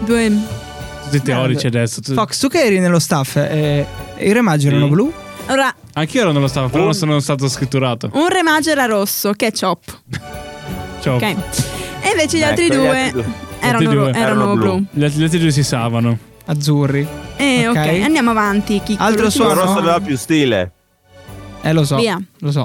Due. 0.00 0.57
Tutti 1.10 1.22
teorici 1.22 1.66
adesso. 1.66 2.00
Tu- 2.00 2.12
Fox, 2.14 2.38
tu 2.38 2.48
che 2.48 2.62
eri 2.62 2.78
nello 2.80 2.98
staff, 2.98 3.36
eh, 3.36 3.86
i 4.18 4.32
remaggi 4.32 4.66
erano 4.66 4.84
Sì. 4.86 4.90
blu? 4.90 5.12
Allora, 5.46 5.74
Anch'io 5.94 6.30
non 6.30 6.40
lo 6.42 6.48
stavo, 6.48 6.68
però 6.68 6.84
non 6.84 6.94
sono 6.94 7.18
stato 7.20 7.48
scritturato. 7.48 8.10
un 8.12 8.28
remaggio 8.28 8.70
era 8.70 8.84
rosso, 8.84 9.32
ketchup. 9.32 10.00
Ciao. 11.00 11.16
Ok. 11.16 11.22
E 11.22 12.10
invece 12.10 12.36
gli 12.36 12.40
Ecco, 12.40 12.48
altri 12.50 12.64
gli 12.66 12.68
due 12.72 12.88
altri 13.00 13.10
due. 13.22 13.24
erano, 13.60 13.78
due 13.92 14.08
erano 14.10 14.16
erano 14.18 14.54
blu. 14.56 14.74
blu. 14.76 14.84
Gli 14.90 15.04
altri, 15.04 15.20
gli 15.20 15.22
altri 15.24 15.38
due 15.38 15.50
si 15.50 15.62
savano. 15.62 16.18
Azzurri. 16.46 17.06
Eh, 17.36 17.66
ok, 17.68 17.76
Ok. 17.76 18.00
andiamo 18.02 18.30
avanti. 18.30 18.80
Chicco, 18.84 19.02
Altro 19.02 19.22
l'ultimo 19.22 19.44
Il 19.46 19.50
suono? 19.52 19.66
rosso 19.66 19.78
aveva 19.78 20.00
più 20.00 20.16
stile. 20.16 20.72
Eh, 21.62 21.72
lo 21.72 21.84
so. 21.84 21.96
Via. 21.96 22.20
Lo 22.40 22.50
so. 22.52 22.64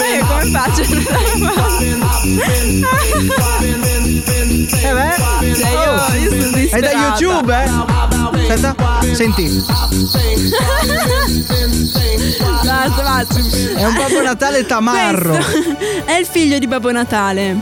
Eh, 0.00 0.20
come 0.26 0.50
faccio? 0.50 0.82
Eh 4.82 4.92
beh, 4.92 5.54
Cioè, 5.54 5.70
io, 5.70 6.20
io 6.22 6.30
sono 6.30 6.56
è 6.56 6.80
da 6.80 6.88
disperata. 6.88 7.18
YouTube, 7.18 7.52
eh? 7.52 7.68
Aspetta, 8.50 8.74
senti. 9.14 9.64
Basta, 12.64 13.02
basta. 13.02 13.34
È 13.76 13.84
un 13.84 13.94
Babbo 13.94 14.22
Natale 14.22 14.64
tamarro. 14.66 15.36
Questo 15.36 15.76
è 16.06 16.12
il 16.18 16.26
figlio 16.26 16.58
di 16.58 16.66
Babbo 16.66 16.90
Natale. 16.92 17.56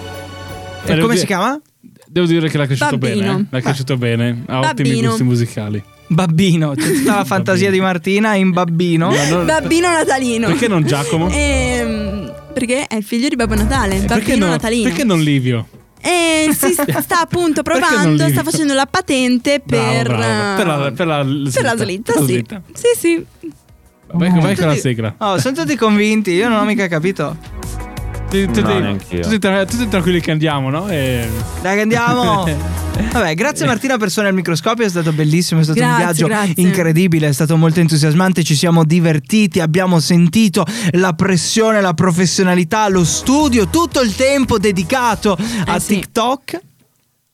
E 0.84 0.98
come 0.98 1.16
si 1.16 1.26
chiama? 1.26 1.60
Devo 2.06 2.26
dire 2.26 2.48
che 2.48 2.58
l'ha 2.58 2.66
cresciuto 2.66 2.96
Babbino. 2.98 3.20
bene. 3.26 3.40
eh. 3.40 3.46
L'ha 3.50 3.60
cresciuto 3.60 3.96
bene. 3.96 4.44
Ha 4.46 4.58
ottimi 4.60 4.88
Babbino. 4.90 5.08
gusti 5.08 5.22
musicali. 5.24 5.82
Babbino. 6.06 6.74
C'è 6.74 6.92
tutta 6.92 7.16
la 7.16 7.24
fantasia 7.24 7.70
di 7.70 7.80
Martina 7.80 8.34
in 8.34 8.50
Babbino. 8.50 9.10
No, 9.10 9.38
no, 9.38 9.44
Babbino 9.44 9.90
natalino. 9.90 10.48
Perché 10.48 10.68
non 10.68 10.84
Giacomo? 10.84 11.28
Ehm, 11.30 12.32
perché 12.52 12.86
è 12.86 12.96
il 12.96 13.04
figlio 13.04 13.28
di 13.28 13.36
Babbo 13.36 13.54
Natale. 13.54 13.96
perché, 14.00 14.06
Babbino 14.14 14.38
non, 14.38 14.48
natalino. 14.50 14.88
perché 14.88 15.04
non 15.04 15.20
Livio? 15.20 15.68
E 16.00 16.50
si 16.52 16.72
sta 17.00 17.20
appunto 17.20 17.62
Perché 17.62 17.80
provando, 17.80 18.28
sta 18.28 18.42
facendo 18.42 18.74
la 18.74 18.86
patente 18.86 19.62
per, 19.64 20.06
Bravo, 20.06 20.16
bravo. 20.18 20.56
Per 20.56 20.66
la, 20.66 20.86
eh, 20.86 20.92
per 20.92 21.06
la, 21.06 21.24
per 21.24 21.62
la 21.62 21.76
slitta, 21.76 22.12
per 22.12 22.20
la 22.20 22.26
sì. 22.26 22.32
slitta. 22.32 22.62
Sì, 22.74 22.86
sì. 22.98 23.26
Vai, 24.12 24.30
vai 24.40 24.54
con 24.54 24.66
la 24.68 24.76
sigla. 24.76 25.14
Oh, 25.18 25.38
sono 25.38 25.56
tutti 25.56 25.74
convinti, 25.76 26.32
io 26.32 26.48
non 26.48 26.58
ho 26.58 26.64
mica 26.64 26.86
capito. 26.88 27.36
Tutti, 28.42 28.46
tutti- 28.46 28.62
No, 28.62 28.78
neanch'io. 28.80 29.20
tutti 29.20 29.38
tra- 29.38 29.64
tutti 29.64 29.88
tranquilli 29.88 30.20
che 30.20 30.30
andiamo, 30.32 30.68
no? 30.70 30.88
E... 30.88 31.28
Dai 31.62 31.76
che 31.76 31.82
andiamo. 31.82 32.44
Vabbè, 33.12 33.34
grazie 33.34 33.66
Martina 33.66 33.96
per 33.96 34.08
suonare 34.10 34.32
il 34.34 34.38
microscopio, 34.40 34.84
è 34.84 34.88
stato 34.88 35.12
bellissimo, 35.12 35.60
è 35.60 35.64
stato 35.64 35.78
un 35.80 35.84
Grazie, 35.86 36.04
viaggio 36.04 36.26
grazie. 36.26 36.54
incredibile, 36.62 37.28
è 37.28 37.32
stato 37.32 37.56
molto 37.56 37.80
entusiasmante, 37.80 38.42
ci 38.44 38.54
siamo 38.56 38.84
divertiti, 38.84 39.60
abbiamo 39.60 39.98
sentito 40.00 40.64
la 40.92 41.12
pressione, 41.12 41.80
la 41.80 41.94
professionalità, 41.94 42.88
lo 42.88 43.04
studio, 43.04 43.68
tutto 43.68 44.00
il 44.00 44.14
tempo 44.14 44.58
dedicato 44.58 45.36
a 45.66 45.76
Eh 45.76 45.80
sì. 45.80 45.94
TikTok. 45.94 46.60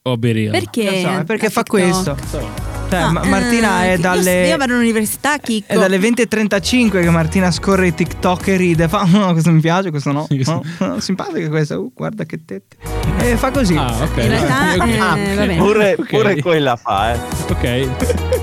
Oh, 0.03 0.16
Berio. 0.16 0.51
Perché? 0.51 1.01
So, 1.03 1.24
perché 1.24 1.46
a 1.46 1.51
fa 1.51 1.62
TikTok? 1.62 1.68
questo. 1.68 2.70
Cioè, 2.91 2.99
Ah, 3.01 3.11
Ma- 3.12 3.24
Martina 3.24 3.84
eh, 3.84 3.88
è 3.88 3.93
io- 3.95 4.01
dalle 4.01 4.49
Io, 4.49 4.57
vado 4.57 4.72
all'università, 4.74 5.38
Chicco. 5.38 5.72
È 5.72 5.78
dalle 5.78 5.99
20.35 5.99 7.01
che 7.01 7.11
Martina 7.11 7.51
scorre 7.53 7.86
i 7.88 7.95
TikTok 7.95 8.49
e 8.49 8.57
ride. 8.57 8.88
Fa, 8.88 9.05
no, 9.11 9.30
questo 9.32 9.51
mi 9.53 9.61
piace, 9.61 9.91
questo 9.91 10.11
no. 10.12 10.26
no, 10.28 10.62
no, 10.78 11.01
simpatica 11.01 11.49
questa. 11.49 11.78
Uh, 11.78 11.93
guarda 11.95 12.24
che 12.24 12.41
tette. 12.45 12.76
E 13.20 13.36
fa 13.36 13.51
così. 13.53 13.76
Ah, 13.76 13.95
ok. 14.03 14.16
In 14.22 14.28
realtà, 14.28 14.74
Ok. 14.82 14.88
eh, 14.88 14.99
Ah, 14.99 15.09
va 15.09 15.14
bene. 15.14 15.57
Pure, 15.57 15.97
pure 16.09 16.41
quella 16.43 16.76
fa, 16.76 17.12
eh. 17.14 17.18
Ok. 17.49 17.86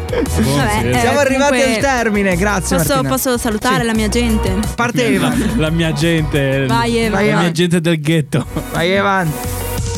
Vabbè, 0.07 0.89
eh, 0.89 0.99
Siamo 0.99 1.19
arrivati 1.19 1.57
comunque, 1.59 1.75
al 1.75 1.81
termine, 1.81 2.35
grazie 2.37 2.77
Posso, 2.77 2.89
Martina. 2.93 3.09
posso 3.13 3.37
salutare 3.37 3.83
la 3.83 3.93
mia 3.93 4.07
gente? 4.07 4.53
Parte 4.75 5.05
Evan. 5.07 5.53
La 5.57 5.69
mia 5.69 5.91
gente. 5.91 6.65
Vai, 6.67 6.97
Evan. 6.97 7.25
La 7.25 7.31
Vai, 7.33 7.41
mia 7.43 7.51
gente 7.51 7.81
del 7.81 7.99
ghetto. 7.99 8.45
Vai 8.71 8.91
Evan. 8.91 9.31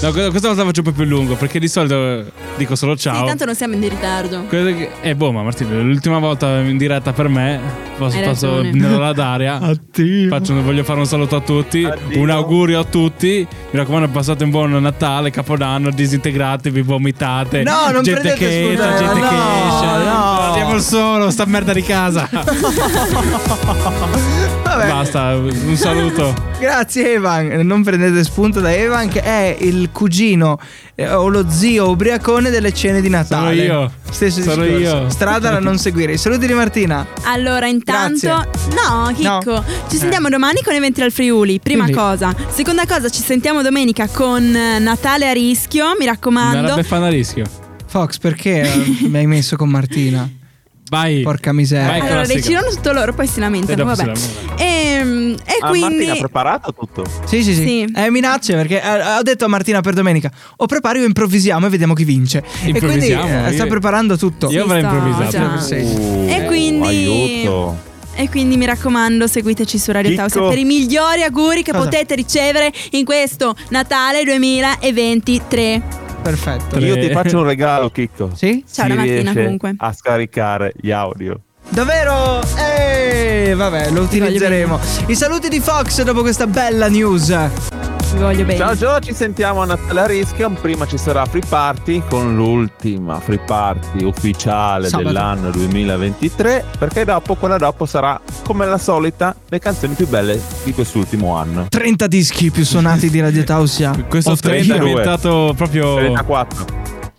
No, 0.02 0.14
questa 0.14 0.48
volta 0.48 0.62
la 0.64 0.68
faccio 0.68 0.80
un 0.80 0.86
po' 0.86 0.92
più 0.94 1.04
lungo 1.04 1.36
perché 1.36 1.60
di 1.60 1.68
solito 1.68 2.24
dico 2.56 2.74
solo 2.76 2.96
Sì, 2.96 3.02
ciao. 3.02 3.26
tanto 3.26 3.44
non 3.44 3.54
siamo 3.54 3.74
in 3.74 3.82
ritardo. 3.82 4.46
Che- 4.48 4.92
Eh, 5.02 5.14
boh, 5.14 5.34
ma 5.34 5.44
Martino, 5.44 5.78
l'ultima 5.82 6.20
volta 6.20 6.60
in 6.60 6.78
diretta 6.78 7.12
per 7.12 7.28
me, 7.28 7.60
posso, 7.98 8.18
posso 8.22 8.62
nella 8.62 9.12
d'aria. 9.12 9.60
Faccio, 10.30 10.62
voglio 10.62 10.86
fare 10.86 11.00
un 11.00 11.06
saluto 11.06 11.36
a 11.36 11.42
tutti, 11.42 11.84
Addio. 11.84 12.22
un 12.22 12.30
augurio 12.30 12.80
a 12.80 12.86
tutti. 12.86 13.46
Mi 13.72 13.78
raccomando, 13.78 14.08
passate 14.08 14.46
un 14.46 14.52
buon 14.52 14.72
Natale, 14.72 15.32
Capodanno, 15.32 15.92
disintegratevi, 15.92 16.82
vomitate. 16.82 17.64
No, 17.64 17.92
non 17.92 18.02
gente 18.02 18.36
che 18.36 18.70
entra, 18.70 18.96
gente 18.96 19.20
no, 19.20 19.22
che 19.28 19.36
esce. 19.36 20.04
no. 20.06 20.40
Andiamo 20.40 20.80
solo, 20.80 21.30
sta 21.30 21.44
merda 21.46 21.74
di 21.74 21.84
casa. 21.84 22.30
Vabbè. 24.70 24.88
Basta, 24.88 25.36
un 25.36 25.76
saluto. 25.76 26.34
Grazie 26.60 27.14
Evan. 27.14 27.48
Non 27.66 27.84
prendete 27.84 28.24
spunto 28.24 28.60
da 28.60 28.72
Evan 28.74 29.08
che 29.08 29.22
è 29.22 29.58
il 29.62 29.90
cugino 29.92 30.60
eh, 30.96 31.10
o 31.12 31.28
lo 31.28 31.46
zio 31.50 31.90
ubriacone 31.90 32.50
delle 32.50 32.72
cene 32.74 33.02
di 33.02 33.10
Natale. 33.10 33.56
Sono 33.66 33.82
io. 33.82 33.92
Stesso 34.12 34.42
Sono 34.42 34.64
discorso. 34.64 34.98
io. 35.04 35.10
Strada 35.10 35.50
da 35.52 35.60
non 35.60 35.78
seguire. 35.78 36.14
I 36.14 36.18
saluti 36.18 36.46
di 36.46 36.54
Martina. 36.54 37.06
Allora, 37.24 37.66
intanto. 37.68 38.28
Grazie. 38.28 38.74
No, 38.76 39.12
Chicco. 39.16 39.64
Ci 39.90 39.98
sentiamo 39.98 40.30
domani 40.30 40.62
con 40.64 40.74
Eventi 40.74 41.02
al 41.02 41.12
Friuli. 41.12 41.60
Prima 41.60 41.84
Quindi- 41.84 42.00
cosa. 42.02 42.36
Seconda 42.50 42.86
cosa, 42.86 43.10
ci 43.10 43.22
sentiamo 43.24 43.62
domenica 43.62 44.08
con 44.08 44.44
eh, 44.56 44.80
Natale 44.80 45.28
a 45.30 45.34
rischio. 45.34 45.96
Mi 45.98 46.06
raccomando. 46.06 46.58
Andare 46.58 46.74
a 46.74 46.76
Befana 46.84 47.08
a 47.08 47.10
rischio. 47.10 47.46
Fox, 47.88 48.18
perché 48.20 48.62
eh, 48.62 49.08
mi 49.08 49.18
hai 49.18 49.26
messo 49.26 49.56
con 49.56 49.70
Martina? 49.70 50.30
Vai. 50.90 51.22
Porca 51.22 51.54
miseria. 51.54 51.88
Vai. 51.88 52.00
Allora, 52.02 52.26
decidono 52.26 52.68
tutto 52.70 52.92
loro, 52.92 53.14
poi 53.14 53.28
si 53.28 53.38
E 53.38 53.42
lamentano. 53.42 53.84
dopo 53.84 53.96
si 53.96 54.06
Vabbè. 54.06 54.20
lamenta. 54.20 54.64
Ehm, 54.64 55.36
E, 55.46 55.58
Ah, 55.62 55.68
quindi. 55.70 55.90
Martina 55.96 56.14
ha 56.14 56.18
preparato 56.18 56.74
tutto. 56.74 57.04
Sì, 57.26 57.44
sì, 57.44 57.54
sì. 57.54 57.64
Sì. 57.64 57.94
Eh, 57.96 58.10
minacce 58.10 58.54
perché 58.56 58.82
eh, 58.82 59.18
ho 59.18 59.22
detto 59.22 59.46
a 59.46 59.48
Martina 59.48 59.82
per 59.82 59.94
domenica: 59.94 60.32
o 60.58 60.66
prepari 60.66 61.02
o 61.02 61.06
improvvisiamo 61.06 61.66
e 61.66 61.70
vediamo 61.70 61.94
chi 61.94 62.04
vince. 62.06 62.40
E 62.40 62.42
quindi 62.60 62.70
Improvvisiamo, 62.80 63.48
eh, 63.48 63.54
sta 63.54 63.66
preparando 63.68 64.18
tutto. 64.18 64.50
Io 64.50 64.64
avrei 64.64 64.82
improvvisato. 64.84 65.30
già. 65.30 65.60
Sì. 65.60 65.76
E 65.76 66.44
quindi- 66.48 66.88
Aiuto. 66.88 67.88
E 68.16 68.28
quindi 68.30 68.58
mi 68.58 68.66
raccomando, 68.66 69.28
seguiteci 69.28 69.78
su 69.78 69.92
Radio. 69.94 70.14
Tausia 70.16 70.42
per 70.48 70.58
i 70.58 70.66
migliori 70.66 71.24
auguri 71.24 71.64
che 71.64 71.72
Cosa? 71.72 71.86
potete 71.86 72.16
ricevere 72.16 72.72
in 72.92 73.06
questo 73.06 73.56
Natale 73.70 74.24
2023. 74.26 75.82
Perfetto. 76.22 76.80
Io 76.80 76.96
ti 76.96 77.10
faccio 77.12 77.40
un 77.40 77.46
regalo, 77.46 77.90
Chicco. 77.90 78.32
Sì? 78.36 78.64
Ciao, 78.72 78.88
Si 78.88 78.96
la 78.96 79.02
riesce 79.02 79.34
comunque. 79.34 79.74
A 79.78 79.94
scaricare 79.94 80.74
gli 80.80 80.92
audio. 80.92 81.40
Davvero? 81.70 82.42
Eh, 82.58 83.54
vabbè, 83.56 83.92
lo 83.92 84.02
utilizzeremo. 84.02 84.80
I 85.08 85.16
saluti 85.16 85.50
di 85.50 85.60
Fox 85.60 86.02
dopo 86.04 86.22
questa 86.22 86.48
bella 86.48 86.88
news. 86.88 87.79
Vi 88.14 88.20
voglio 88.20 88.44
bene. 88.44 88.58
Ciao 88.58 88.76
Gio, 88.76 89.00
ci 89.00 89.14
sentiamo 89.14 89.62
a 89.62 89.66
Natale 89.66 90.02
a 90.02 90.06
rischio. 90.06 90.50
Prima 90.50 90.86
ci 90.88 90.98
sarà 90.98 91.26
Free 91.26 91.44
Party 91.48 92.02
con 92.10 92.36
l'ultima 92.36 93.20
Free 93.20 93.40
Party 93.40 94.04
ufficiale 94.04 94.88
Sabato. 94.90 95.08
dell'anno 95.08 95.52
2023. 95.52 96.66
Perché 96.78 97.06
dopo, 97.06 97.36
quella 97.36 97.58
dopo, 97.58 97.86
sarà 97.86 98.20
come 98.44 98.66
la 98.66 98.78
solita 98.78 99.36
le 99.48 99.60
canzoni 99.60 99.94
più 99.94 100.08
belle 100.08 100.42
di 100.64 100.74
quest'ultimo 100.74 101.36
anno. 101.36 101.68
30 101.70 102.08
dischi 102.08 102.52
più 102.52 102.66
suonati 102.66 103.10
di 103.10 103.20
Radio 103.20 103.44
Tausia. 103.44 103.92
Questo 104.10 104.32
O 104.32 104.36
30 104.36 104.58
è 104.62 104.78
32. 104.78 104.90
diventato 104.90 105.54
proprio. 105.56 105.96
34. 105.96 106.66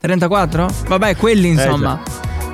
34? 0.01 0.69
Vabbè, 0.89 1.17
quelli 1.17 1.49
insomma. 1.49 2.01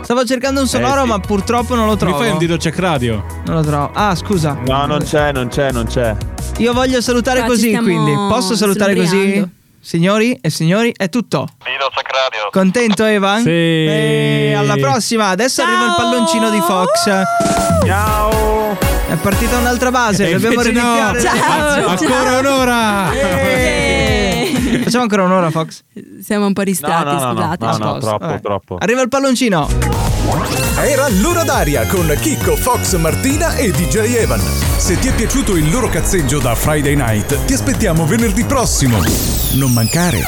Stavo 0.07 0.25
cercando 0.25 0.61
un 0.61 0.69
sonoro, 0.69 1.01
Eh, 1.01 1.03
sì. 1.03 1.09
ma 1.09 1.19
purtroppo 1.19 1.75
non 1.75 1.87
lo 1.87 1.95
Mi 1.95 1.99
trovo. 1.99 2.19
fai 2.19 2.31
un 2.31 2.39
Dido 2.39 2.57
Check 2.57 2.79
Radio? 2.79 3.25
Non 3.47 3.57
lo 3.57 3.63
trovo. 3.65 3.91
Ah, 3.93 4.15
scusa. 4.15 4.57
No, 4.65 4.87
non 4.87 5.01
c'è, 5.01 5.33
non 5.33 5.49
c'è, 5.49 5.73
non 5.73 5.87
c'è. 5.87 6.15
Io 6.59 6.73
voglio 6.73 7.01
salutare 7.01 7.41
Qua 7.41 7.49
così, 7.49 7.75
quindi. 7.77 8.13
Posso 8.15 8.55
salutare 8.55 8.95
così? 8.95 9.45
Signori 9.81 10.39
e 10.41 10.49
signori, 10.49 10.95
è 10.97 11.09
tutto. 11.09 11.49
Contento, 12.53 13.05
Evan? 13.05 13.43
Sì. 13.43 13.49
E 13.51 14.55
alla 14.57 14.77
prossima. 14.77 15.31
Adesso 15.31 15.63
Ciao. 15.63 15.71
arriva 15.73 15.87
il 15.87 15.95
palloncino 15.97 16.51
di 16.51 16.61
Fox. 16.61 17.11
Ciao! 17.85 18.79
È 19.09 19.15
partita 19.21 19.59
un'altra 19.59 19.91
base. 19.91 20.29
E 20.29 20.33
Dobbiamo 20.39 20.55
no. 20.55 20.63
riniziare. 20.63 21.21
Ciao. 21.21 21.87
Ancora 21.89 22.39
un'ora! 22.39 23.13
Eh. 23.13 23.86
Facciamo 24.87 25.03
ancora 25.03 25.25
un'ora, 25.25 25.51
Fox. 25.51 25.83
Siamo 26.23 26.47
un 26.47 26.53
po' 26.53 26.61
No, 26.61 26.67
distratti, 26.67 27.05
no, 27.07 27.13
no, 27.13 27.33
no, 27.33 27.33
scusate. 27.33 27.65
no, 27.65 27.71
no, 27.71 27.75
Sposto. 27.75 27.99
troppo, 27.99 28.25
Vabbè. 28.27 28.41
troppo. 28.41 28.77
Arriva 28.79 29.01
il 29.03 29.09
palloncino. 29.09 29.69
Era 30.79 31.09
l'ora 31.21 31.43
d'aria 31.43 31.85
con 31.89 32.07
Chicco, 32.21 32.55
Fox, 32.55 32.95
Martina 32.97 33.57
e 33.57 33.73
DJ 33.73 34.15
Evan. 34.15 34.39
Se 34.77 34.97
ti 35.01 35.09
è 35.09 35.13
piaciuto 35.15 35.57
il 35.57 35.69
loro 35.73 35.89
cazzeggio 35.89 36.39
da 36.39 36.55
Friday 36.55 36.95
Night, 36.95 37.47
ti 37.47 37.55
aspettiamo 37.55 38.07
venerdì 38.07 38.45
prossimo. 38.45 38.99
Non 39.55 39.73
mancare. 39.73 40.23